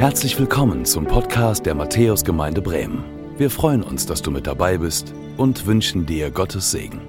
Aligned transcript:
Herzlich 0.00 0.38
willkommen 0.38 0.86
zum 0.86 1.04
Podcast 1.04 1.66
der 1.66 1.74
Matthäusgemeinde 1.74 2.62
Bremen. 2.62 3.04
Wir 3.36 3.50
freuen 3.50 3.82
uns, 3.82 4.06
dass 4.06 4.22
du 4.22 4.30
mit 4.30 4.46
dabei 4.46 4.78
bist 4.78 5.12
und 5.36 5.66
wünschen 5.66 6.06
dir 6.06 6.30
Gottes 6.30 6.70
Segen. 6.70 7.02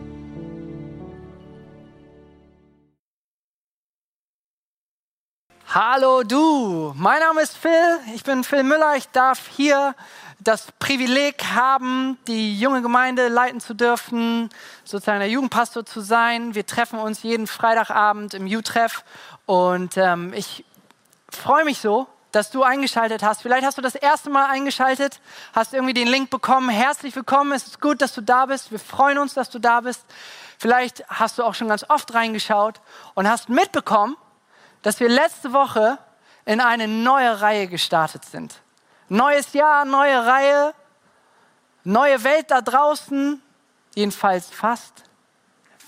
Hallo 5.74 6.24
du, 6.24 6.92
mein 6.98 7.22
Name 7.22 7.44
ist 7.44 7.56
Phil, 7.56 7.72
ich 8.14 8.26
bin 8.26 8.44
Phil 8.44 8.64
Müller, 8.64 8.98
ich 8.98 9.08
darf 9.08 9.48
hier 9.48 9.96
das 10.42 10.68
Privileg 10.80 11.46
haben, 11.46 12.18
die 12.28 12.60
junge 12.60 12.82
Gemeinde 12.82 13.30
leiten 13.30 13.62
zu 13.62 13.74
dürfen, 13.74 14.50
sozusagen 14.84 15.20
der 15.22 15.30
Jugendpastor 15.30 15.86
zu 15.86 16.02
sein. 16.02 16.56
Wir 16.56 16.66
treffen 16.66 17.00
uns 17.00 17.24
jeden 17.24 17.48
Freitagabend 17.48 18.34
im 18.34 18.48
U-Treff 18.48 19.06
und 19.46 19.96
ähm, 19.96 20.34
ich 20.36 20.66
freue 21.30 21.64
mich 21.64 21.78
so, 21.78 22.06
dass 22.32 22.50
du 22.50 22.64
eingeschaltet 22.64 23.24
hast. 23.24 23.42
Vielleicht 23.42 23.66
hast 23.66 23.78
du 23.78 23.82
das 23.82 23.96
erste 23.96 24.30
Mal 24.30 24.46
eingeschaltet, 24.46 25.20
hast 25.54 25.74
irgendwie 25.74 25.94
den 25.94 26.08
Link 26.08 26.30
bekommen. 26.30 26.70
Herzlich 26.70 27.16
willkommen, 27.16 27.52
es 27.52 27.68
ist 27.68 27.82
gut, 27.82 28.02
dass 28.02 28.14
du 28.14 28.22
da 28.22 28.46
bist. 28.46 28.72
Wir 28.72 28.80
freuen 28.80 29.18
uns, 29.18 29.34
dass 29.34 29.50
du 29.50 29.60
da 29.60 29.82
bist. 29.82 30.06
Vielleicht 30.58 31.04
hast 31.10 31.38
du 31.38 31.44
auch 31.44 31.56
schon 31.56 31.68
ganz 31.68 31.86
oft 31.90 32.14
reingeschaut 32.14 32.80
und 33.16 33.28
hast 33.28 33.50
mitbekommen, 33.50 34.16
dass 34.82 35.00
wir 35.00 35.10
letzte 35.10 35.54
Woche 35.54 35.98
in 36.46 36.62
eine 36.62 36.88
neue 36.88 37.42
Reihe 37.42 37.68
gestartet 37.68 38.26
sind. 38.26 38.56
Neues 39.10 39.54
Jahr, 39.54 39.86
neue 39.86 40.26
Reihe, 40.26 40.74
neue 41.84 42.24
Welt 42.24 42.50
da 42.50 42.62
draußen, 42.62 43.42
jedenfalls 43.96 44.50
fast. 44.50 45.04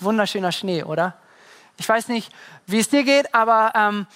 Wunderschöner 0.00 0.52
Schnee, 0.52 0.82
oder? 0.82 1.14
Ich 1.76 1.88
weiß 1.88 2.08
nicht, 2.08 2.30
wie 2.66 2.80
es 2.80 2.88
dir 2.88 3.02
geht, 3.02 3.34
aber 3.34 3.72
ähm, 3.74 4.06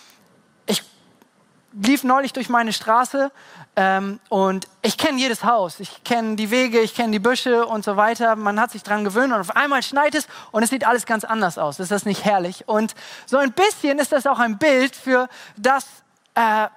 lief 1.80 2.04
neulich 2.04 2.32
durch 2.32 2.48
meine 2.48 2.72
Straße 2.72 3.30
ähm, 3.76 4.20
und 4.28 4.66
ich 4.82 4.98
kenne 4.98 5.18
jedes 5.18 5.44
Haus. 5.44 5.80
Ich 5.80 6.02
kenne 6.04 6.36
die 6.36 6.50
Wege, 6.50 6.80
ich 6.80 6.94
kenne 6.94 7.12
die 7.12 7.18
Büsche 7.18 7.66
und 7.66 7.84
so 7.84 7.96
weiter. 7.96 8.36
Man 8.36 8.60
hat 8.60 8.72
sich 8.72 8.82
dran 8.82 9.04
gewöhnt 9.04 9.32
und 9.32 9.40
auf 9.40 9.56
einmal 9.56 9.82
schneit 9.82 10.14
es 10.14 10.26
und 10.50 10.62
es 10.62 10.70
sieht 10.70 10.86
alles 10.86 11.06
ganz 11.06 11.24
anders 11.24 11.58
aus. 11.58 11.78
Ist 11.78 11.90
das 11.90 12.04
nicht 12.04 12.24
herrlich? 12.24 12.68
Und 12.68 12.94
so 13.26 13.38
ein 13.38 13.52
bisschen 13.52 13.98
ist 13.98 14.12
das 14.12 14.26
auch 14.26 14.38
ein 14.38 14.58
Bild 14.58 14.96
für 14.96 15.28
das, 15.56 15.86
äh, 16.34 16.68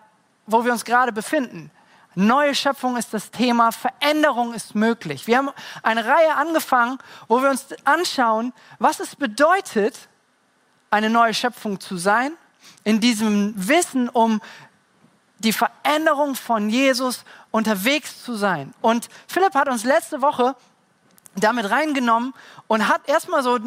wo 0.45 0.63
wir 0.63 0.71
uns 0.71 0.85
gerade 0.85 1.11
befinden. 1.11 1.71
Neue 2.13 2.53
Schöpfung 2.53 2.97
ist 2.97 3.13
das 3.13 3.31
Thema, 3.31 3.71
Veränderung 3.71 4.53
ist 4.53 4.75
möglich. 4.75 5.27
Wir 5.27 5.37
haben 5.37 5.49
eine 5.81 6.05
Reihe 6.05 6.35
angefangen, 6.35 6.97
wo 7.29 7.41
wir 7.41 7.49
uns 7.49 7.67
anschauen, 7.85 8.51
was 8.79 8.99
es 8.99 9.15
bedeutet, 9.15 10.09
eine 10.89 11.09
neue 11.09 11.33
Schöpfung 11.33 11.79
zu 11.79 11.95
sein, 11.95 12.33
in 12.83 12.99
diesem 12.99 13.53
Wissen 13.55 14.09
um 14.09 14.41
die 15.41 15.53
Veränderung 15.53 16.35
von 16.35 16.69
Jesus 16.69 17.23
unterwegs 17.49 18.23
zu 18.23 18.35
sein. 18.35 18.73
Und 18.81 19.09
Philipp 19.27 19.55
hat 19.55 19.67
uns 19.67 19.83
letzte 19.83 20.21
Woche 20.21 20.55
damit 21.35 21.69
reingenommen 21.69 22.33
und 22.67 22.87
hat 22.87 23.07
erstmal 23.07 23.41
so 23.41 23.57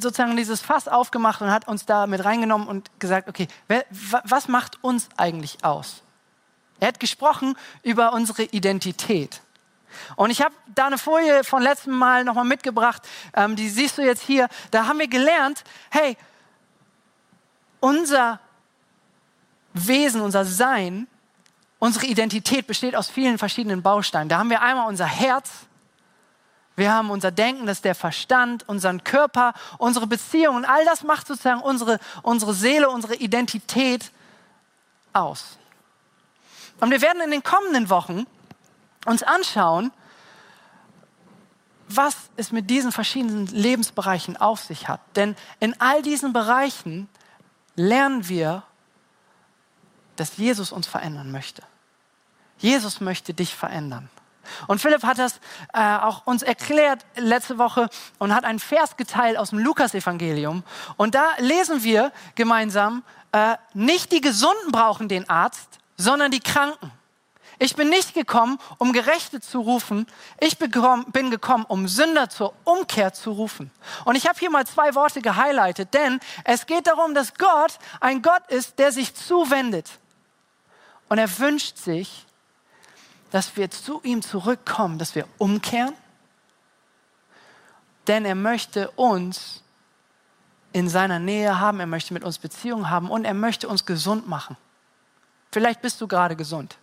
sozusagen 0.00 0.36
dieses 0.36 0.60
Fass 0.60 0.88
aufgemacht 0.88 1.42
und 1.42 1.50
hat 1.50 1.66
uns 1.68 1.84
da 1.84 2.06
mit 2.06 2.24
reingenommen 2.24 2.68
und 2.68 2.90
gesagt, 3.00 3.28
okay, 3.28 3.48
wer, 3.68 3.84
was 4.24 4.48
macht 4.48 4.82
uns 4.82 5.08
eigentlich 5.16 5.64
aus? 5.64 6.02
Er 6.78 6.88
hat 6.88 7.00
gesprochen 7.00 7.56
über 7.82 8.12
unsere 8.12 8.44
Identität. 8.44 9.42
Und 10.14 10.30
ich 10.30 10.40
habe 10.40 10.54
da 10.72 10.86
eine 10.86 10.98
Folie 10.98 11.42
von 11.42 11.62
letztem 11.62 11.94
Mal 11.94 12.24
nochmal 12.24 12.44
mitgebracht, 12.44 13.02
ähm, 13.34 13.56
die 13.56 13.68
siehst 13.68 13.98
du 13.98 14.02
jetzt 14.02 14.22
hier. 14.22 14.48
Da 14.70 14.86
haben 14.86 15.00
wir 15.00 15.08
gelernt, 15.08 15.64
hey, 15.90 16.16
unser 17.80 18.38
Wesen, 19.72 20.20
unser 20.20 20.44
Sein, 20.44 21.06
unsere 21.78 22.06
Identität 22.06 22.66
besteht 22.66 22.96
aus 22.96 23.08
vielen 23.08 23.38
verschiedenen 23.38 23.82
Bausteinen. 23.82 24.28
Da 24.28 24.38
haben 24.38 24.50
wir 24.50 24.62
einmal 24.62 24.88
unser 24.88 25.06
Herz, 25.06 25.50
wir 26.76 26.92
haben 26.92 27.10
unser 27.10 27.30
Denken, 27.30 27.66
das 27.66 27.78
ist 27.78 27.84
der 27.84 27.94
Verstand, 27.94 28.66
unseren 28.66 29.04
Körper, 29.04 29.52
unsere 29.76 30.06
Beziehungen. 30.06 30.64
All 30.64 30.84
das 30.86 31.02
macht 31.02 31.26
sozusagen 31.26 31.60
unsere, 31.60 31.98
unsere 32.22 32.54
Seele, 32.54 32.88
unsere 32.88 33.16
Identität 33.16 34.12
aus. 35.12 35.58
Und 36.80 36.90
wir 36.90 37.02
werden 37.02 37.20
in 37.20 37.30
den 37.30 37.42
kommenden 37.42 37.90
Wochen 37.90 38.26
uns 39.04 39.22
anschauen, 39.22 39.92
was 41.88 42.16
es 42.36 42.52
mit 42.52 42.70
diesen 42.70 42.92
verschiedenen 42.92 43.46
Lebensbereichen 43.48 44.36
auf 44.36 44.60
sich 44.60 44.88
hat. 44.88 45.00
Denn 45.16 45.36
in 45.58 45.78
all 45.80 46.02
diesen 46.02 46.32
Bereichen 46.32 47.08
lernen 47.74 48.28
wir 48.28 48.62
dass 50.20 50.36
Jesus 50.36 50.70
uns 50.70 50.86
verändern 50.86 51.32
möchte. 51.32 51.62
Jesus 52.58 53.00
möchte 53.00 53.32
dich 53.32 53.54
verändern. 53.54 54.10
Und 54.66 54.80
Philipp 54.80 55.02
hat 55.02 55.18
das 55.18 55.40
äh, 55.72 55.96
auch 55.96 56.26
uns 56.26 56.42
erklärt 56.42 57.06
letzte 57.16 57.58
Woche 57.58 57.88
und 58.18 58.34
hat 58.34 58.44
einen 58.44 58.58
Vers 58.58 58.96
geteilt 58.96 59.38
aus 59.38 59.50
dem 59.50 59.60
Lukas-Evangelium. 59.60 60.62
Und 60.96 61.14
da 61.14 61.26
lesen 61.38 61.84
wir 61.84 62.12
gemeinsam, 62.34 63.02
äh, 63.32 63.56
nicht 63.74 64.12
die 64.12 64.20
Gesunden 64.20 64.72
brauchen 64.72 65.08
den 65.08 65.28
Arzt, 65.30 65.78
sondern 65.96 66.30
die 66.30 66.40
Kranken. 66.40 66.90
Ich 67.58 67.76
bin 67.76 67.90
nicht 67.90 68.14
gekommen, 68.14 68.58
um 68.78 68.92
Gerechte 68.94 69.40
zu 69.40 69.60
rufen. 69.60 70.06
Ich 70.40 70.58
bin 70.58 71.30
gekommen, 71.30 71.64
um 71.68 71.88
Sünder 71.88 72.30
zur 72.30 72.54
Umkehr 72.64 73.12
zu 73.12 73.32
rufen. 73.32 73.70
Und 74.06 74.16
ich 74.16 74.26
habe 74.26 74.38
hier 74.38 74.50
mal 74.50 74.66
zwei 74.66 74.94
Worte 74.94 75.20
gehighlightet, 75.20 75.92
denn 75.92 76.20
es 76.44 76.64
geht 76.64 76.86
darum, 76.86 77.14
dass 77.14 77.34
Gott 77.34 77.78
ein 78.00 78.22
Gott 78.22 78.42
ist, 78.48 78.78
der 78.78 78.92
sich 78.92 79.14
zuwendet. 79.14 79.90
Und 81.10 81.18
er 81.18 81.38
wünscht 81.40 81.76
sich, 81.76 82.24
dass 83.32 83.56
wir 83.56 83.68
zu 83.70 84.00
ihm 84.04 84.22
zurückkommen, 84.22 84.96
dass 84.96 85.16
wir 85.16 85.26
umkehren. 85.38 85.92
Denn 88.06 88.24
er 88.24 88.36
möchte 88.36 88.90
uns 88.92 89.64
in 90.72 90.88
seiner 90.88 91.18
Nähe 91.18 91.58
haben, 91.58 91.80
er 91.80 91.86
möchte 91.86 92.14
mit 92.14 92.22
uns 92.22 92.38
Beziehungen 92.38 92.90
haben 92.90 93.10
und 93.10 93.24
er 93.24 93.34
möchte 93.34 93.68
uns 93.68 93.84
gesund 93.84 94.28
machen. 94.28 94.56
Vielleicht 95.50 95.82
bist 95.82 96.00
du 96.00 96.06
gerade 96.06 96.36
gesund. 96.36 96.78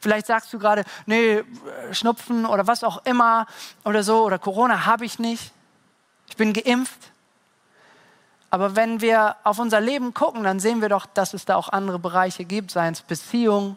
Vielleicht 0.00 0.26
sagst 0.26 0.52
du 0.52 0.58
gerade, 0.60 0.84
nee, 1.06 1.42
Schnupfen 1.90 2.46
oder 2.46 2.68
was 2.68 2.84
auch 2.84 3.04
immer 3.04 3.46
oder 3.84 4.04
so 4.04 4.24
oder 4.24 4.38
Corona 4.38 4.86
habe 4.86 5.04
ich 5.04 5.18
nicht. 5.18 5.52
Ich 6.28 6.36
bin 6.36 6.52
geimpft. 6.52 7.10
Aber 8.54 8.76
wenn 8.76 9.00
wir 9.00 9.34
auf 9.42 9.58
unser 9.58 9.80
Leben 9.80 10.14
gucken, 10.14 10.44
dann 10.44 10.60
sehen 10.60 10.80
wir 10.80 10.88
doch, 10.88 11.06
dass 11.06 11.34
es 11.34 11.44
da 11.44 11.56
auch 11.56 11.70
andere 11.70 11.98
Bereiche 11.98 12.44
gibt, 12.44 12.70
seien 12.70 12.92
es 12.92 13.02
Beziehung, 13.02 13.76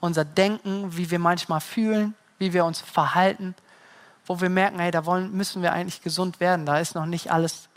unser 0.00 0.24
Denken, 0.24 0.96
wie 0.96 1.10
wir 1.10 1.18
manchmal 1.18 1.60
fühlen, 1.60 2.14
wie 2.38 2.54
wir 2.54 2.64
uns 2.64 2.80
verhalten, 2.80 3.54
wo 4.24 4.40
wir 4.40 4.48
merken, 4.48 4.78
hey, 4.78 4.90
da 4.90 5.04
wollen, 5.04 5.32
müssen 5.32 5.60
wir 5.60 5.74
eigentlich 5.74 6.00
gesund 6.00 6.40
werden, 6.40 6.64
da 6.64 6.78
ist 6.78 6.94
noch 6.94 7.04
nicht 7.04 7.30
alles 7.30 7.68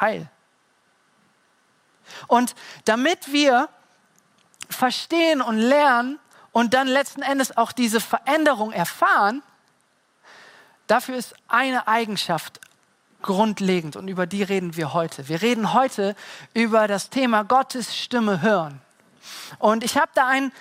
heil. 0.00 0.30
Und 2.28 2.54
damit 2.84 3.32
wir 3.32 3.68
verstehen 4.70 5.42
und 5.42 5.58
lernen 5.58 6.20
und 6.52 6.74
dann 6.74 6.86
letzten 6.86 7.22
Endes 7.22 7.56
auch 7.56 7.72
diese 7.72 7.98
Veränderung 7.98 8.70
erfahren, 8.70 9.42
dafür 10.86 11.16
ist 11.16 11.34
eine 11.48 11.88
Eigenschaft 11.88 12.60
grundlegend 13.22 13.96
und 13.96 14.08
über 14.08 14.26
die 14.26 14.42
reden 14.42 14.76
wir 14.76 14.92
heute. 14.92 15.28
Wir 15.28 15.40
reden 15.42 15.72
heute 15.72 16.14
über 16.54 16.88
das 16.88 17.10
Thema 17.10 17.44
Gottes 17.44 17.96
Stimme 17.96 18.42
hören. 18.42 18.80
Und 19.58 19.84
ich 19.84 19.96
habe 19.96 20.10
da 20.14 20.26
einen, 20.28 20.52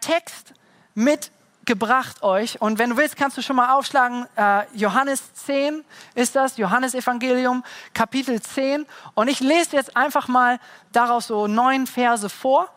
Text 0.00 0.52
mitgebracht 0.94 2.22
euch. 2.22 2.60
Und 2.60 2.78
wenn 2.78 2.90
du 2.90 2.96
willst, 2.96 3.16
kannst 3.16 3.36
du 3.36 3.42
schon 3.42 3.56
mal 3.56 3.74
aufschlagen. 3.74 4.26
Äh, 4.36 4.64
Johannes 4.74 5.34
10 5.34 5.84
ist 6.14 6.36
das, 6.36 6.56
Johannes 6.56 6.94
Evangelium, 6.94 7.64
Kapitel 7.94 8.40
10. 8.40 8.86
Und 9.14 9.28
ich 9.28 9.40
lese 9.40 9.76
jetzt 9.76 9.96
einfach 9.96 10.28
mal 10.28 10.60
daraus 10.92 11.26
so 11.26 11.46
neun 11.46 11.86
Verse 11.86 12.28
vor. 12.28 12.68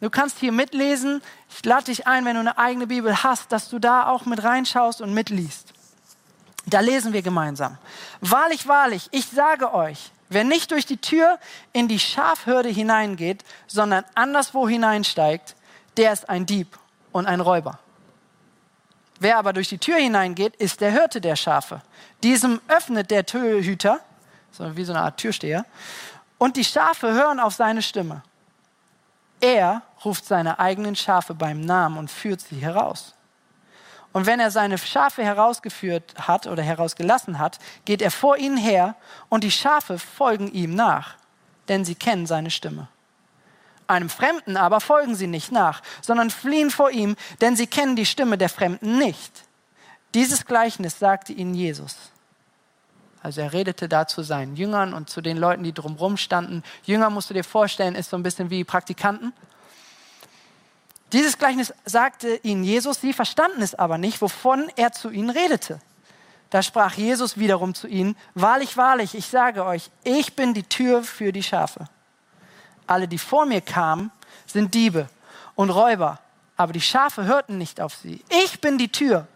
Du 0.00 0.10
kannst 0.10 0.38
hier 0.38 0.52
mitlesen. 0.52 1.22
Ich 1.48 1.64
lade 1.64 1.84
dich 1.84 2.06
ein, 2.06 2.24
wenn 2.24 2.34
du 2.34 2.40
eine 2.40 2.58
eigene 2.58 2.86
Bibel 2.86 3.22
hast, 3.22 3.52
dass 3.52 3.68
du 3.68 3.78
da 3.78 4.06
auch 4.06 4.26
mit 4.26 4.42
reinschaust 4.42 5.00
und 5.00 5.14
mitliest. 5.14 5.72
Da 6.66 6.80
lesen 6.80 7.12
wir 7.12 7.22
gemeinsam. 7.22 7.78
Wahrlich, 8.20 8.66
wahrlich, 8.68 9.08
ich 9.12 9.26
sage 9.26 9.72
euch, 9.72 10.12
wer 10.28 10.44
nicht 10.44 10.70
durch 10.70 10.86
die 10.86 10.98
Tür 10.98 11.38
in 11.72 11.88
die 11.88 11.98
Schafhürde 11.98 12.68
hineingeht, 12.68 13.44
sondern 13.66 14.04
anderswo 14.14 14.68
hineinsteigt, 14.68 15.56
der 15.96 16.12
ist 16.12 16.28
ein 16.28 16.46
Dieb 16.46 16.78
und 17.12 17.26
ein 17.26 17.40
Räuber. 17.40 17.78
Wer 19.18 19.36
aber 19.36 19.52
durch 19.52 19.68
die 19.68 19.78
Tür 19.78 19.96
hineingeht, 19.96 20.56
ist 20.56 20.80
der 20.80 20.92
Hirte 20.92 21.20
der 21.20 21.36
Schafe. 21.36 21.82
Diesem 22.22 22.60
öffnet 22.68 23.10
der 23.10 23.26
Türhüter, 23.26 24.00
so 24.50 24.76
wie 24.76 24.84
so 24.84 24.92
eine 24.92 25.02
Art 25.02 25.18
Türsteher, 25.18 25.66
und 26.38 26.56
die 26.56 26.64
Schafe 26.64 27.12
hören 27.12 27.38
auf 27.38 27.54
seine 27.54 27.82
Stimme. 27.82 28.22
Er 29.40 29.82
ruft 30.04 30.24
seine 30.24 30.58
eigenen 30.58 30.96
Schafe 30.96 31.34
beim 31.34 31.60
Namen 31.60 31.98
und 31.98 32.10
führt 32.10 32.40
sie 32.40 32.56
heraus. 32.56 33.14
Und 34.12 34.26
wenn 34.26 34.40
er 34.40 34.50
seine 34.50 34.76
Schafe 34.76 35.22
herausgeführt 35.22 36.14
hat 36.18 36.46
oder 36.46 36.62
herausgelassen 36.62 37.38
hat, 37.38 37.58
geht 37.84 38.02
er 38.02 38.10
vor 38.10 38.36
ihnen 38.36 38.56
her 38.56 38.96
und 39.28 39.44
die 39.44 39.52
Schafe 39.52 39.98
folgen 39.98 40.50
ihm 40.52 40.74
nach, 40.74 41.14
denn 41.68 41.84
sie 41.84 41.94
kennen 41.94 42.26
seine 42.26 42.50
Stimme. 42.50 42.88
Einem 43.86 44.08
Fremden 44.08 44.56
aber 44.56 44.80
folgen 44.80 45.14
sie 45.14 45.26
nicht 45.26 45.52
nach, 45.52 45.82
sondern 46.00 46.30
fliehen 46.30 46.70
vor 46.70 46.90
ihm, 46.90 47.16
denn 47.40 47.56
sie 47.56 47.66
kennen 47.66 47.96
die 47.96 48.06
Stimme 48.06 48.38
der 48.38 48.48
Fremden 48.48 48.98
nicht. 48.98 49.44
Dieses 50.14 50.44
Gleichnis 50.44 50.98
sagte 50.98 51.32
ihnen 51.32 51.54
Jesus. 51.54 51.96
Also 53.22 53.42
er 53.42 53.52
redete 53.52 53.88
da 53.88 54.06
zu 54.06 54.22
seinen 54.22 54.56
Jüngern 54.56 54.94
und 54.94 55.10
zu 55.10 55.20
den 55.20 55.36
Leuten, 55.36 55.62
die 55.62 55.74
drumherum 55.74 56.16
standen. 56.16 56.62
Jünger 56.84 57.10
musst 57.10 57.30
du 57.30 57.34
dir 57.34 57.44
vorstellen, 57.44 57.94
ist 57.94 58.10
so 58.10 58.16
ein 58.16 58.22
bisschen 58.22 58.50
wie 58.50 58.64
Praktikanten. 58.64 59.32
Dieses 61.12 61.38
Gleichnis 61.38 61.74
sagte 61.84 62.36
ihnen 62.42 62.62
Jesus, 62.62 63.00
sie 63.00 63.12
verstanden 63.12 63.62
es 63.62 63.74
aber 63.74 63.98
nicht, 63.98 64.22
wovon 64.22 64.70
er 64.76 64.92
zu 64.92 65.10
ihnen 65.10 65.30
redete. 65.30 65.80
Da 66.50 66.62
sprach 66.62 66.94
Jesus 66.94 67.38
wiederum 67.38 67.74
zu 67.74 67.86
ihnen, 67.86 68.16
wahrlich, 68.34 68.76
wahrlich, 68.76 69.14
ich 69.14 69.26
sage 69.26 69.64
euch, 69.64 69.90
ich 70.04 70.34
bin 70.34 70.54
die 70.54 70.64
Tür 70.64 71.02
für 71.02 71.32
die 71.32 71.42
Schafe. 71.42 71.88
Alle, 72.86 73.06
die 73.06 73.18
vor 73.18 73.46
mir 73.46 73.60
kamen, 73.60 74.10
sind 74.46 74.74
Diebe 74.74 75.08
und 75.54 75.70
Räuber, 75.70 76.18
aber 76.56 76.72
die 76.72 76.80
Schafe 76.80 77.24
hörten 77.24 77.56
nicht 77.56 77.80
auf 77.80 77.94
sie. 77.94 78.24
Ich 78.44 78.60
bin 78.60 78.78
die 78.78 78.90
Tür. 78.90 79.26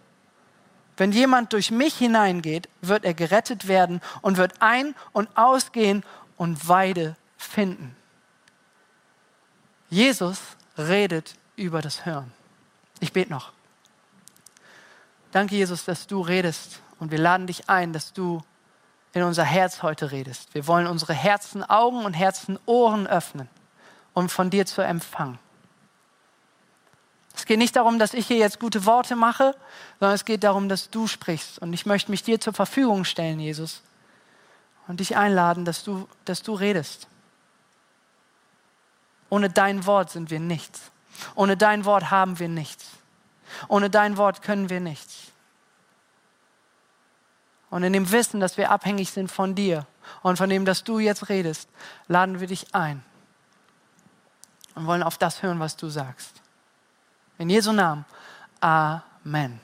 Wenn 0.96 1.12
jemand 1.12 1.52
durch 1.52 1.70
mich 1.70 1.96
hineingeht, 1.96 2.68
wird 2.80 3.04
er 3.04 3.14
gerettet 3.14 3.66
werden 3.66 4.00
und 4.22 4.36
wird 4.36 4.60
ein- 4.60 4.94
und 5.12 5.28
ausgehen 5.36 6.04
und 6.36 6.68
Weide 6.68 7.16
finden. 7.36 7.96
Jesus 9.90 10.38
redet 10.76 11.34
über 11.56 11.82
das 11.82 12.06
Hören. 12.06 12.32
Ich 13.00 13.12
bete 13.12 13.30
noch. 13.30 13.52
Danke, 15.32 15.56
Jesus, 15.56 15.84
dass 15.84 16.06
du 16.06 16.20
redest 16.20 16.80
und 17.00 17.10
wir 17.10 17.18
laden 17.18 17.46
dich 17.46 17.68
ein, 17.68 17.92
dass 17.92 18.12
du 18.12 18.42
in 19.12 19.22
unser 19.22 19.44
Herz 19.44 19.82
heute 19.82 20.10
redest. 20.10 20.54
Wir 20.54 20.66
wollen 20.66 20.86
unsere 20.86 21.12
Herzen, 21.12 21.62
Augen 21.62 22.04
und 22.04 22.14
Herzen, 22.14 22.58
Ohren 22.66 23.06
öffnen, 23.06 23.48
um 24.12 24.28
von 24.28 24.50
dir 24.50 24.66
zu 24.66 24.82
empfangen. 24.82 25.38
Es 27.36 27.46
geht 27.46 27.58
nicht 27.58 27.74
darum, 27.74 27.98
dass 27.98 28.14
ich 28.14 28.26
hier 28.26 28.36
jetzt 28.36 28.60
gute 28.60 28.86
Worte 28.86 29.16
mache, 29.16 29.56
sondern 29.98 30.14
es 30.14 30.24
geht 30.24 30.44
darum, 30.44 30.68
dass 30.68 30.90
du 30.90 31.06
sprichst. 31.06 31.58
Und 31.58 31.72
ich 31.72 31.84
möchte 31.84 32.10
mich 32.10 32.22
dir 32.22 32.40
zur 32.40 32.52
Verfügung 32.52 33.04
stellen, 33.04 33.40
Jesus, 33.40 33.82
und 34.86 35.00
dich 35.00 35.16
einladen, 35.16 35.64
dass 35.64 35.82
du, 35.82 36.08
dass 36.24 36.42
du 36.42 36.54
redest. 36.54 37.08
Ohne 39.30 39.50
dein 39.50 39.84
Wort 39.86 40.10
sind 40.10 40.30
wir 40.30 40.38
nichts. 40.38 40.92
Ohne 41.34 41.56
dein 41.56 41.84
Wort 41.84 42.10
haben 42.10 42.38
wir 42.38 42.48
nichts. 42.48 42.90
Ohne 43.68 43.90
dein 43.90 44.16
Wort 44.16 44.42
können 44.42 44.70
wir 44.70 44.80
nichts. 44.80 45.32
Und 47.70 47.82
in 47.82 47.92
dem 47.92 48.10
Wissen, 48.12 48.40
dass 48.40 48.56
wir 48.56 48.70
abhängig 48.70 49.10
sind 49.10 49.30
von 49.30 49.54
dir 49.54 49.86
und 50.22 50.36
von 50.36 50.48
dem, 50.48 50.64
dass 50.64 50.84
du 50.84 50.98
jetzt 50.98 51.28
redest, 51.28 51.68
laden 52.06 52.40
wir 52.40 52.46
dich 52.46 52.74
ein 52.74 53.02
und 54.74 54.86
wollen 54.86 55.02
auf 55.02 55.18
das 55.18 55.42
hören, 55.42 55.60
was 55.60 55.76
du 55.76 55.88
sagst. 55.88 56.40
In 57.38 57.50
Jesu 57.50 57.72
Namen. 57.72 58.04
Amen. 58.60 59.60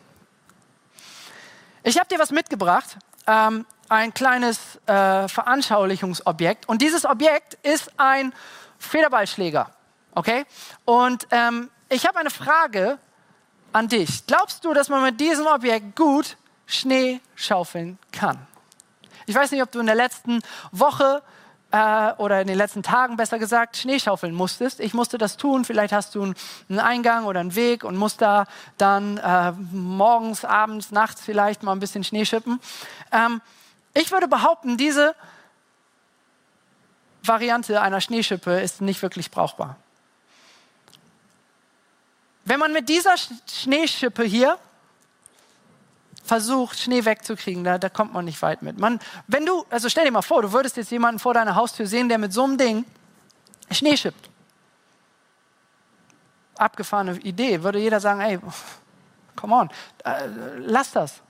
Ich 1.83 1.99
habe 1.99 2.09
dir 2.09 2.19
was 2.19 2.31
mitgebracht, 2.31 2.99
ähm, 3.27 3.65
ein 3.89 4.13
kleines 4.13 4.77
äh, 4.87 5.29
Veranschaulichungsobjekt. 5.29 6.69
Und 6.69 6.83
dieses 6.83 7.05
Objekt 7.05 7.55
ist 7.63 7.91
ein 7.97 8.33
Federballschläger. 8.79 9.71
Okay? 10.15 10.45
Und 10.85 11.27
ähm, 11.31 11.71
ich 11.89 12.07
habe 12.07 12.19
eine 12.19 12.31
Frage 12.31 12.99
an 13.73 13.89
dich. 13.89 14.27
Glaubst 14.27 14.65
du, 14.65 14.75
dass 14.75 14.89
man 14.89 15.03
mit 15.03 15.21
diesem 15.21 15.47
Objekt 15.47 15.97
gut 15.97 16.37
Schnee 16.67 17.21
schaufeln 17.35 17.99
kann? 18.13 18.47
Ich 19.27 19.35
weiß 19.35 19.51
nicht, 19.53 19.63
ob 19.63 19.71
du 19.71 19.81
in 19.81 19.87
der 19.87 19.95
letzten 19.95 20.41
Woche 20.73 21.23
äh, 21.71 22.13
oder 22.15 22.41
in 22.41 22.47
den 22.47 22.57
letzten 22.57 22.83
Tagen 22.83 23.17
besser 23.17 23.39
gesagt 23.39 23.77
Schnee 23.77 24.01
schaufeln 24.01 24.35
musstest. 24.35 24.81
Ich 24.81 24.95
musste 24.95 25.19
das 25.19 25.37
tun. 25.37 25.65
Vielleicht 25.65 25.93
hast 25.93 26.15
du 26.15 26.23
einen 26.69 26.81
Eingang 26.81 27.25
oder 27.25 27.41
einen 27.41 27.55
Weg 27.55 27.85
und 27.85 27.97
musst 27.97 28.21
da 28.23 28.47
dann 28.79 29.19
äh, 29.19 29.53
morgens, 29.73 30.45
abends, 30.45 30.91
nachts 30.91 31.21
vielleicht 31.21 31.63
mal 31.63 31.73
ein 31.73 31.81
bisschen 31.81 32.05
Schnee 32.05 32.25
schippen. 32.25 32.61
Ähm, 33.13 33.41
ich 33.95 34.11
würde 34.11 34.29
behaupten, 34.29 34.77
diese 34.77 35.15
Variante 37.23 37.81
einer 37.81 38.01
Schneeschippe 38.01 38.61
ist 38.61 38.81
nicht 38.81 39.03
wirklich 39.03 39.31
brauchbar. 39.31 39.77
Wenn 42.51 42.59
man 42.59 42.73
mit 42.73 42.89
dieser 42.89 43.15
Schneeschippe 43.17 44.25
hier 44.25 44.59
versucht, 46.25 46.81
Schnee 46.81 47.05
wegzukriegen, 47.05 47.63
da, 47.63 47.79
da 47.79 47.89
kommt 47.89 48.13
man 48.13 48.25
nicht 48.25 48.43
weit 48.43 48.63
mit. 48.63 48.77
Man, 48.77 48.99
wenn 49.29 49.47
du, 49.47 49.65
also 49.71 49.89
stell 49.89 50.05
dir 50.05 50.11
mal 50.11 50.21
vor, 50.21 50.43
du 50.43 50.51
würdest 50.51 50.77
jetzt 50.77 50.91
jemanden 50.91 51.21
vor 51.21 51.33
deiner 51.33 51.55
Haustür 51.55 51.87
sehen, 51.87 52.09
der 52.09 52.19
mit 52.19 52.33
so 52.33 52.43
einem 52.43 52.59
Ding 52.59 52.85
Schnee 53.71 53.97
schippt. 53.97 54.29
Abgefahrene 56.57 57.19
Idee, 57.19 57.63
würde 57.63 57.79
jeder 57.79 58.01
sagen, 58.01 58.21
ey, 58.21 58.41
come 59.37 59.55
on, 59.55 59.71
äh, 60.03 60.27
lass 60.57 60.91
das. 60.91 61.21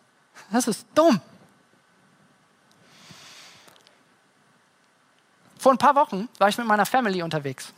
Das 0.51 0.69
ist 0.69 0.87
dumm. 0.95 1.21
Vor 5.59 5.73
ein 5.73 5.79
paar 5.79 5.97
Wochen 5.97 6.31
war 6.39 6.49
ich 6.49 6.57
mit 6.57 6.67
meiner 6.67 6.87
Family 6.87 7.23
unterwegs. 7.23 7.75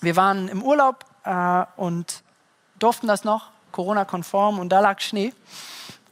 Wir 0.00 0.16
waren 0.16 0.48
im 0.48 0.62
Urlaub 0.62 1.04
äh, 1.24 1.66
und 1.76 2.24
durften 2.78 3.06
das 3.06 3.24
noch, 3.24 3.50
Corona-konform, 3.72 4.58
und 4.58 4.70
da 4.70 4.80
lag 4.80 5.00
Schnee. 5.00 5.32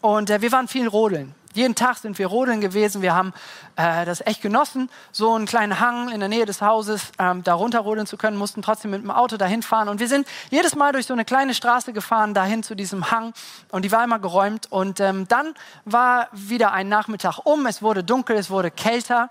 Und 0.01 0.31
äh, 0.31 0.43
wir 0.43 0.53
waren 0.53 0.69
viel 0.69 0.87
rodeln. 0.87 1.35
Jeden 1.55 1.77
Tag 1.77 1.99
sind 1.99 2.19
wir 2.19 2.27
rodeln 2.27 2.61
gewesen. 2.61 3.01
Wir 3.01 3.15
haben 3.15 3.33
äh, 3.77 4.05
das 4.05 4.21
echt 4.27 4.43
genossen, 4.43 4.91
so 5.13 5.35
einen 5.35 5.47
kleinen 5.47 5.79
Hang 5.79 6.09
in 6.09 6.19
der 6.19 6.29
Nähe 6.29 6.47
des 6.47 6.61
Hauses 6.61 7.13
ähm, 7.21 7.45
da 7.45 7.55
runterrodeln 7.55 8.09
zu 8.09 8.17
können, 8.17 8.37
mussten 8.37 8.61
trotzdem 8.61 8.91
mit 8.91 9.03
dem 9.03 9.13
Auto 9.13 9.37
dahin 9.37 9.63
fahren. 9.63 9.89
Und 9.89 10.01
wir 10.01 10.09
sind 10.09 10.27
jedes 10.51 10.75
Mal 10.75 10.93
durch 10.93 11.07
so 11.07 11.15
eine 11.15 11.25
kleine 11.25 11.55
Straße 11.55 11.93
gefahren, 11.93 12.35
dahin 12.35 12.65
zu 12.65 12.75
diesem 12.75 13.13
Hang. 13.13 13.33
Und 13.71 13.85
die 13.85 13.93
war 13.93 14.03
immer 14.03 14.19
geräumt. 14.19 14.71
Und 14.71 14.99
ähm, 14.99 15.29
dann 15.29 15.55
war 15.85 16.27
wieder 16.33 16.73
ein 16.73 16.89
Nachmittag 16.89 17.39
um. 17.45 17.67
Es 17.67 17.83
wurde 17.83 18.03
dunkel, 18.03 18.37
es 18.37 18.51
wurde 18.51 18.73
kälter. 18.73 19.31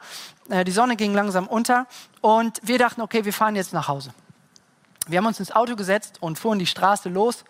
Äh, 0.50 0.64
die 0.64 0.72
Sonne 0.72 0.96
ging 0.96 1.14
langsam 1.14 1.46
unter. 1.46 1.88
Und 2.22 2.62
wir 2.64 2.80
dachten, 2.80 3.02
okay, 3.02 3.26
wir 3.26 3.34
fahren 3.34 3.58
jetzt 3.58 3.74
nach 3.74 3.90
Hause. 3.90 4.14
Wir 5.08 5.18
haben 5.18 5.26
uns 5.26 5.40
ins 5.40 5.52
Auto 5.52 5.76
gesetzt 5.76 6.18
und 6.22 6.40
fuhren 6.40 6.60
die 6.60 6.66
Straße 6.66 7.10
los. 7.10 7.44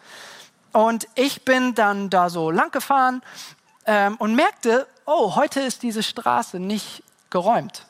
Und 0.71 1.07
ich 1.15 1.45
bin 1.45 1.75
dann 1.75 2.09
da 2.09 2.29
so 2.29 2.49
lang 2.49 2.71
gefahren 2.71 3.21
ähm, 3.85 4.15
und 4.17 4.35
merkte, 4.35 4.87
oh, 5.05 5.35
heute 5.35 5.59
ist 5.59 5.83
diese 5.83 6.01
Straße 6.01 6.59
nicht 6.59 7.03
geräumt. 7.29 7.85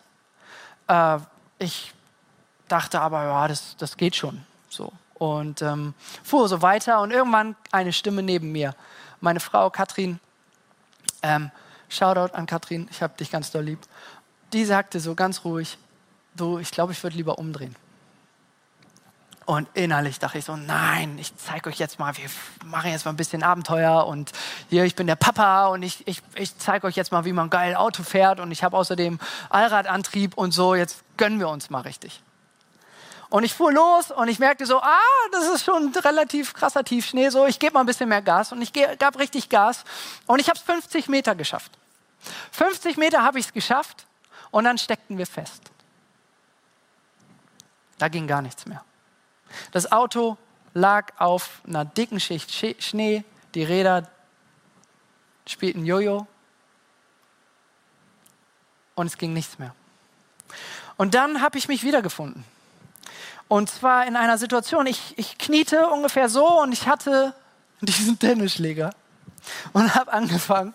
Äh, 0.88 1.19
ich 1.60 1.94
dachte 2.68 3.00
aber, 3.00 3.24
ja, 3.24 3.48
das, 3.48 3.77
das 3.77 3.95
geht 3.95 4.15
schon. 4.15 4.45
So. 4.69 4.92
Und 5.14 5.61
ähm, 5.61 5.94
fuhr 6.23 6.49
so 6.49 6.61
weiter 6.61 6.99
und 7.02 7.11
irgendwann 7.11 7.56
eine 7.71 7.94
Stimme 7.94 8.23
neben 8.23 8.52
mir. 8.52 8.76
Meine 9.21 9.40
Frau 9.40 9.69
Katrin, 9.69 10.19
ähm, 11.21 11.52
Shoutout 11.87 12.35
an 12.35 12.45
Katrin, 12.47 12.87
ich 12.92 13.02
habe 13.02 13.16
dich 13.18 13.31
ganz 13.31 13.52
doll 13.52 13.64
lieb. 13.64 13.80
Die 14.52 14.66
sagte 14.66 14.99
so 14.99 15.16
ganz 15.16 15.45
ruhig, 15.45 15.78
du, 16.35 16.57
ich 16.59 16.71
glaube, 16.71 16.92
ich 16.92 17.02
würde 17.04 17.16
lieber 17.16 17.37
umdrehen. 17.37 17.76
Und 19.45 19.68
innerlich 19.73 20.19
dachte 20.19 20.38
ich 20.38 20.45
so, 20.45 20.56
nein, 20.56 21.18
ich 21.19 21.35
zeige 21.35 21.69
euch 21.69 21.78
jetzt 21.78 22.00
mal, 22.00 22.16
wir 22.16 22.30
machen 22.64 22.92
jetzt 22.92 23.04
mal 23.04 23.12
ein 23.12 23.18
bisschen 23.18 23.44
Abenteuer 23.44 24.07
und 24.07 24.31
hier, 24.69 24.85
ich 24.85 24.95
bin 24.95 25.06
der 25.06 25.18
Papa 25.18 25.68
und 25.68 25.83
ich, 25.83 26.07
ich, 26.07 26.21
ich 26.35 26.57
zeige 26.57 26.88
euch 26.88 26.95
jetzt 26.95 27.12
mal, 27.12 27.26
wie 27.26 27.33
man 27.33 27.50
geil 27.50 27.76
Auto 27.76 28.04
fährt 28.04 28.40
und 28.40 28.52
ich 28.52 28.64
habe 28.64 28.78
außerdem 28.78 29.19
Allradantrieb 29.50 30.38
und 30.38 30.52
so, 30.52 30.76
jetzt 30.76 31.04
gönnen 31.18 31.40
wir 31.40 31.50
uns 31.50 31.69
mal 31.69 31.81
richtig. 31.81 32.21
Und 33.30 33.44
ich 33.44 33.54
fuhr 33.54 33.73
los 33.73 34.12
und 34.12 34.30
ich 34.30 34.40
merkte 34.40 34.66
so, 34.66 34.80
ah, 34.80 35.00
das 35.33 35.50
ist 35.50 35.66
schon 35.66 35.94
relativ 35.94 36.54
krasser 36.54 36.85
Tiefschnee, 36.85 37.30
so, 37.30 37.45
ich 37.45 37.59
gebe 37.59 37.73
mal 37.73 37.81
ein 37.81 37.85
bisschen 37.85 38.07
mehr 38.07 38.21
Gas 38.21 38.54
und 38.54 38.62
ich 38.62 38.71
gab 38.97 39.19
richtig 39.19 39.50
Gas 39.50 39.83
und 40.26 40.40
ich 40.40 40.47
habe 40.47 40.57
es 40.57 40.64
50 40.64 41.09
Meter 41.09 41.35
geschafft. 41.35 41.71
50 42.52 42.95
Meter 42.95 43.23
habe 43.23 43.40
ich 43.40 43.47
es 43.47 43.54
geschafft 43.54 44.06
und 44.52 44.64
dann 44.64 44.78
steckten 44.78 45.18
wir 45.18 45.28
fest. 45.28 45.64
Da 47.97 48.07
ging 48.07 48.26
gar 48.26 48.42
nichts 48.42 48.66
mehr. 48.66 48.85
Das 49.72 49.92
Auto 49.92 50.38
lag 50.74 51.14
auf 51.19 51.62
einer 51.68 51.86
dicken 51.86 52.19
Schicht 52.19 52.52
Schnee, 52.83 53.24
die 53.54 53.64
Räder 53.64 54.10
spielten 55.48 55.86
Jojo 55.86 56.28
und 58.95 59.07
es 59.07 59.18
ging 59.18 59.33
nichts 59.33 59.60
mehr. 59.60 59.76
Und 60.98 61.16
dann 61.16 61.42
habe 61.42 61.57
ich 61.57 61.68
mich 61.68 61.83
wiedergefunden. 61.83 62.45
Und 63.48 63.69
zwar 63.69 64.07
in 64.07 64.16
einer 64.16 64.38
Situation, 64.38 64.88
ich, 64.88 65.18
ich 65.18 65.38
kniete 65.38 65.88
ungefähr 65.88 66.30
so 66.30 66.62
und 66.62 66.72
ich 66.72 66.88
hatte 66.88 67.33
diesen 67.81 68.18
Tennisschläger 68.18 68.94
und 69.74 69.94
habe 69.95 70.14
angefangen, 70.14 70.74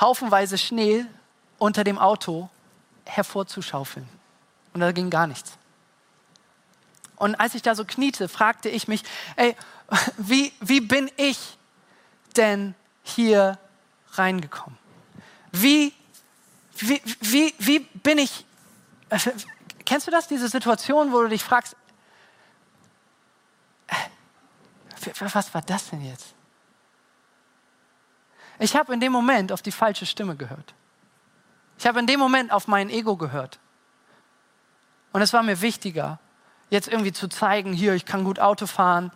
haufenweise 0.00 0.58
Schnee 0.58 1.04
unter 1.58 1.84
dem 1.84 1.98
Auto 1.98 2.48
hervorzuschaufeln. 3.04 4.08
Und 4.72 4.80
da 4.80 4.92
ging 4.92 5.10
gar 5.10 5.26
nichts. 5.26 5.56
Und 7.16 7.34
als 7.36 7.54
ich 7.54 7.62
da 7.62 7.74
so 7.74 7.84
kniete, 7.84 8.28
fragte 8.28 8.68
ich 8.68 8.88
mich, 8.88 9.02
ey, 9.36 9.56
wie, 10.16 10.52
wie 10.60 10.80
bin 10.80 11.10
ich 11.16 11.58
denn 12.36 12.74
hier 13.02 13.58
reingekommen? 14.12 14.78
Wie, 15.52 15.92
wie, 16.76 17.00
wie, 17.20 17.54
wie 17.58 17.78
bin 17.78 18.18
ich, 18.18 18.44
kennst 19.84 20.06
du 20.06 20.10
das, 20.10 20.26
diese 20.26 20.48
Situation, 20.48 21.12
wo 21.12 21.22
du 21.22 21.28
dich 21.28 21.44
fragst, 21.44 21.76
äh, 23.86 25.12
was 25.20 25.54
war 25.54 25.62
das 25.62 25.90
denn 25.90 26.04
jetzt? 26.04 26.34
Ich 28.58 28.76
habe 28.76 28.94
in 28.94 29.00
dem 29.00 29.12
Moment 29.12 29.52
auf 29.52 29.62
die 29.62 29.72
falsche 29.72 30.06
Stimme 30.06 30.36
gehört. 30.36 30.74
Ich 31.78 31.86
habe 31.86 31.98
in 31.98 32.06
dem 32.06 32.20
Moment 32.20 32.52
auf 32.52 32.68
mein 32.68 32.88
Ego 32.88 33.16
gehört. 33.16 33.58
Und 35.12 35.22
es 35.22 35.32
war 35.32 35.42
mir 35.42 35.60
wichtiger, 35.60 36.18
jetzt 36.74 36.88
irgendwie 36.88 37.12
zu 37.12 37.28
zeigen, 37.28 37.72
hier, 37.72 37.94
ich 37.94 38.04
kann 38.04 38.24
gut 38.24 38.38
Auto 38.38 38.66
fahren, 38.66 39.12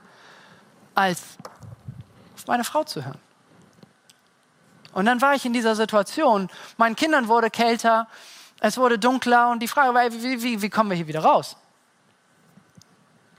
als 0.95 1.37
auf 2.35 2.47
meine 2.47 2.65
Frau 2.65 2.85
zu 2.85 3.05
hören. 3.05 3.19
Und 4.93 5.05
dann 5.05 5.21
war 5.21 5.35
ich 5.35 5.45
in 5.45 5.53
dieser 5.53 5.77
Situation, 5.77 6.49
meinen 6.77 6.97
Kindern 6.97 7.29
wurde 7.29 7.51
kälter, 7.51 8.09
es 8.61 8.79
wurde 8.79 8.99
dunkler 8.99 9.51
und 9.51 9.61
die 9.61 9.69
Frage 9.69 9.93
war, 9.93 10.11
wie, 10.11 10.43
wie, 10.43 10.63
wie 10.63 10.71
kommen 10.71 10.91
wir 10.91 10.97
hier 10.97 11.07
wieder 11.07 11.21
raus? 11.21 11.57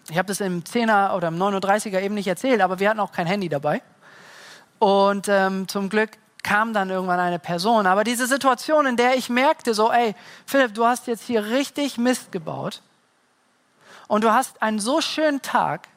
Ich 0.10 0.18
habe 0.18 0.28
das 0.28 0.40
im 0.42 0.64
10er 0.64 1.16
oder 1.16 1.30
im 1.30 1.38
39er 1.38 2.02
eben 2.02 2.16
nicht 2.16 2.28
erzählt, 2.28 2.62
aber 2.62 2.80
wir 2.80 2.90
hatten 2.90 3.00
auch 3.00 3.12
kein 3.12 3.28
Handy 3.28 3.50
dabei. 3.50 3.82
Und 4.80 5.28
ähm, 5.28 5.68
zum 5.68 5.90
Glück 5.90 6.12
kam 6.44 6.74
dann 6.74 6.90
irgendwann 6.90 7.20
eine 7.20 7.40
Person. 7.40 7.86
Aber 7.86 8.04
diese 8.04 8.26
Situation, 8.26 8.86
in 8.86 8.96
der 8.96 9.16
ich 9.16 9.30
merkte, 9.30 9.74
so, 9.74 9.92
ey, 9.92 10.16
Philipp, 10.46 10.74
du 10.74 10.86
hast 10.86 11.08
jetzt 11.08 11.26
hier 11.26 11.46
richtig 11.46 11.98
Mist 11.98 12.32
gebaut 12.32 12.82
und 14.10 14.26
du 14.26 14.34
hast 14.34 14.62
einen 14.62 14.80
so 14.80 15.00
schönen 15.00 15.42
Tag, 15.42 15.88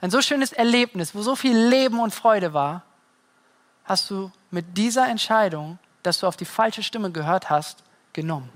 ein 0.00 0.12
so 0.12 0.22
schönes 0.22 0.52
Erlebnis, 0.52 1.12
wo 1.16 1.22
so 1.22 1.34
viel 1.34 1.58
Leben 1.58 1.98
und 1.98 2.14
Freude 2.14 2.52
war, 2.52 2.82
hast 3.84 4.08
du 4.10 4.30
mit 4.52 4.78
dieser 4.78 5.08
Entscheidung, 5.08 5.80
dass 6.04 6.20
du 6.20 6.28
auf 6.28 6.36
die 6.36 6.44
falsche 6.44 6.84
Stimme 6.84 7.10
gehört 7.10 7.50
hast, 7.50 7.82
genommen. 8.12 8.50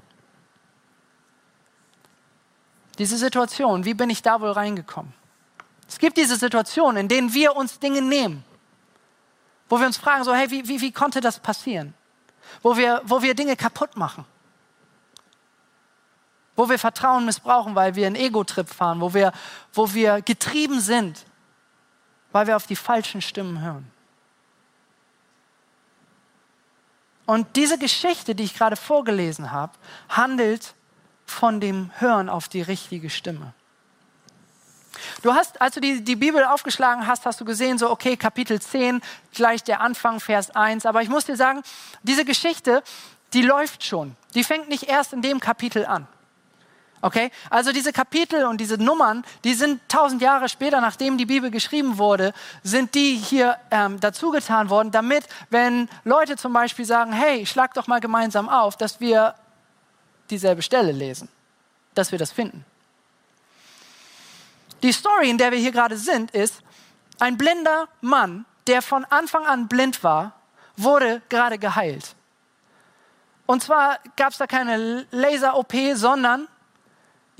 Diese 2.99 3.17
Situation, 3.17 3.85
wie 3.85 3.95
bin 3.95 4.11
ich 4.11 4.23
da 4.23 4.41
wohl 4.41 4.53
reingekommen? 4.53 5.13
Es 5.89 5.99
gibt 5.99 6.17
diese 6.17 6.37
Situationen, 6.37 6.99
in 6.99 7.09
denen 7.09 7.35
wir 7.35 7.57
uns 7.57 7.81
Dinge 7.81 8.03
nehmen 8.03 8.45
wo 9.71 9.79
wir 9.79 9.87
uns 9.87 9.97
fragen, 9.97 10.25
so, 10.25 10.35
hey, 10.35 10.51
wie, 10.51 10.69
wie, 10.69 10.81
wie 10.83 10.93
konnte 10.93 11.21
das 11.21 11.39
passieren? 11.39 11.95
Wo 12.61 12.77
wir, 12.77 13.01
wo 13.05 13.23
wir 13.23 13.35
Dinge 13.35 13.57
kaputt 13.57 13.97
machen. 13.97 14.27
Wo 16.61 16.69
wir 16.69 16.79
Vertrauen 16.79 17.25
missbrauchen, 17.25 17.75
weil 17.75 17.95
wir 17.95 18.07
einen 18.07 18.17
Ego-Trip 18.17 18.69
fahren, 18.69 19.01
wo 19.01 19.15
wir, 19.15 19.33
wo 19.73 19.95
wir 19.95 20.21
getrieben 20.21 20.79
sind, 20.79 21.25
weil 22.33 22.47
wir 22.49 22.55
auf 22.55 22.67
die 22.67 22.77
falschen 22.77 23.23
Stimmen 23.23 23.63
hören. 23.63 23.91
Und 27.25 27.57
diese 27.57 27.79
Geschichte, 27.79 28.35
die 28.35 28.43
ich 28.43 28.53
gerade 28.53 28.77
vorgelesen 28.77 29.53
habe, 29.53 29.73
handelt 30.11 30.75
von 31.25 31.63
dem 31.63 31.93
Hören 31.97 32.29
auf 32.29 32.47
die 32.47 32.61
richtige 32.61 33.09
Stimme. 33.09 33.55
Du 35.23 35.33
hast, 35.33 35.63
als 35.63 35.77
du 35.77 35.81
die, 35.81 36.05
die 36.05 36.17
Bibel 36.17 36.45
aufgeschlagen 36.45 37.07
hast, 37.07 37.25
hast 37.25 37.41
du 37.41 37.47
gesehen, 37.47 37.79
so, 37.79 37.89
okay, 37.89 38.19
Kapitel 38.19 38.61
10, 38.61 39.01
gleich 39.33 39.65
der 39.65 39.81
Anfang, 39.81 40.21
Vers 40.21 40.51
1. 40.51 40.85
Aber 40.85 41.01
ich 41.01 41.09
muss 41.09 41.25
dir 41.25 41.37
sagen, 41.37 41.63
diese 42.03 42.27
Geschichte, 42.27 42.83
die 43.33 43.41
läuft 43.41 43.83
schon. 43.83 44.15
Die 44.35 44.45
fängt 44.45 44.69
nicht 44.69 44.83
erst 44.83 45.15
in 45.15 45.23
dem 45.23 45.41
Kapitel 45.41 45.87
an. 45.87 46.07
Okay? 47.03 47.31
Also 47.49 47.73
diese 47.73 47.93
Kapitel 47.93 48.45
und 48.45 48.61
diese 48.61 48.77
Nummern, 48.77 49.25
die 49.45 49.55
sind 49.55 49.81
tausend 49.89 50.21
Jahre 50.21 50.49
später, 50.49 50.81
nachdem 50.81 51.17
die 51.17 51.27
Bibel 51.27 51.51
geschrieben 51.51 51.99
wurde, 51.99 52.33
sind 52.63 52.95
die 52.95 53.17
hier 53.17 53.57
ähm, 53.71 53.99
dazugetan 54.01 54.69
worden, 54.69 54.91
damit, 54.91 55.25
wenn 55.49 55.89
Leute 56.05 56.37
zum 56.37 56.53
Beispiel 56.53 56.85
sagen, 56.85 57.13
hey, 57.13 57.47
schlag 57.47 57.75
doch 57.75 57.87
mal 57.87 58.01
gemeinsam 58.01 58.49
auf, 58.49 58.77
dass 58.77 59.01
wir 59.01 59.35
dieselbe 60.29 60.63
Stelle 60.63 60.93
lesen, 60.93 61.29
dass 61.95 62.13
wir 62.13 62.19
das 62.19 62.33
finden. 62.33 62.65
Die 64.83 64.93
Story, 64.93 65.31
in 65.31 65.39
der 65.39 65.53
wir 65.53 65.59
hier 65.59 65.73
gerade 65.73 65.97
sind, 65.97 66.31
ist, 66.31 66.63
ein 67.19 67.37
blinder 67.37 67.89
Mann, 68.01 68.47
der 68.67 68.83
von 68.83 69.05
Anfang 69.07 69.45
an 69.45 69.69
blind 69.69 70.03
war, 70.03 70.33
wurde 70.77 71.21
gerade 71.29 71.59
geheilt. 71.59 72.15
Und 73.47 73.63
zwar 73.63 73.99
gab 74.17 74.31
es 74.33 74.39
da 74.39 74.47
keine 74.47 75.07
Laser-OP, 75.11 75.75
sondern 75.95 76.47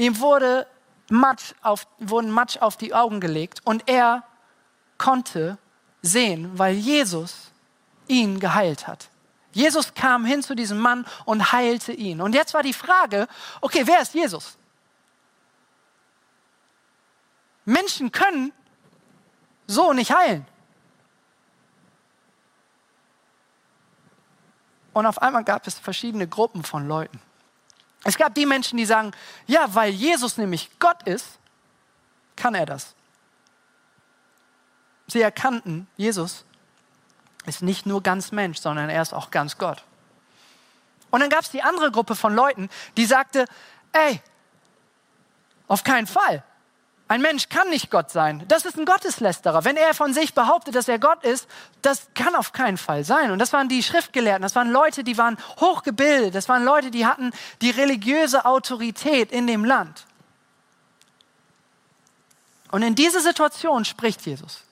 ihm 0.01 0.19
wurde 0.19 0.67
Matsch 1.11 1.55
auf, 1.63 1.87
wurden 1.99 2.31
Matsch 2.31 2.57
auf 2.59 2.77
die 2.77 2.95
Augen 2.95 3.21
gelegt 3.21 3.61
und 3.65 3.89
er 3.89 4.25
konnte 4.99 5.59
sehen, 6.03 6.59
weil 6.59 6.75
Jesus 6.75 7.51
ihn 8.07 8.41
geheilt 8.41 8.87
hat. 8.87 9.11
Jesus 9.53 9.95
kam 9.95 10.25
hin 10.25 10.43
zu 10.43 10.55
diesem 10.55 10.79
Mann 10.79 11.07
und 11.25 11.53
heilte 11.53 11.93
ihn. 11.93 12.21
Und 12.21 12.35
jetzt 12.35 12.55
war 12.55 12.63
die 12.63 12.73
Frage, 12.73 13.27
okay, 13.61 13.83
wer 13.85 14.01
ist 14.01 14.15
Jesus? 14.15 14.57
Menschen 17.65 18.13
können 18.13 18.53
so 19.67 19.93
nicht 19.93 20.13
heilen. 20.13 20.47
Und 24.93 25.07
auf 25.07 25.21
einmal 25.23 25.45
gab 25.45 25.67
es 25.67 25.79
verschiedene 25.79 26.27
Gruppen 26.27 26.65
von 26.65 26.89
Leuten. 26.89 27.21
Es 28.05 28.17
gab 28.17 28.35
die 28.35 28.47
Menschen, 28.47 28.77
die 28.79 28.87
sagen, 28.87 29.13
ja, 29.47 29.75
weil 29.75 29.91
Jesus 29.91 30.37
nämlich 30.37 30.71
Gott 30.79 31.03
ist, 31.05 31.39
kann 32.37 32.55
er 32.55 32.67
das. 32.67 32.95
Sie 35.07 35.21
erkannten, 35.21 35.87
Jesus 35.97 36.45
ist 37.47 37.63
nicht 37.63 37.87
nur 37.87 38.03
ganz 38.03 38.33
Mensch, 38.33 38.59
sondern 38.59 38.89
er 38.89 39.03
ist 39.03 39.13
auch 39.13 39.31
ganz 39.31 39.59
Gott. 39.59 39.85
Und 41.11 41.21
dann 41.21 41.31
gab 41.31 41.41
es 41.41 41.51
die 41.51 41.63
andere 41.63 41.91
Gruppe 41.91 42.15
von 42.15 42.35
Leuten, 42.35 42.69
die 42.97 43.05
sagte, 43.05 43.45
ey, 43.93 44.21
auf 45.67 45.85
keinen 45.85 46.07
Fall. 46.07 46.45
Ein 47.11 47.23
Mensch 47.23 47.49
kann 47.49 47.69
nicht 47.71 47.91
Gott 47.91 48.13
sein. 48.13 48.45
Das 48.47 48.65
ist 48.65 48.79
ein 48.79 48.85
Gotteslästerer. 48.85 49.65
Wenn 49.65 49.77
er 49.77 49.95
von 49.95 50.15
sich 50.15 50.33
behauptet, 50.33 50.77
dass 50.77 50.87
er 50.87 51.01
Gott 51.01 51.25
ist, 51.25 51.49
das 51.83 52.07
kann 52.15 52.37
auf 52.37 52.53
keinen 52.53 52.79
Fall 52.79 53.03
sein. 53.03 53.33
Und 53.33 53.41
das 53.41 53.53
waren 53.53 53.69
die 53.69 53.83
Schriftgelehrten, 53.83 54.43
das 54.43 54.55
waren 54.55 54.71
Leute, 54.71 55.03
die 55.03 55.19
waren 55.19 55.37
hochgebildet, 55.59 56.37
das 56.37 56.49
waren 56.49 56.63
Leute, 56.63 56.93
die 56.93 57.07
hatten 57.07 57.33
die 57.63 57.71
religiöse 57.71 58.45
Autorität 58.45 59.33
in 59.33 59.49
dem 59.49 59.65
Land. 59.65 60.07
Und 62.71 62.83
in 62.83 62.95
diese 62.95 63.21
Situation 63.21 63.85
spricht 63.85 64.25
Jesus. 64.25 64.63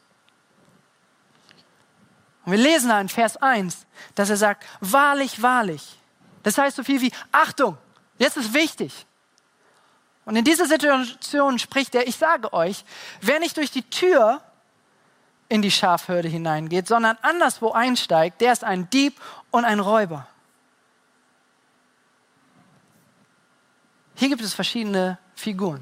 Und 2.45 2.52
wir 2.52 2.61
lesen 2.61 2.90
da 2.90 3.00
in 3.00 3.09
Vers 3.09 3.37
1, 3.37 3.85
dass 4.14 4.30
er 4.30 4.37
sagt, 4.37 4.64
wahrlich, 4.78 5.42
wahrlich. 5.42 5.99
Das 6.45 6.57
heißt 6.57 6.76
so 6.76 6.85
viel 6.85 7.00
wie, 7.00 7.11
Achtung, 7.33 7.76
jetzt 8.16 8.37
ist 8.37 8.54
wichtig. 8.54 9.08
Und 10.28 10.37
in 10.37 10.44
dieser 10.44 10.66
Situation 10.66 11.58
spricht 11.58 11.94
er, 11.94 12.06
ich 12.06 12.16
sage 12.16 12.52
euch, 12.52 12.85
wer 13.23 13.40
nicht 13.40 13.56
durch 13.56 13.70
die 13.70 13.80
Tür 13.80 14.42
in 15.49 15.62
die 15.62 15.70
Schafhürde 15.70 16.28
hineingeht, 16.28 16.87
sondern 16.87 17.16
anderswo 17.23 17.73
einsteigt, 17.73 18.42
der 18.42 18.52
ist 18.52 18.62
ein 18.62 18.90
Dieb 18.90 19.18
und 19.50 19.64
ein 19.64 19.80
Räuber. 19.80 20.26
Hier 24.16 24.28
gibt 24.28 24.42
es 24.42 24.52
verschiedene 24.52 25.16
Figuren 25.35 25.80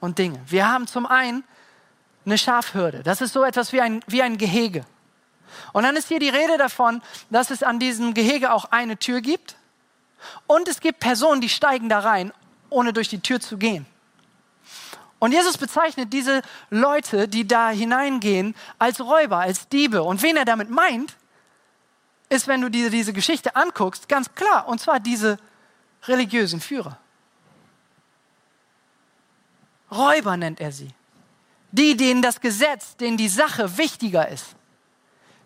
und 0.00 0.18
Dinge. 0.18 0.42
Wir 0.46 0.68
haben 0.68 0.88
zum 0.88 1.06
einen 1.06 1.44
eine 2.26 2.36
Schafhürde. 2.36 3.04
Das 3.04 3.20
ist 3.20 3.32
so 3.32 3.44
etwas 3.44 3.72
wie 3.72 3.80
ein, 3.80 4.02
wie 4.08 4.22
ein 4.22 4.38
Gehege. 4.38 4.84
Und 5.72 5.84
dann 5.84 5.94
ist 5.94 6.08
hier 6.08 6.18
die 6.18 6.30
Rede 6.30 6.58
davon, 6.58 7.00
dass 7.30 7.52
es 7.52 7.62
an 7.62 7.78
diesem 7.78 8.12
Gehege 8.12 8.52
auch 8.52 8.72
eine 8.72 8.96
Tür 8.96 9.20
gibt. 9.20 9.54
Und 10.48 10.66
es 10.66 10.80
gibt 10.80 10.98
Personen, 10.98 11.40
die 11.40 11.48
steigen 11.48 11.88
da 11.88 12.00
rein 12.00 12.32
ohne 12.70 12.92
durch 12.92 13.08
die 13.08 13.20
Tür 13.20 13.40
zu 13.40 13.56
gehen. 13.58 13.86
Und 15.18 15.32
Jesus 15.32 15.58
bezeichnet 15.58 16.12
diese 16.12 16.42
Leute, 16.70 17.26
die 17.26 17.46
da 17.46 17.70
hineingehen, 17.70 18.54
als 18.78 19.00
Räuber, 19.00 19.38
als 19.38 19.68
Diebe. 19.68 20.02
Und 20.02 20.22
wen 20.22 20.36
er 20.36 20.44
damit 20.44 20.70
meint, 20.70 21.16
ist, 22.28 22.46
wenn 22.46 22.60
du 22.60 22.68
diese, 22.68 22.90
diese 22.90 23.12
Geschichte 23.12 23.56
anguckst, 23.56 24.08
ganz 24.08 24.34
klar, 24.34 24.68
und 24.68 24.80
zwar 24.80 25.00
diese 25.00 25.38
religiösen 26.04 26.60
Führer. 26.60 26.98
Räuber 29.90 30.36
nennt 30.36 30.60
er 30.60 30.70
sie. 30.70 30.90
Die, 31.72 31.96
denen 31.96 32.22
das 32.22 32.40
Gesetz, 32.40 32.96
denen 32.96 33.16
die 33.16 33.28
Sache 33.28 33.76
wichtiger 33.76 34.28
ist. 34.28 34.54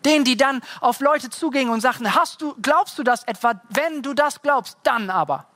Denen, 0.05 0.25
die 0.25 0.37
dann 0.37 0.61
auf 0.81 0.99
Leute 0.99 1.29
zugingen 1.29 1.71
und 1.71 1.81
sagten, 1.81 2.13
hast 2.13 2.41
du, 2.41 2.55
glaubst 2.61 2.99
du 2.99 3.03
das 3.03 3.23
etwa? 3.23 3.61
Wenn 3.69 4.01
du 4.01 4.13
das 4.13 4.41
glaubst, 4.41 4.77
dann 4.83 5.09
aber. 5.09 5.47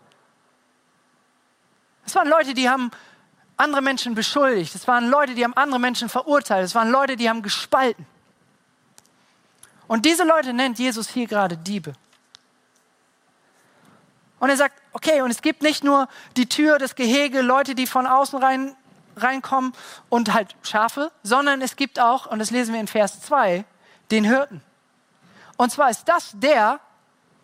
Es 2.07 2.15
waren 2.15 2.29
Leute, 2.29 2.53
die 2.53 2.69
haben 2.69 2.89
andere 3.57 3.81
Menschen 3.81 4.15
beschuldigt. 4.15 4.73
Es 4.73 4.87
waren 4.87 5.09
Leute, 5.09 5.35
die 5.35 5.43
haben 5.43 5.55
andere 5.55 5.79
Menschen 5.79 6.07
verurteilt. 6.07 6.63
Es 6.63 6.73
waren 6.73 6.89
Leute, 6.89 7.17
die 7.17 7.29
haben 7.29 7.41
gespalten. 7.41 8.05
Und 9.87 10.05
diese 10.05 10.23
Leute 10.23 10.53
nennt 10.53 10.79
Jesus 10.79 11.09
hier 11.09 11.27
gerade 11.27 11.57
Diebe. 11.57 11.93
Und 14.39 14.49
er 14.49 14.55
sagt, 14.55 14.81
okay, 14.93 15.21
und 15.21 15.31
es 15.31 15.41
gibt 15.41 15.61
nicht 15.61 15.83
nur 15.83 16.07
die 16.37 16.47
Tür, 16.47 16.79
das 16.79 16.95
Gehege, 16.95 17.41
Leute, 17.41 17.75
die 17.75 17.87
von 17.87 18.07
außen 18.07 18.41
rein, 18.41 18.75
reinkommen 19.17 19.73
und 20.07 20.33
halt 20.33 20.55
Schafe, 20.61 21.11
sondern 21.23 21.61
es 21.61 21.75
gibt 21.75 21.99
auch, 21.99 22.27
und 22.27 22.39
das 22.39 22.51
lesen 22.51 22.73
wir 22.73 22.79
in 22.79 22.87
Vers 22.87 23.21
2, 23.21 23.65
den 24.11 24.23
Hirten. 24.23 24.61
Und 25.57 25.71
zwar 25.71 25.89
ist 25.89 26.07
das 26.07 26.31
der, 26.35 26.79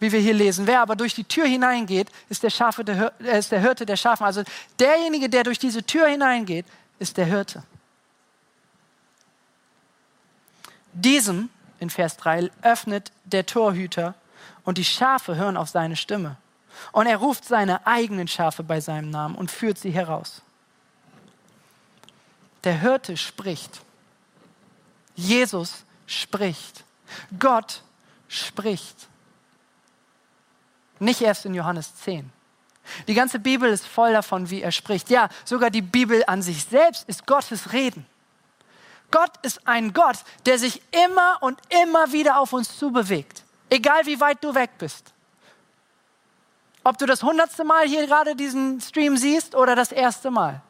wie 0.04 0.12
wir 0.12 0.20
hier 0.20 0.34
lesen. 0.34 0.68
Wer 0.68 0.82
aber 0.82 0.98
durch 0.98 1.16
die 1.16 1.24
Tür 1.24 1.46
hineingeht, 1.46 2.10
ist 2.30 2.44
der, 2.44 2.50
Schafe 2.50 2.84
der, 2.84 3.14
äh, 3.22 3.40
ist 3.40 3.52
der 3.54 3.62
Hirte 3.62 3.86
der 3.86 3.96
Schafen. 3.96 4.26
Also 4.26 4.44
derjenige, 4.78 5.30
der 5.30 5.44
durch 5.44 5.58
diese 5.58 5.82
Tür 5.82 6.08
hineingeht, 6.08 6.66
ist 7.00 7.16
der 7.16 7.26
Hirte. 7.26 7.64
Diesem, 10.92 11.50
in 11.80 11.90
Vers 11.90 12.18
3, 12.18 12.52
öffnet 12.62 13.12
der 13.24 13.46
Torhüter 13.46 14.14
und 14.66 14.78
die 14.78 14.86
Schafe 14.86 15.38
hören 15.38 15.56
auf 15.56 15.70
seine 15.70 15.96
Stimme. 15.96 16.36
Und 16.92 17.08
er 17.08 17.18
ruft 17.18 17.46
seine 17.46 17.88
eigenen 17.88 18.28
Schafe 18.28 18.62
bei 18.62 18.82
seinem 18.82 19.10
Namen 19.10 19.36
und 19.36 19.52
führt 19.52 19.78
sie 19.78 19.92
heraus. 19.92 20.42
Der 22.66 22.80
Hirte 22.80 23.16
spricht. 23.16 23.82
Jesus 25.16 25.86
spricht. 26.08 26.84
Gott 27.40 27.84
spricht. 28.28 29.08
Nicht 31.04 31.22
erst 31.22 31.46
in 31.46 31.54
Johannes 31.54 31.94
10. 31.98 32.32
Die 33.08 33.14
ganze 33.14 33.38
Bibel 33.38 33.70
ist 33.70 33.86
voll 33.86 34.14
davon, 34.14 34.50
wie 34.50 34.62
er 34.62 34.72
spricht. 34.72 35.10
Ja, 35.10 35.28
sogar 35.44 35.70
die 35.70 35.82
Bibel 35.82 36.24
an 36.28 36.42
sich 36.42 36.64
selbst 36.64 37.08
ist 37.10 37.28
Gottes 37.28 37.74
Reden. 37.74 38.06
Gott 39.12 39.32
ist 39.42 39.68
ein 39.68 39.92
Gott, 39.92 40.18
der 40.46 40.58
sich 40.58 40.82
immer 41.06 41.40
und 41.42 41.60
immer 41.84 42.14
wieder 42.14 42.40
auf 42.40 42.54
uns 42.54 42.78
zubewegt. 42.78 43.44
Egal 43.70 44.06
wie 44.06 44.20
weit 44.22 44.42
du 44.44 44.56
weg 44.56 44.72
bist. 44.78 45.14
Ob 46.86 46.98
du 46.98 47.06
das 47.06 47.22
hundertste 47.22 47.66
Mal 47.66 47.86
hier 47.86 48.08
gerade 48.08 48.36
diesen 48.38 48.80
Stream 48.80 49.18
siehst 49.18 49.56
oder 49.56 49.76
das 49.76 49.92
erste 49.92 50.32
Mal. 50.32 50.62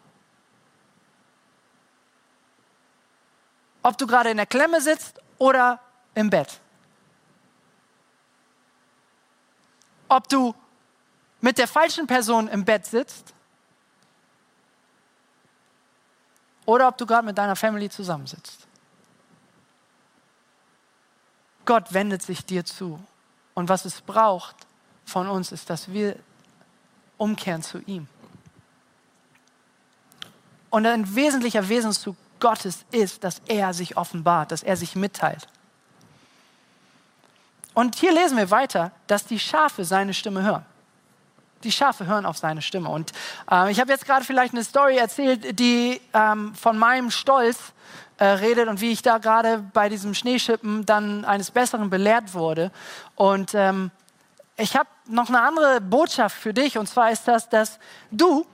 Ob 3.83 3.99
du 3.99 4.07
gerade 4.07 4.31
in 4.31 4.37
der 4.37 4.47
Klemme 4.47 4.81
sitzt 4.81 5.21
oder 5.37 5.79
im 6.15 6.31
Bett. 6.31 6.59
Ob 10.13 10.29
du 10.29 10.53
mit 11.41 11.58
der 11.58 11.67
falschen 11.67 12.05
Person 12.05 12.48
im 12.48 12.63
Bett 12.63 12.86
sitzt 12.86 13.34
oder 16.67 16.88
ob 16.88 17.00
du 17.00 17.08
gerade 17.08 17.25
mit 17.25 17.36
deiner 17.36 17.55
Family 17.55 17.89
zusammensitzt. 17.89 18.67
Gott 21.65 21.93
wendet 21.93 22.22
sich 22.22 22.46
dir 22.46 22.63
zu. 22.63 23.03
Und 23.55 23.70
was 23.70 23.86
es 23.86 24.01
braucht 24.01 24.55
von 25.03 25.27
uns, 25.27 25.51
ist, 25.51 25.72
dass 25.72 25.91
wir 25.91 26.20
umkehren 27.17 27.63
zu 27.63 27.79
ihm. 27.79 28.08
Und 30.70 30.86
ein 30.86 31.15
wesentlicher 31.15 31.67
Wesenszug 31.67 32.15
Gottes 32.39 32.86
ist, 32.91 33.24
dass 33.24 33.41
er 33.48 33.74
sich 33.74 33.98
offenbart, 33.98 34.51
dass 34.51 34.62
er 34.62 34.77
sich 34.77 34.96
mitteilt. 34.96 35.48
Und 37.74 37.96
hier 37.96 38.13
lesen 38.13 38.38
wir 38.38 38.51
weiter, 38.51 38.92
dass 39.08 39.25
die 39.25 39.39
Schafe 39.39 39.84
seine 39.86 40.13
Stimme 40.13 40.44
hören. 40.44 40.65
Die 41.63 41.72
Schafe 41.72 42.06
hören 42.06 42.25
auf 42.25 42.38
seine 42.38 42.62
Stimme. 42.62 42.89
Und 42.89 43.12
äh, 43.50 43.72
ich 43.72 43.80
habe 43.80 43.92
jetzt 43.92 44.06
gerade 44.06 44.25
vielleicht 44.25 44.53
eine 44.53 44.63
Story 44.63 44.98
erzählt, 44.98 45.60
die 45.60 46.01
ähm, 46.13 46.53
von 46.56 46.77
meinem 46.77 47.10
Stolz 47.10 47.74
äh, 48.18 48.25
redet 48.25 48.68
und 48.68 48.82
wie 48.82 48.92
ich 48.92 49.01
da 49.01 49.18
gerade 49.18 49.60
bei 49.74 49.89
diesem 49.89 50.13
Schneeschippen 50.13 50.86
dann 50.86 51.25
eines 51.25 51.51
Besseren 51.51 51.89
belehrt 51.89 52.34
wurde. 52.34 52.72
Und 53.15 53.53
ähm, 53.56 53.92
ich 54.58 54.75
habe 54.75 54.89
noch 55.08 55.30
eine 55.30 55.42
andere 55.42 55.82
Botschaft 55.82 56.38
für 56.38 56.53
dich. 56.53 56.77
Und 56.77 56.88
zwar 56.88 57.12
ist 57.12 57.27
das, 57.27 57.50
dass 57.50 57.80
du 58.12 58.46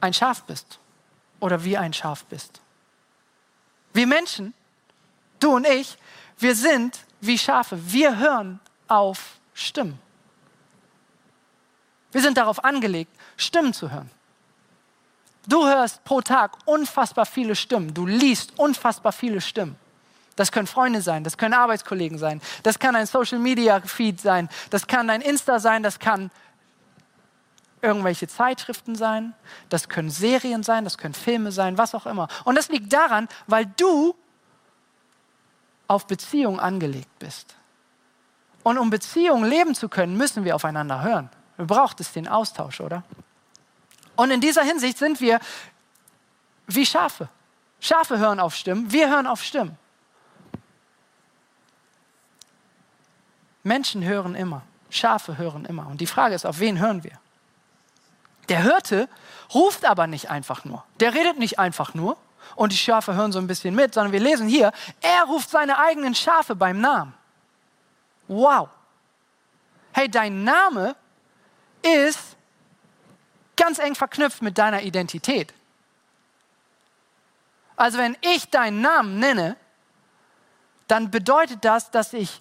ein 0.00 0.12
Schaf 0.12 0.42
bist 0.42 0.78
oder 1.38 1.62
wie 1.64 1.78
ein 1.78 1.92
Schaf 1.92 2.24
bist. 2.24 2.60
Wir 3.92 4.06
Menschen, 4.06 4.54
du 5.38 5.54
und 5.54 5.66
ich, 5.66 5.96
wir 6.38 6.56
sind 6.56 6.98
wie 7.22 7.38
Schafe. 7.38 7.78
Wir 7.90 8.18
hören 8.18 8.60
auf 8.88 9.36
Stimmen. 9.54 9.98
Wir 12.10 12.20
sind 12.20 12.36
darauf 12.36 12.62
angelegt, 12.62 13.10
Stimmen 13.38 13.72
zu 13.72 13.90
hören. 13.90 14.10
Du 15.48 15.66
hörst 15.66 16.04
pro 16.04 16.20
Tag 16.20 16.58
unfassbar 16.66 17.24
viele 17.24 17.56
Stimmen. 17.56 17.94
Du 17.94 18.06
liest 18.06 18.58
unfassbar 18.58 19.12
viele 19.12 19.40
Stimmen. 19.40 19.76
Das 20.36 20.52
können 20.52 20.66
Freunde 20.66 21.02
sein, 21.02 21.24
das 21.24 21.36
können 21.36 21.52
Arbeitskollegen 21.52 22.16
sein, 22.16 22.40
das 22.62 22.78
kann 22.78 22.96
ein 22.96 23.06
Social 23.06 23.38
Media 23.38 23.80
Feed 23.80 24.18
sein, 24.18 24.48
das 24.70 24.86
kann 24.86 25.08
dein 25.08 25.20
Insta 25.20 25.60
sein, 25.60 25.82
das 25.82 25.98
kann 25.98 26.30
irgendwelche 27.82 28.28
Zeitschriften 28.28 28.94
sein, 28.94 29.34
das 29.68 29.90
können 29.90 30.08
Serien 30.08 30.62
sein, 30.62 30.84
das 30.84 30.96
können 30.96 31.12
Filme 31.12 31.52
sein, 31.52 31.76
was 31.76 31.94
auch 31.94 32.06
immer. 32.06 32.28
Und 32.44 32.56
das 32.56 32.68
liegt 32.68 32.92
daran, 32.92 33.28
weil 33.46 33.66
du 33.66 34.14
auf 35.92 36.06
Beziehung 36.06 36.58
angelegt 36.58 37.18
bist. 37.18 37.54
Und 38.62 38.78
um 38.78 38.90
Beziehungen 38.90 39.48
leben 39.48 39.74
zu 39.74 39.88
können, 39.88 40.16
müssen 40.16 40.44
wir 40.44 40.54
aufeinander 40.54 41.02
hören. 41.02 41.28
Wir 41.56 41.66
braucht 41.66 42.00
es 42.00 42.12
den 42.12 42.28
Austausch, 42.28 42.80
oder? 42.80 43.02
Und 44.16 44.30
in 44.30 44.40
dieser 44.40 44.62
Hinsicht 44.62 44.98
sind 44.98 45.20
wir 45.20 45.38
wie 46.66 46.86
Schafe. 46.86 47.28
Schafe 47.80 48.18
hören 48.18 48.40
auf 48.40 48.54
Stimmen, 48.54 48.90
wir 48.90 49.10
hören 49.10 49.26
auf 49.26 49.42
Stimmen. 49.42 49.76
Menschen 53.64 54.04
hören 54.04 54.34
immer, 54.34 54.62
Schafe 54.90 55.36
hören 55.36 55.64
immer. 55.64 55.86
Und 55.88 56.00
die 56.00 56.06
Frage 56.06 56.34
ist, 56.34 56.46
auf 56.46 56.58
wen 56.58 56.78
hören 56.78 57.04
wir? 57.04 57.18
Der 58.48 58.62
Hirte 58.62 59.08
ruft 59.54 59.84
aber 59.84 60.06
nicht 60.06 60.30
einfach 60.30 60.64
nur. 60.64 60.84
Der 61.00 61.14
redet 61.14 61.38
nicht 61.38 61.58
einfach 61.58 61.94
nur 61.94 62.16
und 62.56 62.72
die 62.72 62.76
Schafe 62.76 63.14
hören 63.14 63.32
so 63.32 63.38
ein 63.38 63.46
bisschen 63.46 63.74
mit, 63.74 63.94
sondern 63.94 64.12
wir 64.12 64.20
lesen 64.20 64.48
hier, 64.48 64.72
er 65.00 65.24
ruft 65.24 65.50
seine 65.50 65.78
eigenen 65.78 66.14
Schafe 66.14 66.54
beim 66.54 66.80
Namen. 66.80 67.14
Wow. 68.28 68.68
Hey, 69.92 70.08
dein 70.08 70.44
Name 70.44 70.96
ist 71.82 72.36
ganz 73.56 73.78
eng 73.78 73.94
verknüpft 73.94 74.42
mit 74.42 74.56
deiner 74.58 74.82
Identität. 74.82 75.52
Also 77.76 77.98
wenn 77.98 78.16
ich 78.20 78.48
deinen 78.48 78.80
Namen 78.80 79.18
nenne, 79.18 79.56
dann 80.88 81.10
bedeutet 81.10 81.64
das, 81.64 81.90
dass 81.90 82.12
ich 82.12 82.40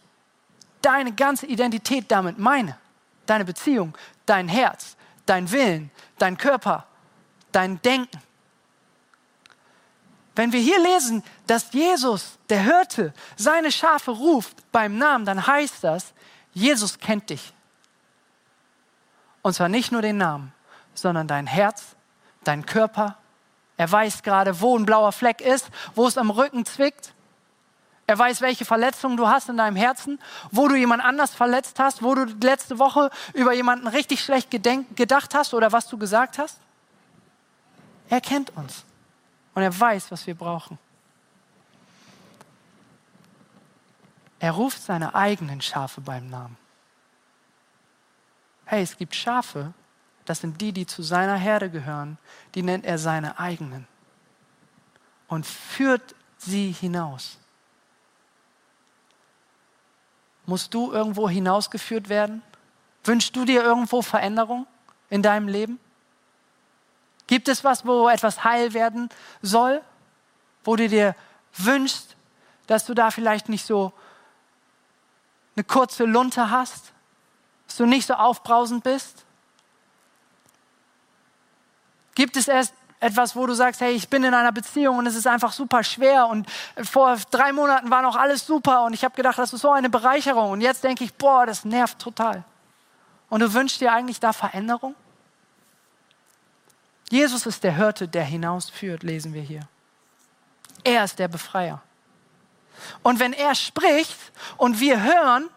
deine 0.81 1.13
ganze 1.13 1.45
Identität 1.45 2.11
damit 2.11 2.37
meine. 2.37 2.77
Deine 3.25 3.45
Beziehung, 3.45 3.97
dein 4.25 4.47
Herz, 4.47 4.97
dein 5.25 5.51
Willen, 5.51 5.91
dein 6.17 6.37
Körper, 6.37 6.85
dein 7.51 7.81
Denken. 7.81 8.21
Wenn 10.35 10.53
wir 10.53 10.61
hier 10.61 10.79
lesen, 10.79 11.23
dass 11.47 11.73
Jesus, 11.73 12.37
der 12.49 12.61
Hirte, 12.61 13.13
seine 13.35 13.71
Schafe 13.71 14.11
ruft 14.11 14.71
beim 14.71 14.97
Namen, 14.97 15.25
dann 15.25 15.45
heißt 15.45 15.83
das, 15.83 16.13
Jesus 16.53 16.99
kennt 16.99 17.29
dich. 17.29 17.53
Und 19.41 19.53
zwar 19.53 19.69
nicht 19.69 19.91
nur 19.91 20.01
den 20.01 20.17
Namen, 20.17 20.53
sondern 20.93 21.27
dein 21.27 21.47
Herz, 21.47 21.95
dein 22.43 22.65
Körper. 22.65 23.17
Er 23.75 23.91
weiß 23.91 24.23
gerade, 24.23 24.61
wo 24.61 24.77
ein 24.77 24.85
blauer 24.85 25.11
Fleck 25.11 25.41
ist, 25.41 25.69
wo 25.95 26.07
es 26.07 26.17
am 26.17 26.29
Rücken 26.29 26.65
zwickt. 26.65 27.13
Er 28.07 28.17
weiß, 28.17 28.41
welche 28.41 28.65
Verletzungen 28.65 29.17
du 29.17 29.27
hast 29.27 29.49
in 29.49 29.57
deinem 29.57 29.75
Herzen, 29.75 30.19
wo 30.51 30.67
du 30.67 30.75
jemand 30.75 31.03
anders 31.03 31.33
verletzt 31.33 31.79
hast, 31.79 32.03
wo 32.03 32.13
du 32.13 32.25
letzte 32.41 32.77
Woche 32.79 33.09
über 33.33 33.53
jemanden 33.53 33.87
richtig 33.87 34.23
schlecht 34.23 34.49
gedacht 34.51 35.33
hast 35.33 35.53
oder 35.53 35.71
was 35.71 35.87
du 35.87 35.97
gesagt 35.97 36.37
hast. 36.37 36.59
Er 38.09 38.21
kennt 38.21 38.55
uns 38.55 38.85
und 39.53 39.61
er 39.61 39.79
weiß, 39.79 40.11
was 40.11 40.25
wir 40.27 40.35
brauchen. 40.35 40.77
Er 44.39 44.51
ruft 44.51 44.81
seine 44.81 45.13
eigenen 45.13 45.61
Schafe 45.61 46.01
beim 46.01 46.29
Namen. 46.29 46.57
Hey, 48.65 48.81
es 48.81 48.97
gibt 48.97 49.13
Schafe, 49.13 49.73
das 50.25 50.39
sind 50.39 50.59
die, 50.61 50.71
die 50.71 50.85
zu 50.85 51.03
seiner 51.03 51.35
Herde 51.35 51.69
gehören, 51.69 52.17
die 52.55 52.63
nennt 52.63 52.85
er 52.85 52.97
seine 52.97 53.37
eigenen 53.37 53.87
und 55.27 55.45
führt 55.45 56.15
sie 56.37 56.71
hinaus. 56.71 57.37
Musst 60.45 60.73
du 60.73 60.91
irgendwo 60.91 61.29
hinausgeführt 61.29 62.09
werden? 62.09 62.41
Wünschst 63.03 63.35
du 63.35 63.45
dir 63.45 63.63
irgendwo 63.63 64.01
Veränderung 64.01 64.67
in 65.09 65.21
deinem 65.21 65.47
Leben? 65.47 65.79
Gibt 67.31 67.47
es 67.47 67.63
was, 67.63 67.85
wo 67.85 68.09
etwas 68.09 68.43
heil 68.43 68.73
werden 68.73 69.07
soll? 69.41 69.81
Wo 70.65 70.75
du 70.75 70.89
dir 70.89 71.15
wünschst, 71.55 72.17
dass 72.67 72.85
du 72.85 72.93
da 72.93 73.09
vielleicht 73.09 73.47
nicht 73.47 73.65
so 73.65 73.93
eine 75.55 75.63
kurze 75.63 76.03
Lunte 76.03 76.49
hast? 76.49 76.91
Dass 77.67 77.77
du 77.77 77.85
nicht 77.85 78.05
so 78.05 78.15
aufbrausend 78.15 78.83
bist? 78.83 79.23
Gibt 82.15 82.35
es 82.35 82.49
erst 82.49 82.73
etwas, 82.99 83.33
wo 83.33 83.45
du 83.45 83.53
sagst, 83.53 83.79
hey, 83.79 83.93
ich 83.93 84.09
bin 84.09 84.25
in 84.25 84.33
einer 84.33 84.51
Beziehung 84.51 84.97
und 84.97 85.07
es 85.07 85.15
ist 85.15 85.25
einfach 85.25 85.53
super 85.53 85.85
schwer 85.85 86.27
und 86.27 86.51
vor 86.83 87.17
drei 87.31 87.53
Monaten 87.53 87.89
war 87.89 88.01
noch 88.01 88.17
alles 88.17 88.45
super 88.45 88.83
und 88.83 88.91
ich 88.91 89.05
habe 89.05 89.15
gedacht, 89.15 89.39
das 89.39 89.53
ist 89.53 89.61
so 89.61 89.71
eine 89.71 89.89
Bereicherung 89.89 90.51
und 90.51 90.59
jetzt 90.59 90.83
denke 90.83 91.05
ich, 91.05 91.13
boah, 91.13 91.45
das 91.45 91.63
nervt 91.63 91.97
total. 91.97 92.43
Und 93.29 93.39
du 93.39 93.53
wünschst 93.53 93.79
dir 93.79 93.93
eigentlich 93.93 94.19
da 94.19 94.33
Veränderung? 94.33 94.95
Jesus 97.11 97.45
ist 97.45 97.65
der 97.65 97.75
Hirte, 97.75 98.07
der 98.07 98.23
hinausführt, 98.23 99.03
lesen 99.03 99.33
wir 99.33 99.41
hier. 99.41 99.67
Er 100.85 101.03
ist 101.03 101.19
der 101.19 101.27
Befreier. 101.27 101.83
Und 103.03 103.19
wenn 103.19 103.33
er 103.33 103.53
spricht 103.53 104.17
und 104.55 104.79
wir 104.79 105.03
hören, 105.03 105.49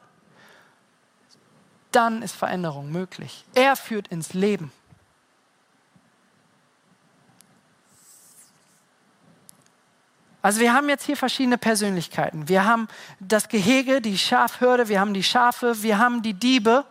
dann 1.92 2.22
ist 2.22 2.34
Veränderung 2.34 2.90
möglich. 2.90 3.44
Er 3.54 3.76
führt 3.76 4.08
ins 4.08 4.34
Leben. 4.34 4.72
Also 10.42 10.58
wir 10.60 10.74
haben 10.74 10.88
jetzt 10.88 11.06
hier 11.06 11.16
verschiedene 11.16 11.56
Persönlichkeiten. 11.56 12.48
Wir 12.48 12.64
haben 12.64 12.88
das 13.20 13.48
Gehege, 13.48 14.00
die 14.00 14.18
Schafhürde, 14.18 14.88
wir 14.88 14.98
haben 14.98 15.14
die 15.14 15.22
Schafe, 15.22 15.82
wir 15.84 15.98
haben 15.98 16.20
die 16.20 16.34
Diebe 16.34 16.84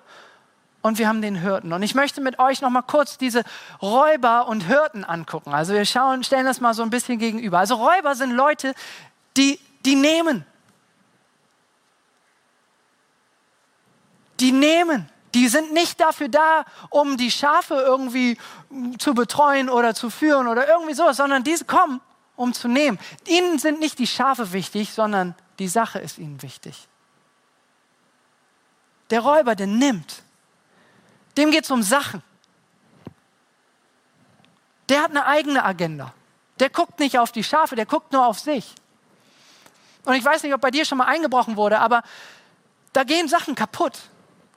und 0.83 0.99
wir 0.99 1.07
haben 1.07 1.21
den 1.21 1.35
Hirten. 1.35 1.71
Und 1.73 1.81
ich 1.81 1.95
möchte 1.95 2.21
mit 2.21 2.37
euch 2.39 2.61
noch 2.61 2.69
mal 2.69 2.81
kurz 2.81 3.17
diese 3.17 3.43
Räuber 3.81 4.47
und 4.47 4.67
Hirten 4.67 5.05
angucken. 5.05 5.53
Also 5.53 5.73
wir 5.73 5.85
schauen, 5.85 6.23
stellen 6.23 6.45
das 6.45 6.59
mal 6.59 6.73
so 6.73 6.83
ein 6.83 6.89
bisschen 6.89 7.17
gegenüber. 7.17 7.57
Also 7.57 7.75
Räuber 7.75 8.15
sind 8.15 8.31
Leute, 8.31 8.75
die, 9.37 9.59
die 9.85 9.95
nehmen. 9.95 10.45
Die 14.41 14.51
nehmen. 14.51 15.09
Die 15.33 15.47
sind 15.47 15.71
nicht 15.71 16.01
dafür 16.01 16.27
da, 16.27 16.65
um 16.89 17.15
die 17.15 17.31
Schafe 17.31 17.75
irgendwie 17.75 18.37
zu 18.99 19.13
betreuen 19.13 19.69
oder 19.69 19.95
zu 19.95 20.09
führen 20.09 20.47
oder 20.47 20.67
irgendwie 20.67 20.93
so, 20.93 21.11
sondern 21.13 21.45
diese 21.45 21.63
kommen, 21.63 22.01
um 22.35 22.53
zu 22.53 22.67
nehmen. 22.67 22.99
Ihnen 23.25 23.57
sind 23.57 23.79
nicht 23.79 23.99
die 23.99 24.07
Schafe 24.07 24.51
wichtig, 24.51 24.91
sondern 24.91 25.33
die 25.59 25.69
Sache 25.69 25.99
ist 25.99 26.17
ihnen 26.17 26.41
wichtig. 26.41 26.89
Der 29.11 29.21
Räuber, 29.21 29.55
der 29.55 29.67
nimmt. 29.67 30.22
Dem 31.37 31.51
geht 31.51 31.63
es 31.63 31.71
um 31.71 31.83
Sachen. 31.83 32.21
Der 34.89 35.01
hat 35.01 35.11
eine 35.11 35.25
eigene 35.25 35.63
Agenda. 35.63 36.13
Der 36.59 36.69
guckt 36.69 36.99
nicht 36.99 37.17
auf 37.17 37.31
die 37.31 37.43
Schafe, 37.43 37.75
der 37.75 37.85
guckt 37.85 38.11
nur 38.11 38.25
auf 38.25 38.39
sich. 38.39 38.75
Und 40.05 40.15
ich 40.15 40.23
weiß 40.23 40.43
nicht, 40.43 40.53
ob 40.53 40.61
bei 40.61 40.71
dir 40.71 40.85
schon 40.85 40.97
mal 40.97 41.07
eingebrochen 41.07 41.55
wurde, 41.55 41.79
aber 41.79 42.03
da 42.91 43.03
gehen 43.03 43.27
Sachen 43.27 43.55
kaputt. 43.55 43.93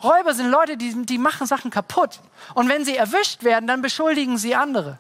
Räuber 0.03 0.35
sind 0.35 0.51
Leute, 0.51 0.77
die, 0.77 1.07
die 1.07 1.19
machen 1.19 1.47
Sachen 1.47 1.71
kaputt. 1.71 2.21
Und 2.55 2.69
wenn 2.69 2.85
sie 2.85 2.97
erwischt 2.97 3.45
werden, 3.45 3.67
dann 3.67 3.81
beschuldigen 3.81 4.37
sie 4.37 4.55
andere. 4.55 4.99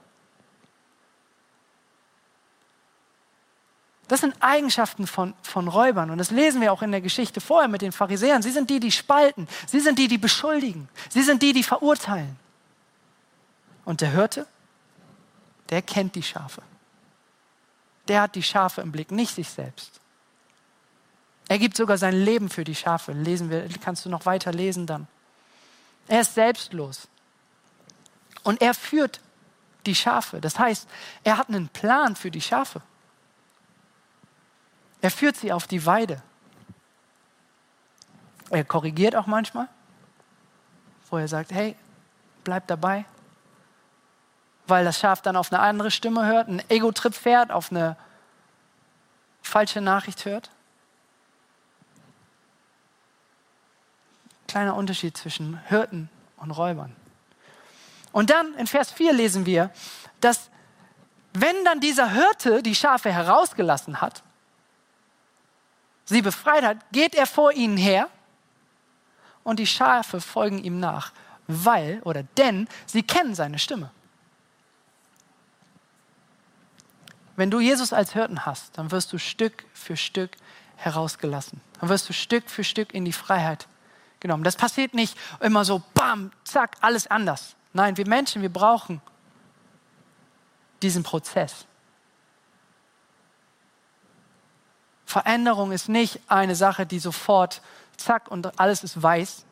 Das 4.09 4.21
sind 4.21 4.37
Eigenschaften 4.41 5.07
von, 5.07 5.35
von 5.43 5.67
Räubern. 5.67 6.11
Und 6.11 6.19
das 6.19 6.31
lesen 6.31 6.61
wir 6.61 6.73
auch 6.73 6.83
in 6.83 6.93
der 6.93 7.01
Geschichte 7.01 7.41
vorher 7.41 7.69
mit 7.69 7.83
den 7.83 7.93
Pharisäern. 7.93 8.41
Sie 8.41 8.53
sind 8.53 8.71
die, 8.71 8.79
die 8.79 8.93
spalten. 8.93 9.49
Sie 9.67 9.81
sind 9.81 9.99
die, 9.99 10.07
die 10.07 10.19
beschuldigen. 10.19 10.89
Sie 11.09 11.23
sind 11.23 11.43
die, 11.43 11.53
die 11.53 11.65
verurteilen. 11.65 12.37
Und 13.85 14.01
der 14.01 14.11
Hirte, 14.11 14.47
der 15.71 15.83
kennt 15.83 16.15
die 16.15 16.23
Schafe. 16.23 16.63
Der 18.07 18.23
hat 18.23 18.37
die 18.37 18.43
Schafe 18.43 18.81
im 18.81 18.93
Blick, 18.93 19.11
nicht 19.11 19.35
sich 19.35 19.49
selbst. 19.49 20.01
Er 21.49 21.59
gibt 21.59 21.77
sogar 21.77 21.99
sein 21.99 22.15
Leben 22.15 22.49
für 22.49 22.65
die 22.65 22.75
Schafe. 22.75 23.13
Lesen 23.13 23.51
wir, 23.51 23.69
kannst 23.81 24.05
du 24.05 24.09
noch 24.09 24.27
weiter 24.27 24.53
lesen 24.53 24.87
dann. 24.87 25.09
Er 26.07 26.21
ist 26.21 26.35
selbstlos. 26.35 27.09
Und 28.45 28.63
er 28.63 28.75
führt 28.75 29.21
die 29.87 29.95
Schafe. 29.95 30.41
Das 30.41 30.59
heißt, 30.59 30.89
er 31.25 31.39
hat 31.39 31.49
einen 31.49 31.69
Plan 31.69 32.15
für 32.15 32.31
die 32.31 32.41
Schafe. 32.41 32.83
Er 35.07 35.11
führt 35.13 35.37
sie 35.37 35.53
auf 35.53 35.69
die 35.69 35.87
Weide. 35.87 36.21
Er 38.51 38.65
korrigiert 38.65 39.15
auch 39.15 39.29
manchmal, 39.29 39.69
wo 41.09 41.17
er 41.17 41.29
sagt, 41.29 41.53
hey, 41.53 41.77
bleib 42.43 42.67
dabei. 42.67 43.05
Weil 44.67 44.85
das 44.85 44.99
Schaf 44.99 45.23
dann 45.23 45.37
auf 45.37 45.53
eine 45.53 45.63
andere 45.63 45.93
Stimme 45.93 46.27
hört, 46.27 46.49
einen 46.49 46.61
Ego-Trip 46.69 47.15
fährt, 47.15 47.53
auf 47.53 47.71
eine 47.71 47.97
falsche 49.43 49.81
Nachricht 49.81 50.25
hört. 50.25 50.51
Kleiner 54.49 54.75
Unterschied 54.75 55.17
zwischen 55.17 55.61
Hirten 55.69 56.11
und 56.39 56.51
Räubern. 56.51 56.97
Und 58.11 58.31
dann 58.31 58.55
in 58.55 58.67
Vers 58.67 58.91
4 58.91 59.13
lesen 59.13 59.47
wir, 59.47 59.71
dass 60.21 60.51
wenn 61.33 61.65
dann 61.65 61.79
dieser 61.79 62.11
Hirte 62.11 62.61
die 62.61 62.75
Schafe 62.75 63.13
herausgelassen 63.13 64.01
hat, 64.01 64.25
sie 66.07 66.23
befreit 66.23 66.65
hat, 66.65 66.79
geht 66.93 67.15
er 67.15 67.27
vor 67.27 67.53
ihnen 67.53 67.77
her 67.77 68.09
und 69.45 69.59
die 69.59 69.67
Schafe 69.67 70.21
folgen 70.21 70.59
ihm 70.59 70.81
nach, 70.81 71.13
weil 71.47 72.01
oder 72.05 72.23
denn 72.23 72.69
sie 72.87 73.03
kennen 73.03 73.35
seine 73.35 73.59
Stimme. 73.59 73.91
Wenn 77.37 77.51
du 77.51 77.61
Jesus 77.61 77.93
als 77.93 78.15
Hirten 78.15 78.47
hast, 78.47 78.79
dann 78.79 78.91
wirst 78.91 79.13
du 79.13 79.19
Stück 79.19 79.67
für 79.75 79.97
Stück 79.97 80.31
herausgelassen. 80.77 81.61
Dann 81.81 81.91
wirst 81.91 82.09
du 82.09 82.15
Stück 82.15 82.49
für 82.49 82.65
Stück 82.65 82.95
in 82.95 83.05
die 83.05 83.13
Freiheit 83.13 83.69
genommen. 84.21 84.43
Das 84.43 84.57
passiert 84.57 84.95
nicht 84.95 85.17
immer 85.41 85.65
so, 85.65 85.83
bam, 85.93 86.31
zack, 86.45 86.77
alles 86.81 87.07
anders. 87.07 87.55
Nein, 87.75 87.97
wir 87.99 88.09
Menschen, 88.09 88.41
wir 88.41 88.53
brauchen 88.53 89.03
diesen 90.81 91.03
Prozess. 91.03 91.67
Veränderung 95.07 95.73
ist 95.73 95.89
nicht 95.89 96.21
eine 96.27 96.57
Sache, 96.57 96.85
die 96.85 96.99
sofort, 96.99 97.63
zack, 97.97 98.29
und 98.31 98.59
alles 98.59 98.83
ist 98.83 99.01
weiß, 99.01 99.45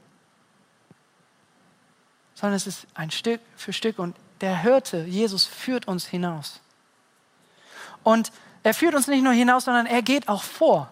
sondern 2.34 2.56
es 2.56 2.66
ist 2.66 2.86
ein 2.94 3.12
Stück 3.12 3.40
für 3.56 3.72
Stück. 3.72 3.98
Und 3.98 4.16
der 4.40 4.58
Hirte, 4.62 5.04
Jesus, 5.04 5.44
führt 5.46 5.86
uns 5.86 6.06
hinaus. 6.06 6.60
Und 8.02 8.32
er 8.64 8.74
führt 8.74 8.94
uns 8.94 9.06
nicht 9.06 9.22
nur 9.22 9.32
hinaus, 9.32 9.64
sondern 9.64 9.86
er 9.86 10.02
geht 10.02 10.28
auch 10.28 10.42
vor. 10.42 10.90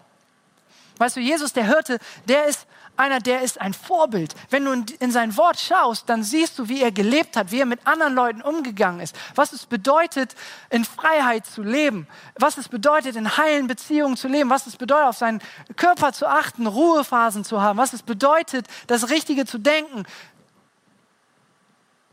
Weißt 0.99 1.17
du, 1.17 1.21
Jesus, 1.21 1.53
der 1.53 1.67
Hirte, 1.67 1.99
der 2.27 2.47
ist 2.47 2.67
einer, 3.03 3.19
der 3.19 3.43
ist 3.43 3.61
ein 3.61 3.75
Vorbild. 3.75 4.35
Wenn 4.51 4.65
du 4.65 4.73
in 5.01 5.11
sein 5.11 5.37
Wort 5.37 5.59
schaust, 5.59 6.09
dann 6.09 6.23
siehst 6.23 6.59
du, 6.59 6.69
wie 6.69 6.83
er 6.83 6.93
gelebt 6.93 7.37
hat, 7.37 7.51
wie 7.51 7.61
er 7.61 7.67
mit 7.67 7.87
anderen 7.87 8.15
Leuten 8.15 8.43
umgegangen 8.43 9.01
ist, 9.01 9.17
was 9.35 9.53
es 9.53 9.67
bedeutet, 9.67 10.35
in 10.71 10.85
Freiheit 10.85 11.45
zu 11.45 11.63
leben, 11.63 12.07
was 12.39 12.57
es 12.57 12.69
bedeutet, 12.69 13.17
in 13.17 13.37
heilen 13.37 13.67
Beziehungen 13.67 14.17
zu 14.17 14.29
leben, 14.29 14.51
was 14.51 14.67
es 14.67 14.77
bedeutet, 14.77 15.09
auf 15.09 15.19
seinen 15.19 15.43
Körper 15.77 16.13
zu 16.13 16.27
achten, 16.27 16.67
Ruhephasen 16.67 17.45
zu 17.45 17.61
haben, 17.61 17.77
was 17.77 17.93
es 17.93 18.03
bedeutet, 18.03 18.67
das 18.87 19.11
Richtige 19.11 19.47
zu 19.47 19.59
denken 19.59 20.05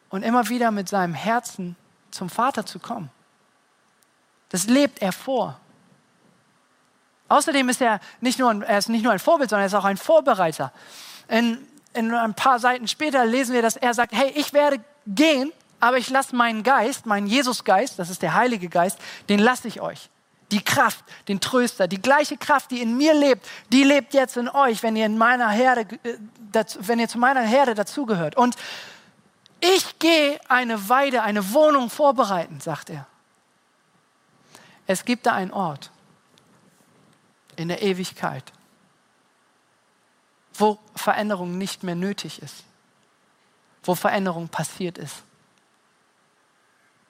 und 0.09 0.23
immer 0.23 0.49
wieder 0.49 0.71
mit 0.71 0.89
seinem 0.89 1.13
Herzen 1.13 1.75
zum 2.09 2.29
Vater 2.29 2.65
zu 2.65 2.79
kommen. 2.79 3.11
Das 4.49 4.65
lebt 4.65 5.01
er 5.01 5.11
vor. 5.11 5.59
Außerdem 7.29 7.69
ist 7.69 7.81
er 7.81 7.99
nicht 8.21 8.39
nur 8.39 8.49
ein, 8.49 8.63
er 8.63 8.79
ist 8.79 8.89
nicht 8.89 9.03
nur 9.03 9.13
ein 9.13 9.19
Vorbild, 9.19 9.49
sondern 9.49 9.63
er 9.63 9.67
ist 9.67 9.75
auch 9.75 9.85
ein 9.85 9.97
Vorbereiter. 9.97 10.73
In, 11.27 11.65
in 11.93 12.13
ein 12.13 12.33
paar 12.33 12.59
Seiten 12.59 12.87
später 12.87 13.23
lesen 13.25 13.53
wir, 13.53 13.61
dass 13.61 13.77
er 13.77 13.93
sagt, 13.93 14.13
hey, 14.13 14.31
ich 14.35 14.51
werde 14.51 14.83
gehen, 15.05 15.53
aber 15.79 15.97
ich 15.97 16.09
lasse 16.09 16.35
meinen 16.35 16.63
Geist, 16.63 17.05
meinen 17.05 17.27
Jesusgeist, 17.27 17.99
das 17.99 18.09
ist 18.09 18.21
der 18.21 18.33
Heilige 18.33 18.67
Geist, 18.67 18.99
den 19.29 19.39
lasse 19.39 19.67
ich 19.67 19.79
euch. 19.79 20.09
Die 20.51 20.63
Kraft, 20.63 21.05
den 21.27 21.39
Tröster, 21.39 21.87
die 21.87 22.01
gleiche 22.01 22.35
Kraft, 22.35 22.71
die 22.71 22.81
in 22.81 22.97
mir 22.97 23.13
lebt, 23.13 23.47
die 23.71 23.83
lebt 23.83 24.15
jetzt 24.15 24.35
in 24.35 24.49
euch, 24.49 24.81
wenn 24.81 24.95
ihr 24.95 25.05
in 25.05 25.17
meiner 25.17 25.49
Herde, 25.49 25.81
äh, 26.03 26.65
wenn 26.79 26.99
ihr 26.99 27.07
zu 27.07 27.19
meiner 27.19 27.41
Herde 27.41 27.75
dazugehört. 27.75 28.35
Und 28.35 28.55
ich 29.59 29.99
gehe 29.99 30.39
eine 30.47 30.89
Weide, 30.89 31.21
eine 31.21 31.53
Wohnung 31.53 31.91
vorbereiten, 31.91 32.59
sagt 32.59 32.89
er. 32.89 33.05
Es 34.87 35.05
gibt 35.05 35.27
da 35.27 35.33
einen 35.33 35.51
Ort, 35.51 35.91
in 37.59 37.67
der 37.67 37.81
Ewigkeit, 37.81 38.53
wo 40.53 40.79
Veränderung 40.95 41.57
nicht 41.57 41.83
mehr 41.83 41.95
nötig 41.95 42.41
ist, 42.41 42.63
wo 43.83 43.95
Veränderung 43.95 44.47
passiert 44.47 44.97
ist. 44.97 45.23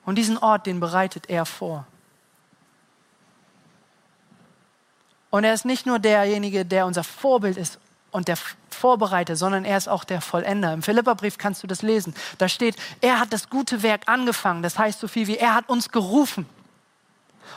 Und 0.06 0.16
diesen 0.16 0.40
Ort, 0.40 0.66
den 0.66 0.80
bereitet 0.80 1.30
er 1.30 1.46
vor. 1.46 1.86
Und 5.30 5.44
er 5.44 5.54
ist 5.54 5.66
nicht 5.66 5.86
nur 5.86 6.00
derjenige, 6.00 6.66
der 6.66 6.88
unser 6.88 7.04
Vorbild 7.04 7.56
ist 7.56 7.80
und 8.10 8.28
der 8.28 8.38
Vorbereiter, 8.72 9.36
sondern 9.36 9.66
er 9.66 9.78
ist 9.78 9.88
auch 9.88 10.04
der 10.04 10.20
Vollender. 10.20 10.74
Im 10.74 10.82
Philipperbrief 10.82 11.38
kannst 11.38 11.62
du 11.62 11.68
das 11.68 11.84
lesen. 11.84 12.16
Da 12.40 12.50
steht, 12.50 12.76
er 13.02 13.20
hat 13.20 13.32
das 13.32 13.52
gute 13.52 13.84
Werk 13.84 14.08
angefangen. 14.08 14.64
Das 14.64 14.80
heißt 14.80 15.00
so 15.00 15.08
viel 15.08 15.28
wie, 15.28 15.38
er 15.38 15.54
hat 15.54 15.70
uns 15.70 15.90
gerufen. 15.90 16.50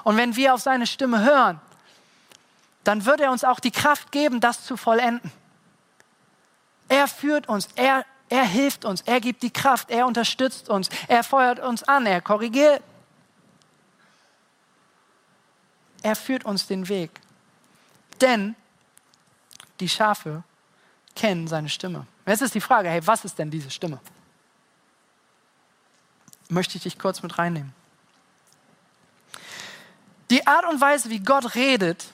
Und 0.04 0.18
wenn 0.18 0.36
wir 0.36 0.52
auf 0.52 0.60
seine 0.60 0.86
Stimme 0.86 1.24
hören, 1.24 1.58
dann 2.84 3.04
wird 3.04 3.20
er 3.20 3.30
uns 3.30 3.44
auch 3.44 3.60
die 3.60 3.70
Kraft 3.70 4.12
geben, 4.12 4.40
das 4.40 4.64
zu 4.64 4.76
vollenden. 4.76 5.30
Er 6.88 7.08
führt 7.08 7.48
uns, 7.48 7.68
er, 7.76 8.04
er 8.28 8.44
hilft 8.44 8.84
uns, 8.84 9.02
er 9.02 9.20
gibt 9.20 9.42
die 9.42 9.50
Kraft, 9.50 9.90
er 9.90 10.06
unterstützt 10.06 10.68
uns, 10.68 10.88
er 11.08 11.22
feuert 11.22 11.60
uns 11.60 11.82
an, 11.84 12.06
er 12.06 12.20
korrigiert. 12.20 12.82
Er 16.02 16.16
führt 16.16 16.44
uns 16.44 16.66
den 16.66 16.88
Weg. 16.88 17.10
Denn 18.20 18.56
die 19.80 19.88
Schafe 19.88 20.42
kennen 21.14 21.46
seine 21.46 21.68
Stimme. 21.68 22.06
Jetzt 22.26 22.42
ist 22.42 22.54
die 22.54 22.60
Frage, 22.60 22.88
hey, 22.88 23.06
was 23.06 23.24
ist 23.24 23.38
denn 23.38 23.50
diese 23.50 23.70
Stimme? 23.70 24.00
Möchte 26.48 26.76
ich 26.76 26.82
dich 26.82 26.98
kurz 26.98 27.22
mit 27.22 27.38
reinnehmen. 27.38 27.72
Die 30.30 30.46
Art 30.46 30.66
und 30.66 30.80
Weise, 30.80 31.10
wie 31.10 31.20
Gott 31.20 31.54
redet, 31.54 32.06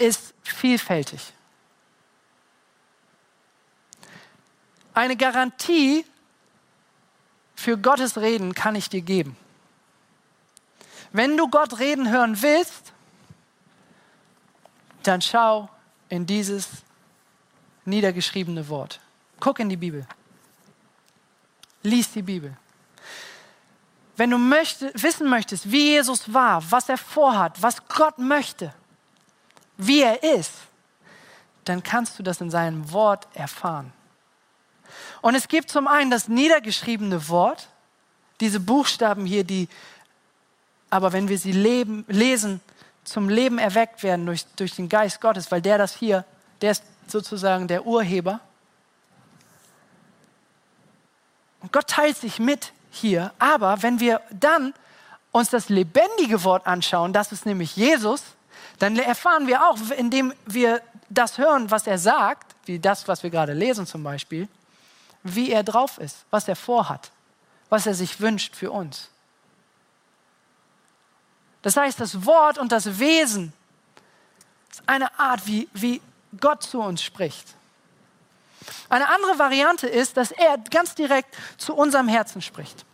ist 0.00 0.34
vielfältig. 0.42 1.20
Eine 4.94 5.16
Garantie 5.16 6.04
für 7.54 7.76
Gottes 7.76 8.16
Reden 8.16 8.54
kann 8.54 8.74
ich 8.74 8.88
dir 8.88 9.02
geben. 9.02 9.36
Wenn 11.12 11.36
du 11.36 11.48
Gott 11.48 11.78
reden 11.78 12.10
hören 12.10 12.40
willst, 12.40 12.92
dann 15.02 15.20
schau 15.20 15.68
in 16.08 16.26
dieses 16.26 16.68
niedergeschriebene 17.84 18.68
Wort. 18.68 19.00
Guck 19.38 19.60
in 19.60 19.68
die 19.68 19.76
Bibel. 19.76 20.06
Lies 21.82 22.10
die 22.12 22.22
Bibel. 22.22 22.56
Wenn 24.16 24.30
du 24.30 24.38
möchte, 24.38 24.92
wissen 24.94 25.28
möchtest, 25.28 25.70
wie 25.70 25.92
Jesus 25.92 26.32
war, 26.32 26.62
was 26.70 26.88
er 26.88 26.98
vorhat, 26.98 27.62
was 27.62 27.86
Gott 27.88 28.18
möchte, 28.18 28.74
wie 29.86 30.02
er 30.02 30.22
ist, 30.22 30.52
dann 31.64 31.82
kannst 31.82 32.18
du 32.18 32.22
das 32.22 32.40
in 32.40 32.50
seinem 32.50 32.92
Wort 32.92 33.26
erfahren. 33.34 33.92
Und 35.22 35.34
es 35.34 35.48
gibt 35.48 35.70
zum 35.70 35.86
einen 35.86 36.10
das 36.10 36.28
niedergeschriebene 36.28 37.28
Wort, 37.28 37.68
diese 38.40 38.60
Buchstaben 38.60 39.26
hier, 39.26 39.44
die 39.44 39.68
aber 40.90 41.12
wenn 41.12 41.28
wir 41.28 41.38
sie 41.38 41.52
leben, 41.52 42.04
lesen, 42.08 42.60
zum 43.04 43.28
Leben 43.28 43.58
erweckt 43.58 44.02
werden 44.02 44.26
durch, 44.26 44.44
durch 44.56 44.74
den 44.74 44.88
Geist 44.88 45.20
Gottes, 45.20 45.50
weil 45.50 45.62
der 45.62 45.78
das 45.78 45.96
hier, 45.96 46.24
der 46.60 46.72
ist 46.72 46.82
sozusagen 47.06 47.68
der 47.68 47.86
Urheber. 47.86 48.40
Und 51.60 51.72
Gott 51.72 51.86
teilt 51.86 52.16
sich 52.16 52.38
mit 52.38 52.72
hier, 52.90 53.32
aber 53.38 53.82
wenn 53.82 54.00
wir 54.00 54.20
dann 54.30 54.74
uns 55.30 55.48
das 55.50 55.68
lebendige 55.68 56.42
Wort 56.42 56.66
anschauen, 56.66 57.12
das 57.12 57.30
ist 57.30 57.46
nämlich 57.46 57.76
Jesus, 57.76 58.22
dann 58.80 58.96
erfahren 58.98 59.46
wir 59.46 59.62
auch, 59.68 59.76
indem 59.96 60.32
wir 60.46 60.82
das 61.10 61.38
hören, 61.38 61.70
was 61.70 61.86
er 61.86 61.98
sagt, 61.98 62.54
wie 62.64 62.78
das, 62.78 63.06
was 63.08 63.22
wir 63.22 63.30
gerade 63.30 63.52
lesen 63.52 63.86
zum 63.86 64.02
Beispiel, 64.02 64.48
wie 65.22 65.52
er 65.52 65.62
drauf 65.62 65.98
ist, 65.98 66.24
was 66.30 66.48
er 66.48 66.56
vorhat, 66.56 67.10
was 67.68 67.86
er 67.86 67.94
sich 67.94 68.20
wünscht 68.20 68.56
für 68.56 68.70
uns. 68.70 69.10
Das 71.62 71.76
heißt, 71.76 72.00
das 72.00 72.24
Wort 72.24 72.56
und 72.56 72.72
das 72.72 72.98
Wesen 72.98 73.52
ist 74.70 74.82
eine 74.86 75.18
Art, 75.18 75.46
wie, 75.46 75.68
wie 75.74 76.00
Gott 76.40 76.62
zu 76.62 76.80
uns 76.80 77.02
spricht. 77.02 77.54
Eine 78.88 79.08
andere 79.08 79.38
Variante 79.38 79.88
ist, 79.88 80.16
dass 80.16 80.30
er 80.30 80.56
ganz 80.70 80.94
direkt 80.94 81.36
zu 81.58 81.74
unserem 81.74 82.08
Herzen 82.08 82.40
spricht. 82.40 82.86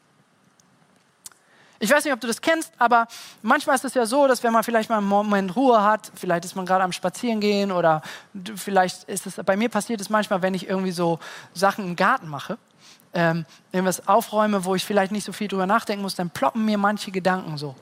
Ich 1.78 1.90
weiß 1.90 2.04
nicht, 2.04 2.12
ob 2.12 2.20
du 2.20 2.26
das 2.26 2.40
kennst, 2.40 2.72
aber 2.78 3.06
manchmal 3.42 3.76
ist 3.76 3.84
es 3.84 3.94
ja 3.94 4.06
so, 4.06 4.26
dass 4.26 4.42
wenn 4.42 4.52
man 4.52 4.64
vielleicht 4.64 4.88
mal 4.88 4.98
einen 4.98 5.08
Moment 5.08 5.56
Ruhe 5.56 5.82
hat, 5.82 6.10
vielleicht 6.14 6.44
ist 6.44 6.56
man 6.56 6.64
gerade 6.64 6.84
am 6.84 6.92
Spazierengehen 6.92 7.70
oder 7.70 8.02
vielleicht 8.54 9.04
ist 9.04 9.26
es, 9.26 9.36
bei 9.44 9.56
mir 9.56 9.68
passiert 9.68 10.00
es 10.00 10.08
manchmal, 10.08 10.40
wenn 10.40 10.54
ich 10.54 10.68
irgendwie 10.68 10.92
so 10.92 11.18
Sachen 11.52 11.84
im 11.84 11.96
Garten 11.96 12.28
mache, 12.28 12.56
ähm, 13.12 13.44
irgendwas 13.72 14.08
aufräume, 14.08 14.64
wo 14.64 14.74
ich 14.74 14.84
vielleicht 14.84 15.12
nicht 15.12 15.24
so 15.24 15.32
viel 15.32 15.48
drüber 15.48 15.66
nachdenken 15.66 16.02
muss, 16.02 16.14
dann 16.14 16.30
ploppen 16.30 16.64
mir 16.64 16.78
manche 16.78 17.10
Gedanken 17.10 17.58
so 17.58 17.74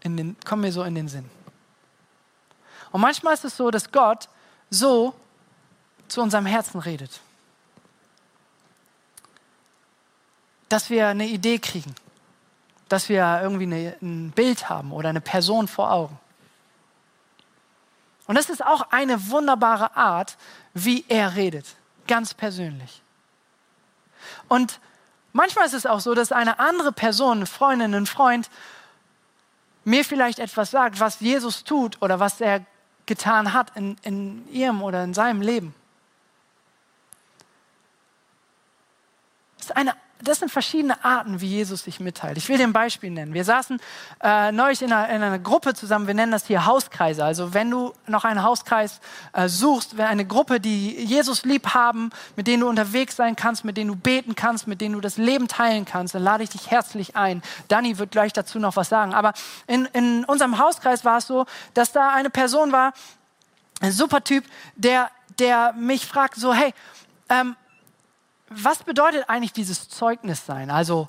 in 0.00 0.16
den, 0.16 0.36
kommen 0.44 0.62
mir 0.62 0.72
so 0.72 0.82
in 0.82 0.94
den 0.94 1.08
Sinn. 1.08 1.28
Und 2.92 3.00
manchmal 3.00 3.34
ist 3.34 3.44
es 3.44 3.56
so, 3.56 3.70
dass 3.70 3.90
Gott 3.92 4.28
so 4.70 5.14
zu 6.08 6.22
unserem 6.22 6.46
Herzen 6.46 6.80
redet. 6.80 7.20
Dass 10.68 10.90
wir 10.90 11.08
eine 11.08 11.26
Idee 11.26 11.58
kriegen, 11.58 11.94
dass 12.88 13.08
wir 13.08 13.40
irgendwie 13.42 13.64
eine, 13.64 13.96
ein 14.00 14.30
Bild 14.30 14.68
haben 14.68 14.92
oder 14.92 15.08
eine 15.08 15.20
Person 15.20 15.68
vor 15.68 15.92
Augen. 15.92 16.18
Und 18.26 18.36
das 18.36 18.50
ist 18.50 18.64
auch 18.64 18.90
eine 18.90 19.30
wunderbare 19.30 19.96
Art, 19.96 20.36
wie 20.74 21.04
er 21.08 21.36
redet, 21.36 21.76
ganz 22.06 22.34
persönlich. 22.34 23.02
Und 24.48 24.80
manchmal 25.32 25.66
ist 25.66 25.74
es 25.74 25.86
auch 25.86 26.00
so, 26.00 26.14
dass 26.14 26.32
eine 26.32 26.58
andere 26.58 26.92
Person, 26.92 27.38
eine 27.38 27.46
Freundin, 27.46 27.94
ein 27.94 28.06
Freund, 28.06 28.50
mir 29.84 30.04
vielleicht 30.04 30.40
etwas 30.40 30.72
sagt, 30.72 30.98
was 30.98 31.20
Jesus 31.20 31.62
tut 31.62 32.02
oder 32.02 32.18
was 32.18 32.40
er 32.40 32.64
getan 33.06 33.52
hat 33.52 33.76
in, 33.76 33.96
in 34.02 34.48
ihrem 34.52 34.82
oder 34.82 35.04
in 35.04 35.14
seinem 35.14 35.40
Leben. 35.40 35.74
Das 39.58 39.66
ist 39.66 39.76
eine 39.76 39.94
das 40.22 40.38
sind 40.38 40.50
verschiedene 40.50 41.04
Arten, 41.04 41.40
wie 41.40 41.46
Jesus 41.46 41.84
sich 41.84 42.00
mitteilt. 42.00 42.38
Ich 42.38 42.48
will 42.48 42.56
dir 42.56 42.64
ein 42.64 42.72
Beispiel 42.72 43.10
nennen. 43.10 43.34
Wir 43.34 43.44
saßen 43.44 43.78
äh, 44.22 44.50
neulich 44.50 44.80
in 44.80 44.92
einer, 44.92 45.08
in 45.14 45.22
einer, 45.22 45.38
Gruppe 45.38 45.74
zusammen, 45.74 46.06
wir 46.06 46.14
nennen 46.14 46.32
das 46.32 46.46
hier 46.46 46.64
Hauskreise. 46.64 47.24
Also 47.24 47.52
wenn 47.52 47.70
du 47.70 47.92
noch 48.06 48.24
einen 48.24 48.42
Hauskreis 48.42 49.00
äh, 49.34 49.48
suchst, 49.48 50.00
eine 50.00 50.24
Gruppe, 50.24 50.58
die 50.58 51.04
Jesus 51.04 51.44
lieb 51.44 51.74
haben, 51.74 52.10
mit 52.34 52.46
denen 52.46 52.60
du 52.60 52.68
unterwegs 52.68 53.16
sein 53.16 53.36
kannst, 53.36 53.64
mit 53.64 53.76
denen 53.76 53.88
du 53.88 53.96
beten 53.96 54.34
kannst, 54.34 54.66
mit 54.66 54.80
denen 54.80 54.94
du 54.94 55.00
das 55.00 55.18
Leben 55.18 55.48
teilen 55.48 55.84
kannst, 55.84 56.14
dann 56.14 56.22
lade 56.22 56.42
ich 56.42 56.50
dich 56.50 56.70
herzlich 56.70 57.14
ein. 57.14 57.42
Danny 57.68 57.98
wird 57.98 58.10
gleich 58.10 58.32
dazu 58.32 58.58
noch 58.58 58.76
was 58.76 58.88
sagen. 58.88 59.12
Aber 59.12 59.34
in, 59.66 59.84
in 59.92 60.24
unserem 60.24 60.58
Hauskreis 60.58 61.04
war 61.04 61.18
es 61.18 61.26
so, 61.26 61.44
dass 61.74 61.92
da 61.92 62.08
eine 62.08 62.30
Person 62.30 62.72
war, 62.72 62.94
ein 63.80 63.92
super 63.92 64.24
Typ, 64.24 64.44
der, 64.76 65.10
der 65.38 65.74
mich 65.74 66.06
fragt 66.06 66.36
so, 66.36 66.54
hey, 66.54 66.72
ähm, 67.28 67.56
was 68.48 68.82
bedeutet 68.82 69.28
eigentlich 69.28 69.52
dieses 69.52 69.88
Zeugnis 69.88 70.46
sein? 70.46 70.70
Also, 70.70 71.08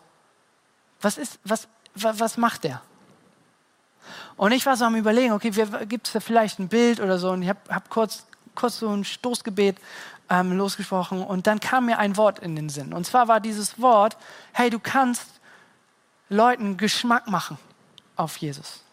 was, 1.02 1.17
ist, 1.17 1.39
was, 1.43 1.67
was, 1.93 2.38
macht 2.38 2.63
der? 2.63 2.82
Und 4.36 4.52
ich 4.52 4.65
war 4.65 4.78
so 4.78 4.86
am 4.86 4.95
Überlegen, 4.95 5.34
okay, 5.34 5.52
gibt 5.86 6.08
es 6.08 6.13
da 6.13 6.19
vielleicht 6.19 6.60
ein 6.60 6.67
Bild 6.67 7.00
oder 7.00 7.17
so? 7.19 7.32
Und 7.32 7.43
ich 7.43 7.50
habe 7.50 7.60
hab 7.69 7.89
kurz, 7.89 8.26
kurz 8.56 8.80
so 8.80 8.89
ein 8.89 9.04
Stoßgebet 9.04 9.78
ähm, 10.30 10.58
losgesprochen 10.58 11.23
und 11.23 11.47
dann 11.47 11.60
kam 11.60 11.86
mir 11.86 12.00
ein 12.00 12.17
Wort 12.17 12.39
in 12.39 12.56
den 12.56 12.69
Sinn. 12.69 12.93
Und 12.93 13.06
zwar 13.06 13.28
war 13.28 13.39
dieses 13.39 13.80
Wort, 13.82 14.17
hey, 14.54 14.69
du 14.69 14.80
kannst 14.80 15.28
Leuten 16.30 16.78
Geschmack 16.78 17.28
machen 17.28 17.58
auf 18.15 18.38
Jesus. 18.38 18.84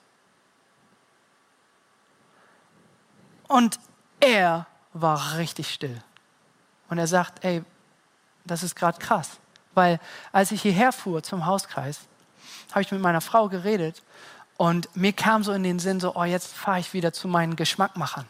Und 3.49 3.79
er 4.21 4.67
war 4.93 5.37
richtig 5.37 5.73
still. 5.73 6.03
Und 6.89 6.99
er 6.99 7.07
sagt, 7.07 7.45
ey, 7.45 7.65
das 8.45 8.63
ist 8.63 8.75
gerade 8.75 8.99
krass. 8.99 9.31
Weil 9.75 10.01
als 10.33 10.53
ich 10.53 10.63
hierher 10.63 10.93
fuhr 10.93 11.23
zum 11.23 11.47
Hauskreis, 11.47 12.01
habe 12.71 12.83
ich 12.83 12.91
mit 12.93 13.01
meiner 13.01 13.21
Frau 13.21 13.49
geredet 13.49 14.03
und 14.57 14.95
mir 14.97 15.13
kam 15.13 15.43
so 15.43 15.53
in 15.53 15.63
den 15.63 15.79
Sinn, 15.79 16.01
so, 16.01 16.15
oh, 16.15 16.25
jetzt 16.25 16.53
fahre 16.53 16.81
ich 16.81 16.93
wieder 16.93 17.13
zu 17.13 17.29
meinen 17.29 17.57
Geschmackmachern. 17.57 18.27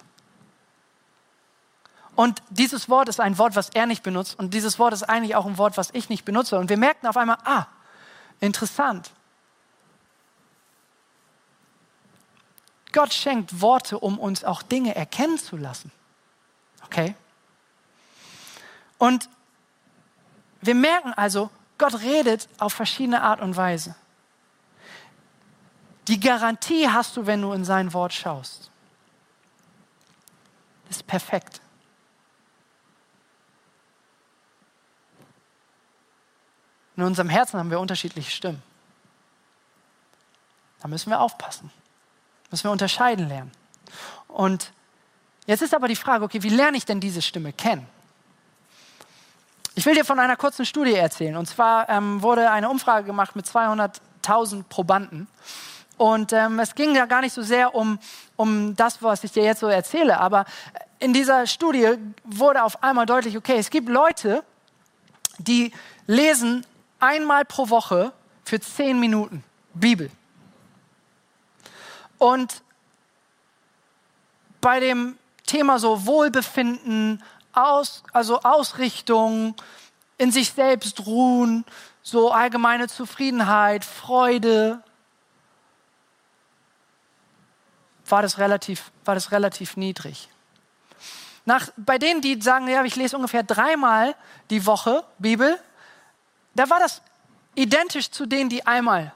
Und 2.16 2.42
dieses 2.48 2.88
Wort 2.88 3.08
ist 3.08 3.20
ein 3.20 3.38
Wort, 3.38 3.56
was 3.56 3.70
er 3.70 3.86
nicht 3.86 4.02
benutzt. 4.02 4.38
Und 4.38 4.54
dieses 4.54 4.78
Wort 4.78 4.92
ist 4.92 5.02
eigentlich 5.02 5.34
auch 5.34 5.46
ein 5.46 5.58
Wort, 5.58 5.76
was 5.76 5.90
ich 5.92 6.08
nicht 6.08 6.24
benutze. 6.24 6.58
Und 6.58 6.70
wir 6.70 6.76
merkten 6.76 7.08
auf 7.08 7.16
einmal, 7.16 7.38
ah, 7.44 7.66
interessant. 8.40 9.10
Gott 12.92 13.12
schenkt 13.12 13.60
Worte, 13.60 13.98
um 13.98 14.20
uns 14.20 14.44
auch 14.44 14.62
Dinge 14.62 14.94
erkennen 14.94 15.38
zu 15.38 15.56
lassen. 15.56 15.90
Okay? 16.84 17.16
Und 18.98 19.28
wir 20.66 20.74
merken 20.74 21.12
also, 21.14 21.50
Gott 21.78 22.00
redet 22.00 22.48
auf 22.58 22.72
verschiedene 22.72 23.22
Art 23.22 23.40
und 23.40 23.56
Weise. 23.56 23.94
Die 26.08 26.20
Garantie 26.20 26.88
hast 26.88 27.16
du, 27.16 27.26
wenn 27.26 27.42
du 27.42 27.52
in 27.52 27.64
sein 27.64 27.92
Wort 27.92 28.12
schaust. 28.12 28.70
Das 30.88 30.98
ist 30.98 31.06
perfekt. 31.06 31.60
In 36.96 37.02
unserem 37.02 37.28
Herzen 37.28 37.58
haben 37.58 37.70
wir 37.70 37.80
unterschiedliche 37.80 38.30
Stimmen. 38.30 38.62
Da 40.80 40.88
müssen 40.88 41.10
wir 41.10 41.20
aufpassen. 41.20 41.70
Müssen 42.50 42.64
wir 42.64 42.70
unterscheiden 42.70 43.28
lernen. 43.28 43.50
Und 44.28 44.72
jetzt 45.46 45.62
ist 45.62 45.74
aber 45.74 45.88
die 45.88 45.96
Frage, 45.96 46.24
okay, 46.24 46.42
wie 46.42 46.50
lerne 46.50 46.76
ich 46.76 46.84
denn 46.84 47.00
diese 47.00 47.22
Stimme 47.22 47.52
kennen? 47.52 47.86
Ich 49.76 49.84
will 49.86 49.94
dir 49.94 50.04
von 50.04 50.20
einer 50.20 50.36
kurzen 50.36 50.64
Studie 50.64 50.94
erzählen. 50.94 51.36
Und 51.36 51.46
zwar 51.46 51.88
ähm, 51.88 52.22
wurde 52.22 52.50
eine 52.50 52.70
Umfrage 52.70 53.06
gemacht 53.06 53.34
mit 53.34 53.46
200.000 53.46 54.64
Probanden. 54.68 55.26
Und 55.96 56.32
ähm, 56.32 56.60
es 56.60 56.74
ging 56.74 56.94
ja 56.94 57.06
gar 57.06 57.20
nicht 57.20 57.32
so 57.32 57.42
sehr 57.42 57.74
um, 57.74 57.98
um 58.36 58.76
das, 58.76 59.02
was 59.02 59.24
ich 59.24 59.32
dir 59.32 59.42
jetzt 59.42 59.60
so 59.60 59.68
erzähle, 59.68 60.18
aber 60.18 60.44
in 60.98 61.12
dieser 61.12 61.46
Studie 61.46 61.94
wurde 62.24 62.64
auf 62.64 62.82
einmal 62.82 63.06
deutlich, 63.06 63.36
okay, 63.36 63.56
es 63.58 63.70
gibt 63.70 63.88
Leute, 63.88 64.42
die 65.38 65.72
lesen 66.06 66.66
einmal 66.98 67.44
pro 67.44 67.68
Woche 67.68 68.12
für 68.44 68.58
zehn 68.58 68.98
Minuten 68.98 69.44
Bibel. 69.74 70.10
Und 72.18 72.62
bei 74.60 74.80
dem 74.80 75.18
Thema 75.46 75.78
so 75.78 76.06
Wohlbefinden, 76.06 77.22
aus, 77.54 78.02
also 78.12 78.40
Ausrichtung, 78.40 79.54
in 80.18 80.30
sich 80.30 80.52
selbst 80.52 81.06
ruhen, 81.06 81.64
so 82.02 82.30
allgemeine 82.30 82.88
Zufriedenheit, 82.88 83.84
Freude, 83.84 84.82
war 88.06 88.22
das 88.22 88.38
relativ, 88.38 88.92
war 89.04 89.14
das 89.14 89.32
relativ 89.32 89.76
niedrig. 89.76 90.28
Nach, 91.46 91.68
bei 91.76 91.98
denen, 91.98 92.20
die 92.20 92.40
sagen, 92.40 92.68
ja, 92.68 92.84
ich 92.84 92.96
lese 92.96 93.16
ungefähr 93.16 93.42
dreimal 93.42 94.14
die 94.50 94.66
Woche 94.66 95.04
Bibel, 95.18 95.58
da 96.54 96.70
war 96.70 96.78
das 96.80 97.02
identisch 97.54 98.10
zu 98.10 98.26
denen, 98.26 98.48
die 98.48 98.66
einmal 98.66 99.12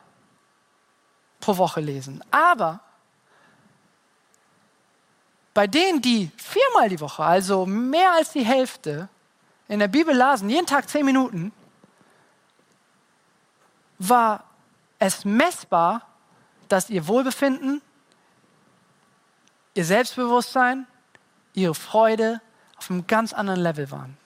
pro 1.40 1.56
Woche 1.56 1.80
lesen. 1.80 2.22
Aber 2.30 2.80
bei 5.58 5.66
denen, 5.66 6.00
die 6.00 6.30
viermal 6.36 6.88
die 6.88 7.00
Woche, 7.00 7.24
also 7.24 7.66
mehr 7.66 8.12
als 8.12 8.30
die 8.30 8.44
Hälfte, 8.44 9.08
in 9.66 9.80
der 9.80 9.88
Bibel 9.88 10.14
lasen, 10.14 10.48
jeden 10.48 10.66
Tag 10.68 10.88
zehn 10.88 11.04
Minuten, 11.04 11.50
war 13.98 14.44
es 15.00 15.24
messbar, 15.24 16.06
dass 16.68 16.90
ihr 16.90 17.08
Wohlbefinden, 17.08 17.82
ihr 19.74 19.84
Selbstbewusstsein, 19.84 20.86
ihre 21.54 21.74
Freude 21.74 22.40
auf 22.76 22.88
einem 22.88 23.08
ganz 23.08 23.32
anderen 23.32 23.60
Level 23.60 23.90
waren. 23.90 24.16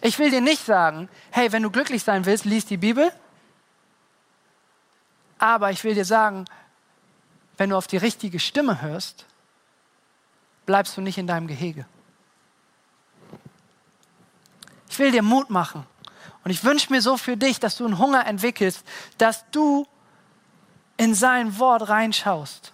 Ich 0.00 0.18
will 0.18 0.30
dir 0.30 0.40
nicht 0.40 0.64
sagen, 0.64 1.10
hey, 1.32 1.52
wenn 1.52 1.64
du 1.64 1.70
glücklich 1.70 2.02
sein 2.02 2.24
willst, 2.24 2.46
lies 2.46 2.64
die 2.64 2.78
Bibel. 2.78 3.12
Aber 5.36 5.70
ich 5.70 5.84
will 5.84 5.94
dir 5.94 6.06
sagen, 6.06 6.46
wenn 7.58 7.68
du 7.68 7.76
auf 7.76 7.88
die 7.88 7.98
richtige 7.98 8.40
Stimme 8.40 8.80
hörst, 8.80 9.26
bleibst 10.70 10.96
du 10.96 11.00
nicht 11.00 11.18
in 11.18 11.26
deinem 11.26 11.48
Gehege. 11.48 11.84
Ich 14.88 14.96
will 15.00 15.10
dir 15.10 15.20
Mut 15.20 15.50
machen. 15.50 15.84
Und 16.44 16.52
ich 16.52 16.62
wünsche 16.62 16.92
mir 16.92 17.02
so 17.02 17.16
für 17.16 17.36
dich, 17.36 17.58
dass 17.58 17.76
du 17.76 17.86
einen 17.86 17.98
Hunger 17.98 18.24
entwickelst, 18.24 18.84
dass 19.18 19.44
du 19.50 19.84
in 20.96 21.12
sein 21.16 21.58
Wort 21.58 21.88
reinschaust. 21.88 22.72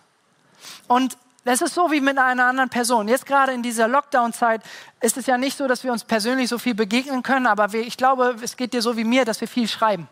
Und 0.86 1.16
das 1.46 1.62
ist 1.62 1.72
so 1.72 1.90
wie 1.90 2.02
mit 2.02 2.18
einer 2.18 2.44
anderen 2.44 2.68
Person. 2.68 3.08
Jetzt 3.08 3.24
gerade 3.24 3.52
in 3.52 3.62
dieser 3.62 3.88
Lockdown-Zeit 3.88 4.60
ist 5.00 5.16
es 5.16 5.24
ja 5.24 5.38
nicht 5.38 5.56
so, 5.56 5.66
dass 5.66 5.82
wir 5.82 5.90
uns 5.90 6.04
persönlich 6.04 6.50
so 6.50 6.58
viel 6.58 6.74
begegnen 6.74 7.22
können, 7.22 7.46
aber 7.46 7.72
wir, 7.72 7.80
ich 7.80 7.96
glaube, 7.96 8.36
es 8.42 8.58
geht 8.58 8.74
dir 8.74 8.82
so 8.82 8.98
wie 8.98 9.04
mir, 9.04 9.24
dass 9.24 9.40
wir 9.40 9.48
viel 9.48 9.68
schreiben. 9.68 10.06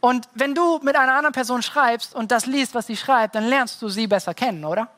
Und 0.00 0.28
wenn 0.34 0.54
du 0.54 0.80
mit 0.82 0.96
einer 0.96 1.14
anderen 1.14 1.32
Person 1.32 1.62
schreibst 1.62 2.14
und 2.14 2.30
das 2.30 2.44
liest, 2.44 2.74
was 2.74 2.88
sie 2.88 2.96
schreibt, 2.98 3.36
dann 3.36 3.44
lernst 3.44 3.80
du 3.80 3.88
sie 3.88 4.06
besser 4.06 4.34
kennen, 4.34 4.66
oder? 4.66 4.90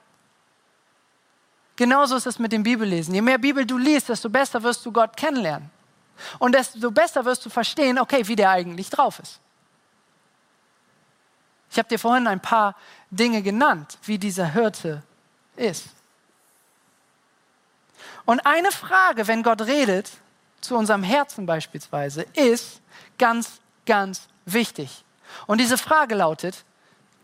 Genauso 1.78 2.16
ist 2.16 2.26
es 2.26 2.40
mit 2.40 2.50
dem 2.50 2.64
Bibellesen. 2.64 3.14
Je 3.14 3.22
mehr 3.22 3.38
Bibel 3.38 3.64
du 3.64 3.78
liest, 3.78 4.08
desto 4.08 4.28
besser 4.28 4.60
wirst 4.64 4.84
du 4.84 4.90
Gott 4.90 5.16
kennenlernen. 5.16 5.70
Und 6.40 6.52
desto 6.52 6.90
besser 6.90 7.24
wirst 7.24 7.46
du 7.46 7.50
verstehen, 7.50 8.00
okay, 8.00 8.26
wie 8.26 8.34
der 8.34 8.50
eigentlich 8.50 8.90
drauf 8.90 9.20
ist. 9.20 9.38
Ich 11.70 11.78
habe 11.78 11.88
dir 11.88 12.00
vorhin 12.00 12.26
ein 12.26 12.40
paar 12.40 12.74
Dinge 13.12 13.42
genannt, 13.42 13.96
wie 14.02 14.18
dieser 14.18 14.46
Hirte 14.46 15.04
ist. 15.54 15.86
Und 18.24 18.44
eine 18.44 18.72
Frage, 18.72 19.28
wenn 19.28 19.44
Gott 19.44 19.60
redet, 19.62 20.10
zu 20.60 20.76
unserem 20.76 21.04
Herzen 21.04 21.46
beispielsweise, 21.46 22.22
ist 22.34 22.80
ganz, 23.18 23.60
ganz 23.86 24.26
wichtig. 24.46 25.04
Und 25.46 25.58
diese 25.58 25.78
Frage 25.78 26.16
lautet, 26.16 26.64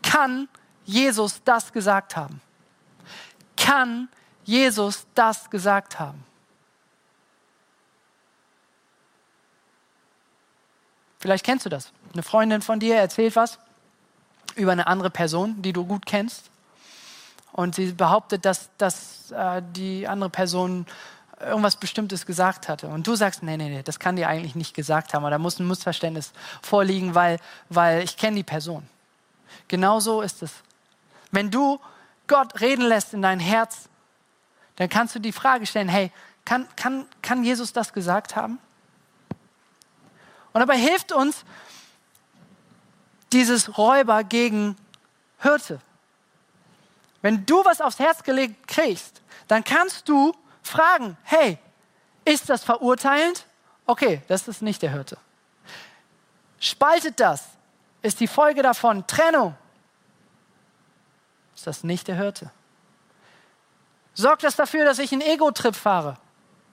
kann 0.01 0.47
Jesus 0.85 1.41
das 1.43 1.73
gesagt 1.73 2.15
haben? 2.15 2.39
Kann 3.57 4.07
Jesus 4.45 5.05
das 5.13 5.49
gesagt 5.49 5.99
haben? 5.99 6.23
Vielleicht 11.19 11.43
kennst 11.43 11.65
du 11.65 11.69
das. 11.69 11.91
Eine 12.13 12.23
Freundin 12.23 12.61
von 12.61 12.79
dir 12.79 12.95
erzählt 12.95 13.35
was 13.35 13.59
über 14.55 14.71
eine 14.71 14.87
andere 14.87 15.09
Person, 15.09 15.61
die 15.61 15.73
du 15.73 15.85
gut 15.85 16.05
kennst. 16.05 16.49
Und 17.51 17.75
sie 17.75 17.91
behauptet, 17.93 18.45
dass, 18.45 18.69
dass 18.77 19.31
äh, 19.31 19.61
die 19.73 20.07
andere 20.07 20.29
Person 20.29 20.85
irgendwas 21.39 21.75
Bestimmtes 21.75 22.25
gesagt 22.25 22.69
hatte. 22.69 22.87
Und 22.87 23.07
du 23.07 23.15
sagst, 23.15 23.43
nee, 23.43 23.57
nee, 23.57 23.69
nee, 23.69 23.83
das 23.83 23.99
kann 23.99 24.15
die 24.15 24.25
eigentlich 24.25 24.55
nicht 24.55 24.73
gesagt 24.73 25.13
haben. 25.13 25.29
da 25.29 25.37
muss 25.37 25.59
ein 25.59 25.67
Missverständnis 25.67 26.31
vorliegen, 26.61 27.15
weil, 27.15 27.39
weil 27.69 28.03
ich 28.03 28.17
kenne 28.17 28.37
die 28.37 28.43
Person. 28.43 28.87
Genauso 29.67 30.21
ist 30.21 30.43
es. 30.43 30.51
Wenn 31.31 31.51
du 31.51 31.79
Gott 32.27 32.61
reden 32.61 32.85
lässt 32.85 33.13
in 33.13 33.21
dein 33.21 33.39
Herz, 33.39 33.89
dann 34.75 34.89
kannst 34.89 35.15
du 35.15 35.19
die 35.19 35.31
Frage 35.31 35.65
stellen, 35.65 35.89
hey, 35.89 36.11
kann, 36.43 36.67
kann, 36.75 37.07
kann 37.21 37.43
Jesus 37.43 37.73
das 37.73 37.93
gesagt 37.93 38.35
haben? 38.35 38.59
Und 40.53 40.59
dabei 40.59 40.77
hilft 40.77 41.11
uns 41.11 41.43
dieses 43.33 43.77
Räuber 43.77 44.23
gegen 44.23 44.77
Hirte. 45.39 45.81
Wenn 47.21 47.45
du 47.45 47.65
was 47.65 47.81
aufs 47.81 47.99
Herz 47.99 48.23
gelegt 48.23 48.67
kriegst, 48.67 49.21
dann 49.47 49.63
kannst 49.63 50.07
du 50.07 50.33
fragen, 50.61 51.17
hey, 51.23 51.57
ist 52.23 52.49
das 52.49 52.63
verurteilend? 52.63 53.45
Okay, 53.85 54.21
das 54.27 54.47
ist 54.47 54.61
nicht 54.61 54.81
der 54.81 54.91
Hirte. 54.91 55.17
Spaltet 56.59 57.19
das? 57.19 57.43
Ist 58.01 58.19
die 58.19 58.27
Folge 58.27 58.61
davon 58.61 59.05
Trennung? 59.07 59.55
Ist 61.55 61.67
das 61.67 61.83
nicht 61.83 62.07
der 62.07 62.15
Hirte? 62.15 62.51
Sorgt 64.15 64.43
das 64.43 64.55
dafür, 64.55 64.85
dass 64.85 64.97
ich 64.97 65.11
einen 65.11 65.21
Ego-Trip 65.21 65.75
fahre? 65.75 66.17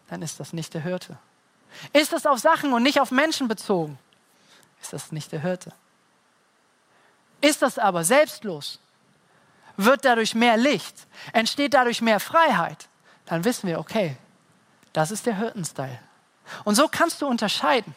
Dann 0.09 0.23
ist 0.23 0.41
das 0.41 0.53
nicht 0.53 0.73
der 0.73 0.81
Hirte. 0.81 1.19
Ist 1.93 2.13
das 2.13 2.25
auf 2.25 2.39
Sachen 2.39 2.73
und 2.73 2.83
nicht 2.83 3.01
auf 3.01 3.11
Menschen 3.11 3.49
bezogen? 3.49 3.99
Ist 4.81 4.93
das 4.93 5.13
nicht 5.13 5.33
der 5.33 5.41
Hirte? 5.41 5.73
Ist 7.41 7.61
das 7.61 7.79
aber 7.79 8.05
selbstlos, 8.05 8.79
wird 9.77 10.05
dadurch 10.05 10.35
mehr 10.35 10.57
Licht, 10.57 11.07
entsteht 11.33 11.75
dadurch 11.75 12.01
mehr 12.01 12.21
Freiheit, 12.21 12.89
dann 13.27 13.45
wissen 13.45 13.69
wir, 13.69 13.81
okay, 13.81 14.17
das 14.93 15.11
ist 15.11 15.27
der 15.27 15.37
Hirtenstyle. 15.37 15.99
Und 16.65 16.77
so 16.77 16.87
kannst 16.89 17.21
du 17.23 17.27
unterscheiden. 17.27 17.95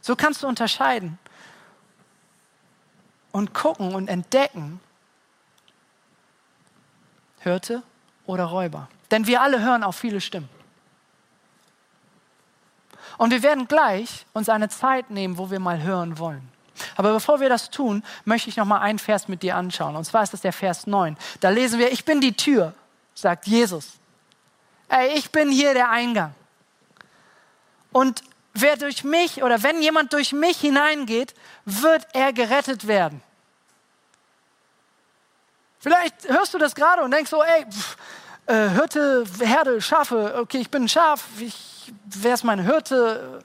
So 0.00 0.14
kannst 0.14 0.42
du 0.42 0.46
unterscheiden 0.46 1.18
und 3.32 3.54
gucken 3.54 3.94
und 3.94 4.08
entdecken, 4.08 4.80
Hirte 7.46 7.84
oder 8.26 8.46
Räuber. 8.46 8.88
Denn 9.12 9.28
wir 9.28 9.40
alle 9.40 9.62
hören 9.62 9.84
auf 9.84 9.94
viele 9.94 10.20
Stimmen. 10.20 10.48
Und 13.18 13.30
wir 13.30 13.44
werden 13.44 13.68
gleich 13.68 14.26
uns 14.32 14.48
eine 14.48 14.68
Zeit 14.68 15.10
nehmen, 15.10 15.38
wo 15.38 15.48
wir 15.48 15.60
mal 15.60 15.80
hören 15.80 16.18
wollen. 16.18 16.48
Aber 16.96 17.12
bevor 17.12 17.38
wir 17.38 17.48
das 17.48 17.70
tun, 17.70 18.02
möchte 18.24 18.50
ich 18.50 18.56
noch 18.56 18.64
mal 18.66 18.80
einen 18.80 18.98
Vers 18.98 19.28
mit 19.28 19.44
dir 19.44 19.54
anschauen. 19.54 19.94
Und 19.94 20.04
zwar 20.04 20.24
ist 20.24 20.32
das 20.32 20.40
der 20.40 20.52
Vers 20.52 20.88
9. 20.88 21.16
Da 21.38 21.50
lesen 21.50 21.78
wir, 21.78 21.92
ich 21.92 22.04
bin 22.04 22.20
die 22.20 22.32
Tür, 22.36 22.74
sagt 23.14 23.46
Jesus. 23.46 23.92
Ey, 24.88 25.16
ich 25.16 25.30
bin 25.30 25.48
hier 25.48 25.72
der 25.72 25.88
Eingang. 25.88 26.34
Und 27.92 28.22
wer 28.54 28.76
durch 28.76 29.04
mich 29.04 29.44
oder 29.44 29.62
wenn 29.62 29.80
jemand 29.80 30.12
durch 30.12 30.32
mich 30.32 30.58
hineingeht, 30.58 31.32
wird 31.64 32.06
er 32.12 32.32
gerettet 32.32 32.88
werden. 32.88 33.22
Vielleicht 35.86 36.28
hörst 36.28 36.52
du 36.52 36.58
das 36.58 36.74
gerade 36.74 37.04
und 37.04 37.12
denkst 37.12 37.30
so, 37.30 37.44
ey, 37.44 37.64
pff, 37.64 37.96
äh, 38.46 38.70
Hirte, 38.70 39.24
Herde, 39.38 39.80
Schafe, 39.80 40.34
okay, 40.36 40.58
ich 40.58 40.68
bin 40.68 40.82
ein 40.82 40.88
Schaf, 40.88 41.24
ich, 41.38 41.94
wer 42.06 42.34
ist 42.34 42.42
meine 42.42 42.64
Hirte, 42.64 43.44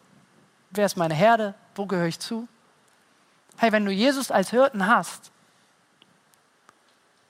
wer 0.71 0.87
ist 0.87 0.97
meine 0.97 1.13
Herde, 1.13 1.53
wo 1.75 1.85
gehöre 1.85 2.07
ich 2.07 2.17
zu? 2.17 2.47
Hey, 3.57 3.71
wenn 3.71 3.85
du 3.85 3.91
Jesus 3.91 4.31
als 4.31 4.49
Hirten 4.49 4.87
hast, 4.87 5.29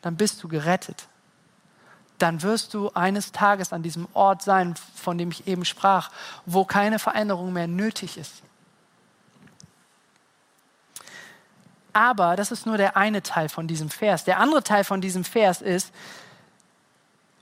dann 0.02 0.16
bist 0.16 0.42
du 0.44 0.48
gerettet. 0.48 1.10
Dann 2.18 2.42
wirst 2.42 2.74
du 2.74 2.90
eines 2.94 3.34
Tages 3.34 3.74
an 3.74 3.84
diesem 3.84 4.08
Ort 4.14 4.42
sein, 4.42 4.76
von 4.96 5.18
dem 5.18 5.32
ich 5.32 5.46
eben 5.46 5.66
sprach, 5.66 6.10
wo 6.46 6.64
keine 6.64 7.00
Veränderung 7.00 7.52
mehr 7.52 7.68
nötig 7.68 8.18
ist. 8.18 8.44
Aber 11.94 12.36
das 12.36 12.52
ist 12.52 12.66
nur 12.66 12.78
der 12.78 12.96
eine 12.96 13.22
Teil 13.22 13.50
von 13.50 13.68
diesem 13.68 13.90
Vers. 13.90 14.24
Der 14.24 14.40
andere 14.40 14.64
Teil 14.64 14.84
von 14.84 15.02
diesem 15.02 15.24
Vers 15.24 15.62
ist, 15.62 15.92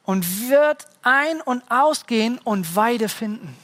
und 0.10 0.50
wird 0.50 0.88
ein- 1.04 1.40
und 1.40 1.62
ausgehen 1.70 2.40
und 2.40 2.76
Weide 2.76 3.10
finden. 3.10 3.56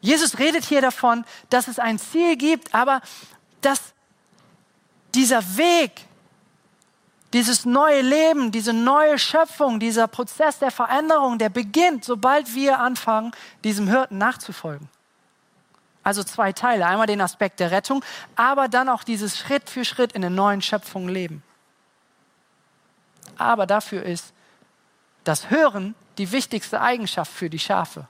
Jesus 0.00 0.40
redet 0.40 0.64
hier 0.64 0.80
davon, 0.80 1.24
dass 1.48 1.68
es 1.68 1.78
ein 1.78 1.96
Ziel 2.00 2.36
gibt, 2.36 2.74
aber 2.74 3.00
dass 3.60 3.80
dieser 5.14 5.56
Weg, 5.56 6.06
dieses 7.32 7.66
neue 7.66 8.00
Leben, 8.00 8.50
diese 8.50 8.72
neue 8.72 9.16
Schöpfung, 9.20 9.78
dieser 9.78 10.08
Prozess 10.08 10.58
der 10.58 10.72
Veränderung, 10.72 11.38
der 11.38 11.50
beginnt, 11.50 12.04
sobald 12.04 12.52
wir 12.52 12.80
anfangen, 12.80 13.30
diesem 13.62 13.86
Hirten 13.86 14.18
nachzufolgen. 14.18 14.88
Also 16.02 16.22
zwei 16.24 16.52
Teile. 16.52 16.86
Einmal 16.86 17.06
den 17.06 17.20
Aspekt 17.20 17.60
der 17.60 17.70
Rettung, 17.70 18.04
aber 18.36 18.68
dann 18.68 18.88
auch 18.88 19.02
dieses 19.02 19.38
Schritt 19.38 19.68
für 19.68 19.84
Schritt 19.84 20.12
in 20.12 20.22
der 20.22 20.30
neuen 20.30 20.62
Schöpfung 20.62 21.08
leben. 21.08 21.42
Aber 23.36 23.66
dafür 23.66 24.02
ist 24.02 24.32
das 25.24 25.50
Hören 25.50 25.94
die 26.16 26.32
wichtigste 26.32 26.80
Eigenschaft 26.80 27.30
für 27.30 27.50
die 27.50 27.58
Schafe. 27.58 28.06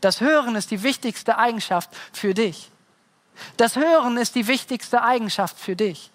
Das 0.00 0.20
Hören 0.20 0.56
ist 0.56 0.70
die 0.70 0.82
wichtigste 0.82 1.36
Eigenschaft 1.36 1.90
für 2.12 2.32
dich. 2.32 2.70
Das 3.56 3.76
Hören 3.76 4.16
ist 4.16 4.34
die 4.34 4.46
wichtigste 4.46 5.02
Eigenschaft 5.02 5.58
für 5.58 5.76
dich. 5.76 6.10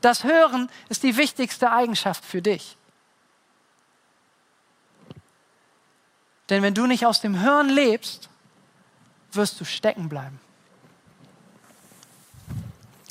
Das 0.00 0.24
Hören 0.24 0.70
ist 0.88 1.02
die 1.02 1.16
wichtigste 1.16 1.70
Eigenschaft 1.70 2.24
für 2.24 2.42
dich. 2.42 2.76
Denn 6.48 6.62
wenn 6.62 6.74
du 6.74 6.86
nicht 6.86 7.06
aus 7.06 7.20
dem 7.20 7.40
Hören 7.40 7.68
lebst, 7.68 8.28
wirst 9.32 9.60
du 9.60 9.64
stecken 9.64 10.08
bleiben. 10.08 10.40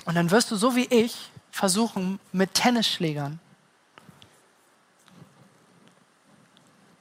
Und 0.05 0.15
dann 0.15 0.31
wirst 0.31 0.51
du 0.51 0.55
so 0.55 0.75
wie 0.75 0.85
ich 0.85 1.29
versuchen, 1.51 2.19
mit 2.31 2.53
Tennisschlägern 2.53 3.39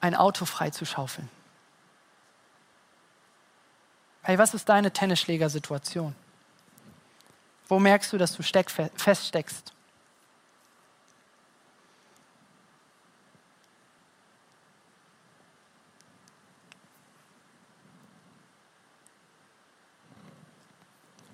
ein 0.00 0.14
Auto 0.14 0.44
freizuschaufeln. 0.44 1.28
Hey, 4.22 4.38
was 4.38 4.52
ist 4.54 4.68
deine 4.68 4.92
Tennisschlägersituation? 4.92 6.14
Wo 7.68 7.78
merkst 7.78 8.12
du, 8.12 8.18
dass 8.18 8.36
du 8.36 8.42
feststeckst? 8.42 9.72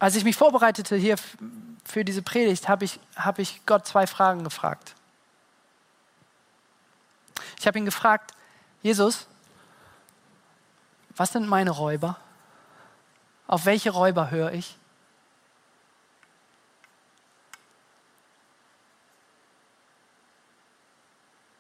Als 0.05 0.17
ich 0.17 0.25
mich 0.25 0.37
vorbereitete 0.37 0.97
hier 0.97 1.17
für 1.83 2.05
diese 2.05 2.21
Predigt, 2.21 2.69
habe 2.69 2.85
ich, 2.85 3.01
hab 3.17 3.39
ich 3.39 3.65
Gott 3.65 3.87
zwei 3.87 4.07
Fragen 4.07 4.45
gefragt. 4.45 4.95
Ich 7.59 7.67
habe 7.67 7.79
ihn 7.79 7.87
gefragt, 7.87 8.35
Jesus, 8.83 9.27
was 11.17 11.33
sind 11.33 11.49
meine 11.49 11.71
Räuber? 11.71 12.19
Auf 13.47 13.65
welche 13.65 13.93
Räuber 13.93 14.31
höre 14.31 14.53
ich? 14.53 14.77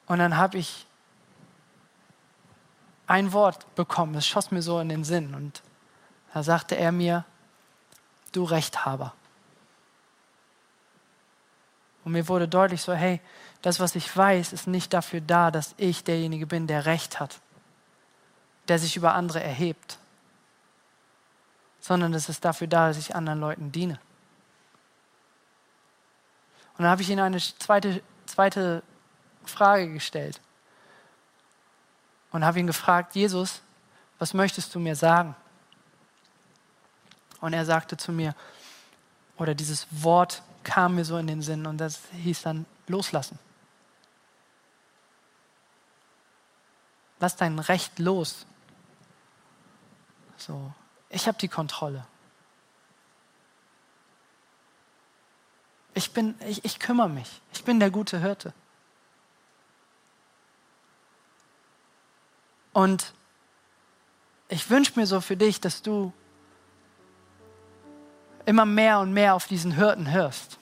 Und 0.04 0.18
dann 0.18 0.36
habe 0.36 0.58
ich 0.58 0.86
ein 3.06 3.32
Wort 3.32 3.74
bekommen, 3.74 4.14
es 4.16 4.26
schoss 4.26 4.50
mir 4.50 4.60
so 4.60 4.80
in 4.80 4.90
den 4.90 5.02
Sinn. 5.02 5.34
Und 5.34 5.62
da 6.34 6.42
sagte 6.42 6.76
er 6.76 6.92
mir, 6.92 7.24
du 8.36 8.44
Rechthaber. 8.44 9.14
Und 12.04 12.12
mir 12.12 12.28
wurde 12.28 12.46
deutlich 12.46 12.82
so, 12.82 12.92
hey, 12.92 13.20
das, 13.62 13.80
was 13.80 13.94
ich 13.94 14.14
weiß, 14.14 14.52
ist 14.52 14.66
nicht 14.66 14.92
dafür 14.92 15.20
da, 15.20 15.50
dass 15.50 15.74
ich 15.78 16.04
derjenige 16.04 16.46
bin, 16.46 16.66
der 16.66 16.84
Recht 16.84 17.18
hat, 17.18 17.40
der 18.68 18.78
sich 18.78 18.96
über 18.96 19.14
andere 19.14 19.42
erhebt, 19.42 19.98
sondern 21.80 22.12
es 22.12 22.28
ist 22.28 22.44
dafür 22.44 22.66
da, 22.66 22.88
dass 22.88 22.98
ich 22.98 23.14
anderen 23.14 23.40
Leuten 23.40 23.72
diene. 23.72 23.98
Und 26.76 26.82
dann 26.82 26.90
habe 26.90 27.02
ich 27.02 27.08
ihnen 27.08 27.20
eine 27.20 27.38
zweite, 27.38 28.02
zweite 28.26 28.82
Frage 29.46 29.92
gestellt 29.92 30.40
und 32.32 32.44
habe 32.44 32.58
ihn 32.58 32.66
gefragt, 32.66 33.14
Jesus, 33.14 33.62
was 34.18 34.34
möchtest 34.34 34.74
du 34.74 34.80
mir 34.80 34.96
sagen? 34.96 35.36
Und 37.44 37.52
er 37.52 37.66
sagte 37.66 37.98
zu 37.98 38.10
mir, 38.10 38.34
oder 39.36 39.54
dieses 39.54 39.86
Wort 39.90 40.42
kam 40.62 40.94
mir 40.94 41.04
so 41.04 41.18
in 41.18 41.26
den 41.26 41.42
Sinn 41.42 41.66
und 41.66 41.76
das 41.76 42.00
hieß 42.12 42.40
dann 42.40 42.64
loslassen. 42.86 43.38
Lass 47.20 47.36
dein 47.36 47.58
Recht 47.58 47.98
los. 47.98 48.46
So, 50.38 50.72
ich 51.10 51.28
habe 51.28 51.36
die 51.36 51.48
Kontrolle. 51.48 52.06
Ich 55.92 56.12
bin, 56.12 56.36
ich, 56.46 56.64
ich 56.64 56.78
kümmere 56.78 57.10
mich. 57.10 57.42
Ich 57.52 57.62
bin 57.62 57.78
der 57.78 57.90
gute 57.90 58.20
Hirte. 58.20 58.54
Und 62.72 63.12
ich 64.48 64.70
wünsche 64.70 64.98
mir 64.98 65.06
so 65.06 65.20
für 65.20 65.36
dich, 65.36 65.60
dass 65.60 65.82
du 65.82 66.14
immer 68.46 68.66
mehr 68.66 69.00
und 69.00 69.12
mehr 69.12 69.34
auf 69.34 69.46
diesen 69.46 69.72
Hirten 69.72 70.10
hörst. 70.10 70.58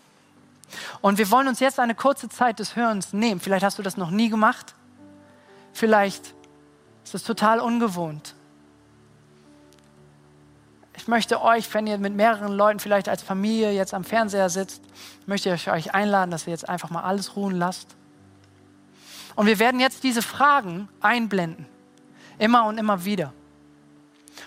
Und 1.00 1.18
wir 1.18 1.30
wollen 1.30 1.48
uns 1.48 1.60
jetzt 1.60 1.78
eine 1.78 1.94
kurze 1.94 2.28
Zeit 2.28 2.58
des 2.58 2.76
Hörens 2.76 3.12
nehmen. 3.12 3.40
Vielleicht 3.40 3.64
hast 3.64 3.78
du 3.78 3.82
das 3.82 3.96
noch 3.96 4.10
nie 4.10 4.28
gemacht. 4.28 4.74
Vielleicht 5.72 6.34
ist 7.04 7.14
es 7.14 7.24
total 7.24 7.60
ungewohnt. 7.60 8.34
Ich 10.96 11.08
möchte 11.08 11.42
euch, 11.42 11.72
wenn 11.74 11.86
ihr 11.86 11.98
mit 11.98 12.14
mehreren 12.14 12.52
Leuten 12.52 12.78
vielleicht 12.78 13.08
als 13.08 13.22
Familie 13.22 13.72
jetzt 13.72 13.92
am 13.94 14.04
Fernseher 14.04 14.48
sitzt, 14.48 14.82
möchte 15.26 15.52
ich 15.52 15.70
euch 15.70 15.94
einladen, 15.94 16.30
dass 16.30 16.46
ihr 16.46 16.52
jetzt 16.52 16.68
einfach 16.68 16.90
mal 16.90 17.02
alles 17.02 17.34
ruhen 17.34 17.56
lasst. 17.56 17.96
Und 19.34 19.46
wir 19.46 19.58
werden 19.58 19.80
jetzt 19.80 20.04
diese 20.04 20.22
Fragen 20.22 20.88
einblenden. 21.00 21.66
Immer 22.38 22.66
und 22.66 22.78
immer 22.78 23.04
wieder. 23.04 23.32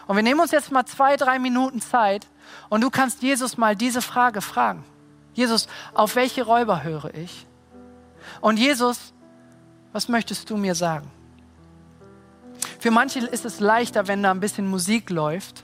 Und 0.07 0.15
wir 0.15 0.23
nehmen 0.23 0.39
uns 0.39 0.51
jetzt 0.51 0.71
mal 0.71 0.85
zwei, 0.85 1.17
drei 1.17 1.39
Minuten 1.39 1.81
Zeit, 1.81 2.27
und 2.69 2.81
du 2.81 2.89
kannst 2.89 3.21
Jesus 3.21 3.57
mal 3.57 3.75
diese 3.75 4.01
Frage 4.01 4.41
fragen. 4.41 4.83
Jesus, 5.33 5.67
auf 5.93 6.15
welche 6.15 6.43
Räuber 6.43 6.83
höre 6.83 7.13
ich? 7.13 7.45
Und 8.41 8.57
Jesus, 8.57 9.13
was 9.91 10.09
möchtest 10.09 10.49
du 10.49 10.57
mir 10.57 10.75
sagen? 10.75 11.09
Für 12.79 12.91
manche 12.91 13.19
ist 13.19 13.45
es 13.45 13.59
leichter, 13.59 14.07
wenn 14.07 14.23
da 14.23 14.31
ein 14.31 14.39
bisschen 14.39 14.67
Musik 14.67 15.09
läuft. 15.09 15.63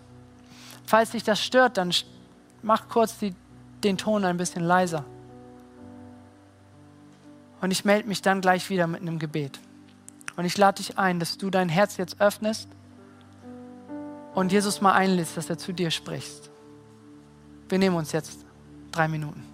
Falls 0.85 1.11
dich 1.11 1.23
das 1.23 1.43
stört, 1.43 1.77
dann 1.77 1.93
mach 2.61 2.89
kurz 2.89 3.17
die, 3.17 3.33
den 3.83 3.97
Ton 3.97 4.25
ein 4.25 4.37
bisschen 4.37 4.63
leiser. 4.63 5.05
Und 7.61 7.71
ich 7.71 7.85
melde 7.85 8.07
mich 8.07 8.21
dann 8.21 8.41
gleich 8.41 8.69
wieder 8.69 8.87
mit 8.87 9.01
einem 9.01 9.19
Gebet. 9.19 9.59
Und 10.35 10.45
ich 10.45 10.57
lade 10.57 10.77
dich 10.77 10.97
ein, 10.97 11.19
dass 11.19 11.37
du 11.37 11.49
dein 11.49 11.69
Herz 11.69 11.97
jetzt 11.97 12.19
öffnest 12.19 12.67
und 14.33 14.51
Jesus 14.51 14.81
mal 14.81 14.93
einlädst, 14.93 15.37
dass 15.37 15.49
er 15.49 15.57
zu 15.57 15.71
dir 15.73 15.91
spricht. 15.91 16.50
Wir 17.71 17.79
nehmen 17.79 17.95
uns 17.95 18.11
jetzt 18.11 18.45
drei 18.91 19.07
Minuten. 19.07 19.50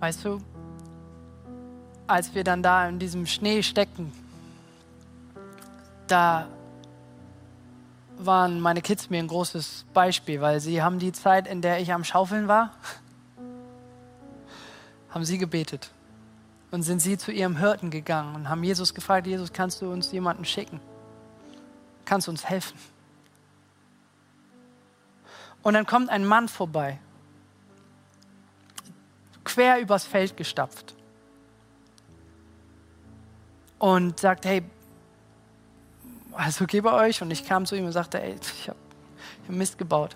Weißt 0.00 0.24
du, 0.24 0.40
als 2.06 2.34
wir 2.34 2.44
dann 2.44 2.62
da 2.62 2.88
in 2.88 2.98
diesem 2.98 3.26
Schnee 3.26 3.62
steckten, 3.62 4.12
da 6.06 6.48
waren 8.18 8.60
meine 8.60 8.80
Kids 8.80 9.10
mir 9.10 9.18
ein 9.18 9.28
großes 9.28 9.86
Beispiel, 9.92 10.40
weil 10.40 10.60
sie 10.60 10.82
haben 10.82 10.98
die 10.98 11.12
Zeit, 11.12 11.46
in 11.46 11.62
der 11.62 11.80
ich 11.80 11.92
am 11.92 12.04
Schaufeln 12.04 12.48
war, 12.48 12.72
haben 15.10 15.24
sie 15.24 15.38
gebetet 15.38 15.90
und 16.70 16.82
sind 16.82 17.00
sie 17.00 17.18
zu 17.18 17.32
ihrem 17.32 17.56
Hirten 17.56 17.90
gegangen 17.90 18.34
und 18.34 18.48
haben 18.48 18.62
Jesus 18.62 18.94
gefragt, 18.94 19.26
Jesus, 19.26 19.52
kannst 19.52 19.82
du 19.82 19.90
uns 19.90 20.12
jemanden 20.12 20.44
schicken? 20.44 20.80
Kannst 22.04 22.26
du 22.26 22.30
uns 22.30 22.44
helfen? 22.48 22.78
Und 25.62 25.74
dann 25.74 25.86
kommt 25.86 26.08
ein 26.08 26.24
Mann 26.24 26.48
vorbei, 26.48 26.98
quer 29.58 29.80
übers 29.80 30.04
Feld 30.04 30.36
gestapft 30.36 30.94
und 33.80 34.20
sagt, 34.20 34.44
hey, 34.44 34.62
also 36.32 36.62
okay 36.62 36.80
bei 36.80 36.92
euch? 36.92 37.20
Und 37.22 37.32
ich 37.32 37.44
kam 37.44 37.66
zu 37.66 37.74
ihm 37.74 37.84
und 37.84 37.90
sagte, 37.90 38.22
ey, 38.22 38.36
ich 38.40 38.68
habe 38.68 38.78
hab 39.48 39.56
Mist 39.56 39.76
gebaut. 39.76 40.14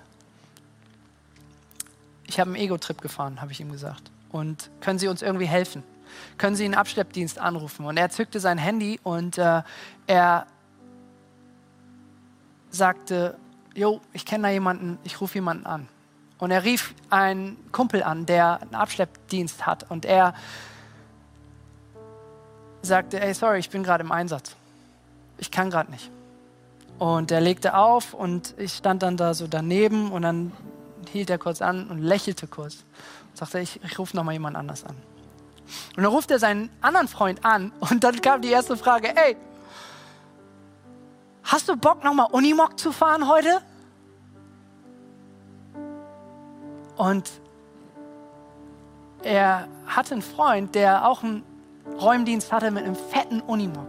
Ich 2.28 2.38
habe 2.38 2.50
einen 2.50 2.60
Ego-Trip 2.60 3.00
gefahren, 3.00 3.40
habe 3.40 3.50
ich 3.50 3.60
ihm 3.60 3.72
gesagt. 3.72 4.12
Und 4.30 4.70
können 4.80 5.00
Sie 5.00 5.08
uns 5.08 5.22
irgendwie 5.22 5.46
helfen? 5.46 5.82
Können 6.38 6.54
Sie 6.54 6.64
einen 6.64 6.74
Abschleppdienst 6.74 7.40
anrufen? 7.40 7.84
Und 7.84 7.96
er 7.96 8.10
zückte 8.10 8.38
sein 8.38 8.58
Handy 8.58 9.00
und 9.02 9.38
äh, 9.38 9.62
er 10.06 10.46
sagte, 12.70 13.36
jo, 13.74 14.00
ich 14.12 14.24
kenne 14.24 14.44
da 14.44 14.50
jemanden, 14.50 15.00
ich 15.02 15.20
rufe 15.20 15.34
jemanden 15.34 15.66
an. 15.66 15.88
Und 16.42 16.50
er 16.50 16.64
rief 16.64 16.92
einen 17.08 17.56
Kumpel 17.70 18.02
an, 18.02 18.26
der 18.26 18.60
einen 18.62 18.74
Abschleppdienst 18.74 19.64
hat. 19.64 19.88
Und 19.88 20.04
er 20.04 20.34
sagte, 22.82 23.20
ey, 23.20 23.32
sorry, 23.32 23.60
ich 23.60 23.70
bin 23.70 23.84
gerade 23.84 24.02
im 24.02 24.10
Einsatz. 24.10 24.56
Ich 25.38 25.52
kann 25.52 25.70
gerade 25.70 25.92
nicht. 25.92 26.10
Und 26.98 27.30
er 27.30 27.40
legte 27.40 27.76
auf 27.76 28.12
und 28.12 28.54
ich 28.58 28.72
stand 28.72 29.04
dann 29.04 29.16
da 29.16 29.34
so 29.34 29.46
daneben 29.46 30.10
und 30.10 30.22
dann 30.22 30.50
hielt 31.12 31.30
er 31.30 31.38
kurz 31.38 31.62
an 31.62 31.88
und 31.88 32.00
lächelte 32.00 32.48
kurz. 32.48 32.78
Und 33.30 33.36
sagte, 33.36 33.60
ich, 33.60 33.80
ich 33.84 33.96
rufe 34.00 34.16
nochmal 34.16 34.32
jemand 34.32 34.56
anders 34.56 34.82
an. 34.82 34.96
Und 35.96 36.02
dann 36.02 36.06
ruft 36.06 36.32
er 36.32 36.40
seinen 36.40 36.70
anderen 36.80 37.06
Freund 37.06 37.44
an 37.44 37.70
und 37.78 38.02
dann 38.02 38.20
kam 38.20 38.42
die 38.42 38.50
erste 38.50 38.76
Frage, 38.76 39.16
ey, 39.16 39.36
hast 41.44 41.68
du 41.68 41.76
Bock 41.76 42.02
nochmal 42.02 42.26
Unimog 42.32 42.80
zu 42.80 42.90
fahren 42.90 43.28
heute? 43.28 43.62
Und 47.02 47.28
er 49.24 49.66
hatte 49.88 50.12
einen 50.12 50.22
Freund, 50.22 50.76
der 50.76 51.08
auch 51.08 51.24
einen 51.24 51.42
Räumdienst 52.00 52.52
hatte 52.52 52.70
mit 52.70 52.84
einem 52.84 52.94
fetten 52.94 53.40
Unimog. 53.40 53.88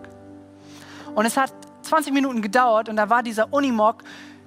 Und 1.14 1.28
es 1.28 1.38
hat 1.38 1.54
20 1.84 2.12
Minuten 2.12 2.42
gedauert 2.42 2.90
und 2.90 2.96
da 2.96 3.12
war 3.12 3.22
dieser 3.22 3.54
Unimog 3.54 3.98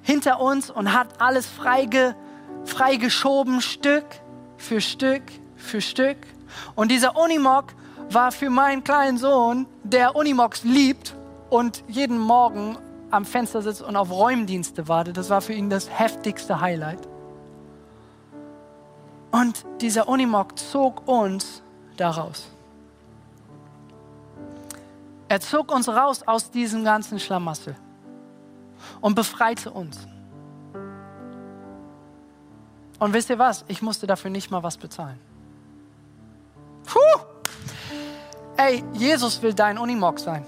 hinter 0.03 0.41
uns 0.41 0.69
und 0.69 0.93
hat 0.93 1.21
alles 1.21 1.47
freige, 1.47 2.17
freigeschoben, 2.65 3.61
Stück 3.61 4.05
für 4.57 4.81
Stück 4.81 5.23
für 5.55 5.81
Stück. 5.81 6.19
Und 6.75 6.91
dieser 6.91 7.17
Unimog 7.17 7.67
war 8.11 8.33
für 8.33 8.51
meinen 8.51 8.83
kleinen 8.83 9.17
Sohn, 9.17 9.67
der 9.85 10.17
Unimogs 10.17 10.65
liebt 10.65 11.15
und 11.51 11.85
jeden 11.87 12.19
Morgen 12.19 12.77
am 13.13 13.27
Fenster 13.27 13.63
sitzt 13.63 13.83
und 13.83 13.95
auf 13.95 14.11
Räumdienste 14.11 14.89
wartet. 14.89 15.17
Das 15.17 15.31
war 15.31 15.41
für 15.41 15.53
ihn 15.53 15.71
das 15.71 15.89
heftigste 15.89 16.61
Highlight. 16.61 17.07
Und 19.31 19.65
dieser 19.81 20.09
Unimog 20.09 20.59
zog 20.59 21.07
uns 21.07 21.63
daraus. 21.97 22.51
Er 25.29 25.41
zog 25.41 25.73
uns 25.73 25.89
raus 25.89 26.23
aus 26.27 26.51
diesem 26.51 26.85
ganzen 26.85 27.19
Schlamassel 27.19 27.77
und 29.01 29.15
befreite 29.15 29.71
uns. 29.71 30.07
Und 32.99 33.13
wisst 33.13 33.31
ihr 33.31 33.39
was? 33.39 33.65
Ich 33.69 33.83
musste 33.83 34.07
dafür 34.07 34.31
nicht 34.31 34.51
mal 34.51 34.63
was 34.63 34.77
bezahlen. 34.77 35.19
Puh! 36.87 37.21
Ey, 38.57 38.83
Jesus 38.95 39.43
will 39.43 39.53
dein 39.53 39.77
Unimog 39.77 40.19
sein. 40.19 40.47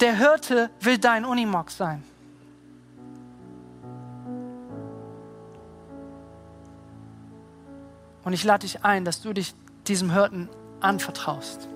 Der 0.00 0.16
Hirte 0.16 0.70
will 0.80 0.98
dein 0.98 1.24
Unimog 1.24 1.70
sein. 1.70 2.02
Und 8.26 8.32
ich 8.32 8.42
lade 8.42 8.66
dich 8.66 8.84
ein, 8.84 9.04
dass 9.04 9.22
du 9.22 9.32
dich 9.32 9.54
diesem 9.86 10.12
Hirten 10.12 10.48
anvertraust. 10.80 11.68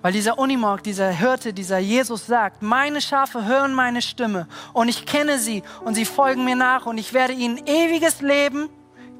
Weil 0.00 0.14
dieser 0.14 0.38
Unimog, 0.38 0.82
dieser 0.82 1.10
Hirte, 1.10 1.52
dieser 1.52 1.76
Jesus 1.76 2.26
sagt, 2.26 2.62
meine 2.62 3.02
Schafe 3.02 3.44
hören 3.44 3.74
meine 3.74 4.00
Stimme 4.00 4.48
und 4.72 4.88
ich 4.88 5.04
kenne 5.04 5.38
sie 5.38 5.62
und 5.84 5.96
sie 5.96 6.06
folgen 6.06 6.46
mir 6.46 6.56
nach 6.56 6.86
und 6.86 6.96
ich 6.96 7.12
werde 7.12 7.34
ihnen 7.34 7.58
ewiges 7.66 8.22
Leben 8.22 8.70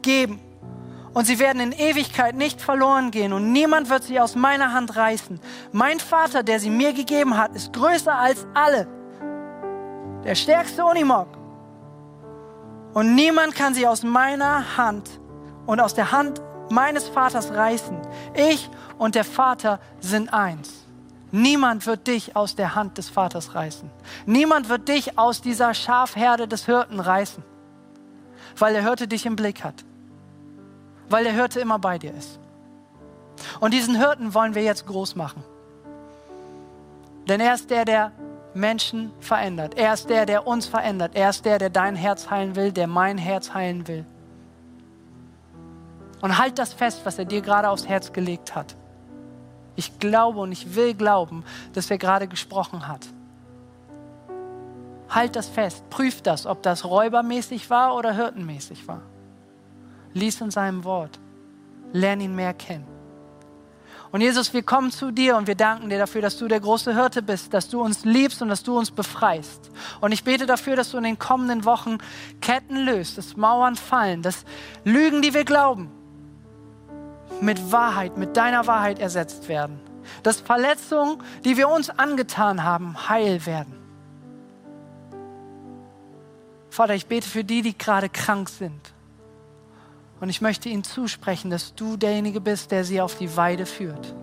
geben. 0.01 0.41
Und 1.13 1.27
sie 1.27 1.39
werden 1.39 1.61
in 1.61 1.73
Ewigkeit 1.73 2.37
nicht 2.37 2.63
verloren 2.63 3.11
gehen 3.11 3.35
und 3.35 3.53
niemand 3.53 3.91
wird 3.91 4.05
sie 4.05 4.19
aus 4.19 4.37
meiner 4.37 4.73
Hand 4.73 4.97
reißen. 4.97 5.41
Mein 5.73 6.01
Vater, 6.01 6.43
der 6.43 6.59
sie 6.59 6.71
mir 6.71 6.95
gegeben 6.95 7.37
hat, 7.37 7.55
ist 7.55 7.75
größer 7.75 8.15
als 8.15 8.47
alle. 8.55 8.89
Der 10.25 10.35
stärkste 10.37 10.87
Unimog. 10.87 11.29
Und 12.95 13.15
niemand 13.15 13.55
kann 13.55 13.75
sie 13.75 13.87
aus 13.87 14.03
meiner 14.03 14.79
Hand 14.79 15.21
und 15.71 15.79
aus 15.79 15.95
der 15.95 16.11
Hand 16.11 16.43
meines 16.69 17.07
Vaters 17.07 17.53
reißen. 17.53 17.97
Ich 18.35 18.69
und 18.99 19.15
der 19.15 19.23
Vater 19.23 19.79
sind 20.01 20.35
eins. 20.35 20.85
Niemand 21.31 21.87
wird 21.87 22.09
dich 22.09 22.35
aus 22.35 22.57
der 22.57 22.75
Hand 22.75 22.99
des 22.99 23.09
Vaters 23.09 23.55
reißen. 23.55 23.89
Niemand 24.27 24.69
wird 24.69 24.89
dich 24.89 25.17
aus 25.17 25.43
dieser 25.43 25.73
Schafherde 25.73 26.49
des 26.49 26.67
Hirten 26.67 26.99
reißen, 26.99 27.45
weil 28.59 28.73
der 28.73 28.83
Hirte 28.83 29.07
dich 29.07 29.27
im 29.27 29.37
Blick 29.37 29.63
hat, 29.63 29.85
weil 31.09 31.23
der 31.23 31.35
Hirte 31.35 31.61
immer 31.61 31.79
bei 31.79 31.99
dir 31.99 32.15
ist. 32.15 32.41
Und 33.61 33.73
diesen 33.73 33.95
Hirten 33.95 34.35
wollen 34.35 34.57
wir 34.57 34.65
jetzt 34.65 34.89
groß 34.89 35.15
machen. 35.15 35.45
Denn 37.29 37.39
er 37.39 37.55
ist 37.55 37.71
der, 37.71 37.85
der 37.85 38.11
Menschen 38.55 39.13
verändert. 39.21 39.75
Er 39.79 39.95
ist 39.95 40.11
der, 40.11 40.27
der 40.27 40.49
uns 40.49 40.67
verändert. 40.67 41.13
Er 41.15 41.31
ist 41.31 41.45
der, 41.45 41.61
der 41.61 41.71
dein 41.71 41.95
Herz 41.95 42.29
heilen 42.29 42.57
will, 42.57 42.73
der 42.73 42.89
mein 42.89 43.19
Herz 43.19 43.55
heilen 43.55 43.87
will. 43.87 44.05
Und 46.21 46.39
halt 46.39 46.59
das 46.59 46.73
fest, 46.73 47.01
was 47.05 47.19
er 47.19 47.25
dir 47.25 47.41
gerade 47.41 47.69
aufs 47.69 47.89
Herz 47.89 48.13
gelegt 48.13 48.55
hat. 48.55 48.77
Ich 49.77 49.99
glaube 49.99 50.41
und 50.41 50.53
ich 50.53 50.75
will 50.75 50.95
glauben, 50.95 51.45
dass 51.73 51.91
er 51.91 51.99
gerade 51.99 52.29
gesprochen 52.29 52.87
hat. 52.87 53.07
Halt 55.09 55.35
das 55.37 55.49
fest, 55.49 55.89
prüf 55.91 56.23
das, 56.23 56.47
ob 56.47 56.63
das 56.63 56.85
räubermäßig 56.85 57.71
war 57.71 57.97
oder 57.97 58.13
hirtenmäßig 58.13 58.87
war. 58.87 59.03
Lies 60.13 60.41
in 60.41 60.51
seinem 60.51 60.85
Wort, 60.85 61.19
lern 61.93 62.21
ihn 62.21 62.35
mehr 62.35 62.55
kennen. 62.55 62.87
Und 64.13 64.23
Jesus, 64.23 64.53
wir 64.53 64.65
kommen 64.65 64.91
zu 64.91 65.13
dir 65.13 65.37
und 65.37 65.47
wir 65.47 65.55
danken 65.55 65.89
dir 65.89 65.99
dafür, 65.99 66.21
dass 66.21 66.37
du 66.37 66.49
der 66.49 66.59
große 66.59 66.95
Hirte 66.95 67.23
bist, 67.23 67.55
dass 67.55 67.69
du 67.69 67.81
uns 67.81 68.05
liebst 68.05 68.43
und 68.43 68.49
dass 68.49 68.65
du 68.65 68.77
uns 68.77 68.91
befreist. 68.91 69.71
Und 70.01 70.11
ich 70.11 70.25
bete 70.25 70.47
dafür, 70.47 70.75
dass 70.75 70.91
du 70.91 70.99
in 70.99 71.05
den 71.05 71.19
kommenden 71.19 71.65
Wochen 71.65 71.99
Ketten 72.41 72.77
löst, 72.77 73.19
dass 73.19 73.37
Mauern 73.37 73.77
fallen, 73.77 74.23
dass 74.23 74.45
Lügen, 74.85 75.23
die 75.23 75.33
wir 75.33 75.45
glauben, 75.45 75.93
mit 77.43 77.73
Wahrheit, 77.73 78.17
mit 78.17 78.37
deiner 78.37 78.67
Wahrheit 78.67 78.99
ersetzt 78.99 79.49
werden. 79.49 79.81
Dass 80.23 80.41
Verletzungen, 80.41 81.23
die 81.45 81.57
wir 81.57 81.69
uns 81.69 81.91
angetan 81.91 82.65
haben, 82.65 83.09
heil 83.09 83.45
werden. 83.47 83.81
Vater, 86.71 86.95
ich 86.95 87.07
bete 87.07 87.29
für 87.29 87.45
die, 87.45 87.63
die 87.63 87.77
gerade 87.77 88.09
krank 88.09 88.49
sind. 88.49 88.93
Und 90.21 90.29
ich 90.29 90.41
möchte 90.41 90.69
ihnen 90.69 90.85
zusprechen, 90.85 91.51
dass 91.51 91.75
du 91.75 91.97
derjenige 91.97 92.41
bist, 92.41 92.71
der 92.71 92.85
sie 92.85 93.01
auf 93.01 93.17
die 93.17 93.37
Weide 93.37 93.67
führt. 93.67 94.15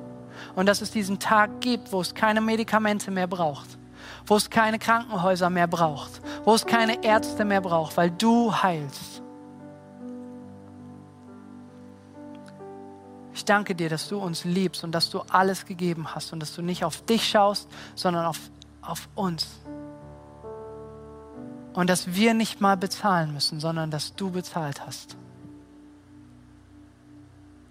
Und 0.56 0.68
dass 0.68 0.82
es 0.82 0.92
diesen 0.92 1.20
Tag 1.20 1.62
gibt, 1.62 1.92
wo 1.92 2.02
es 2.02 2.14
keine 2.14 2.42
Medikamente 2.42 3.12
mehr 3.12 3.28
braucht, 3.28 3.78
wo 4.26 4.36
es 4.36 4.50
keine 4.50 4.80
Krankenhäuser 4.80 5.50
mehr 5.50 5.68
braucht, 5.68 6.22
wo 6.46 6.54
es 6.54 6.66
keine 6.66 7.04
Ärzte 7.04 7.46
mehr 7.46 7.62
braucht, 7.62 7.98
weil 7.98 8.12
du 8.12 8.54
heilst. 8.54 9.17
Ich 13.38 13.46
danke 13.46 13.76
dir, 13.76 13.88
dass 13.88 14.10
du 14.10 14.18
uns 14.18 14.46
liebst 14.46 14.84
und 14.84 14.94
dass 14.94 15.12
du 15.12 15.20
alles 15.30 15.68
gegeben 15.68 16.16
hast 16.16 16.34
und 16.34 16.40
dass 16.40 16.56
du 16.56 16.64
nicht 16.64 16.84
auf 16.84 17.06
dich 17.06 17.30
schaust, 17.30 17.68
sondern 17.94 18.26
auf, 18.26 18.40
auf 18.82 19.08
uns. 19.14 19.60
Und 21.76 21.88
dass 21.88 22.16
wir 22.16 22.34
nicht 22.34 22.62
mal 22.62 22.78
bezahlen 22.78 23.36
müssen, 23.36 23.60
sondern 23.60 23.92
dass 23.92 24.16
du 24.16 24.32
bezahlt 24.32 24.84
hast. 24.84 25.18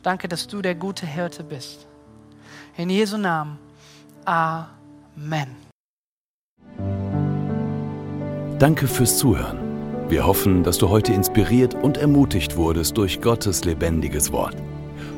Danke, 0.05 0.29
dass 0.29 0.47
du 0.47 0.63
der 0.63 0.77
gute 0.77 1.05
Hirte 1.05 1.43
bist. 1.43 1.89
In 2.77 2.89
Jesu 2.89 3.17
Namen. 3.17 3.59
Amen. 4.25 5.57
Danke 8.61 8.87
fürs 8.87 9.19
Zuhören. 9.19 9.59
Wir 10.09 10.25
hoffen, 10.25 10.63
dass 10.63 10.79
du 10.79 10.91
heute 10.91 11.13
inspiriert 11.13 11.75
und 11.75 11.97
ermutigt 11.97 12.57
wurdest 12.57 12.97
durch 12.97 13.21
Gottes 13.21 13.65
lebendiges 13.65 14.31
Wort. 14.31 14.55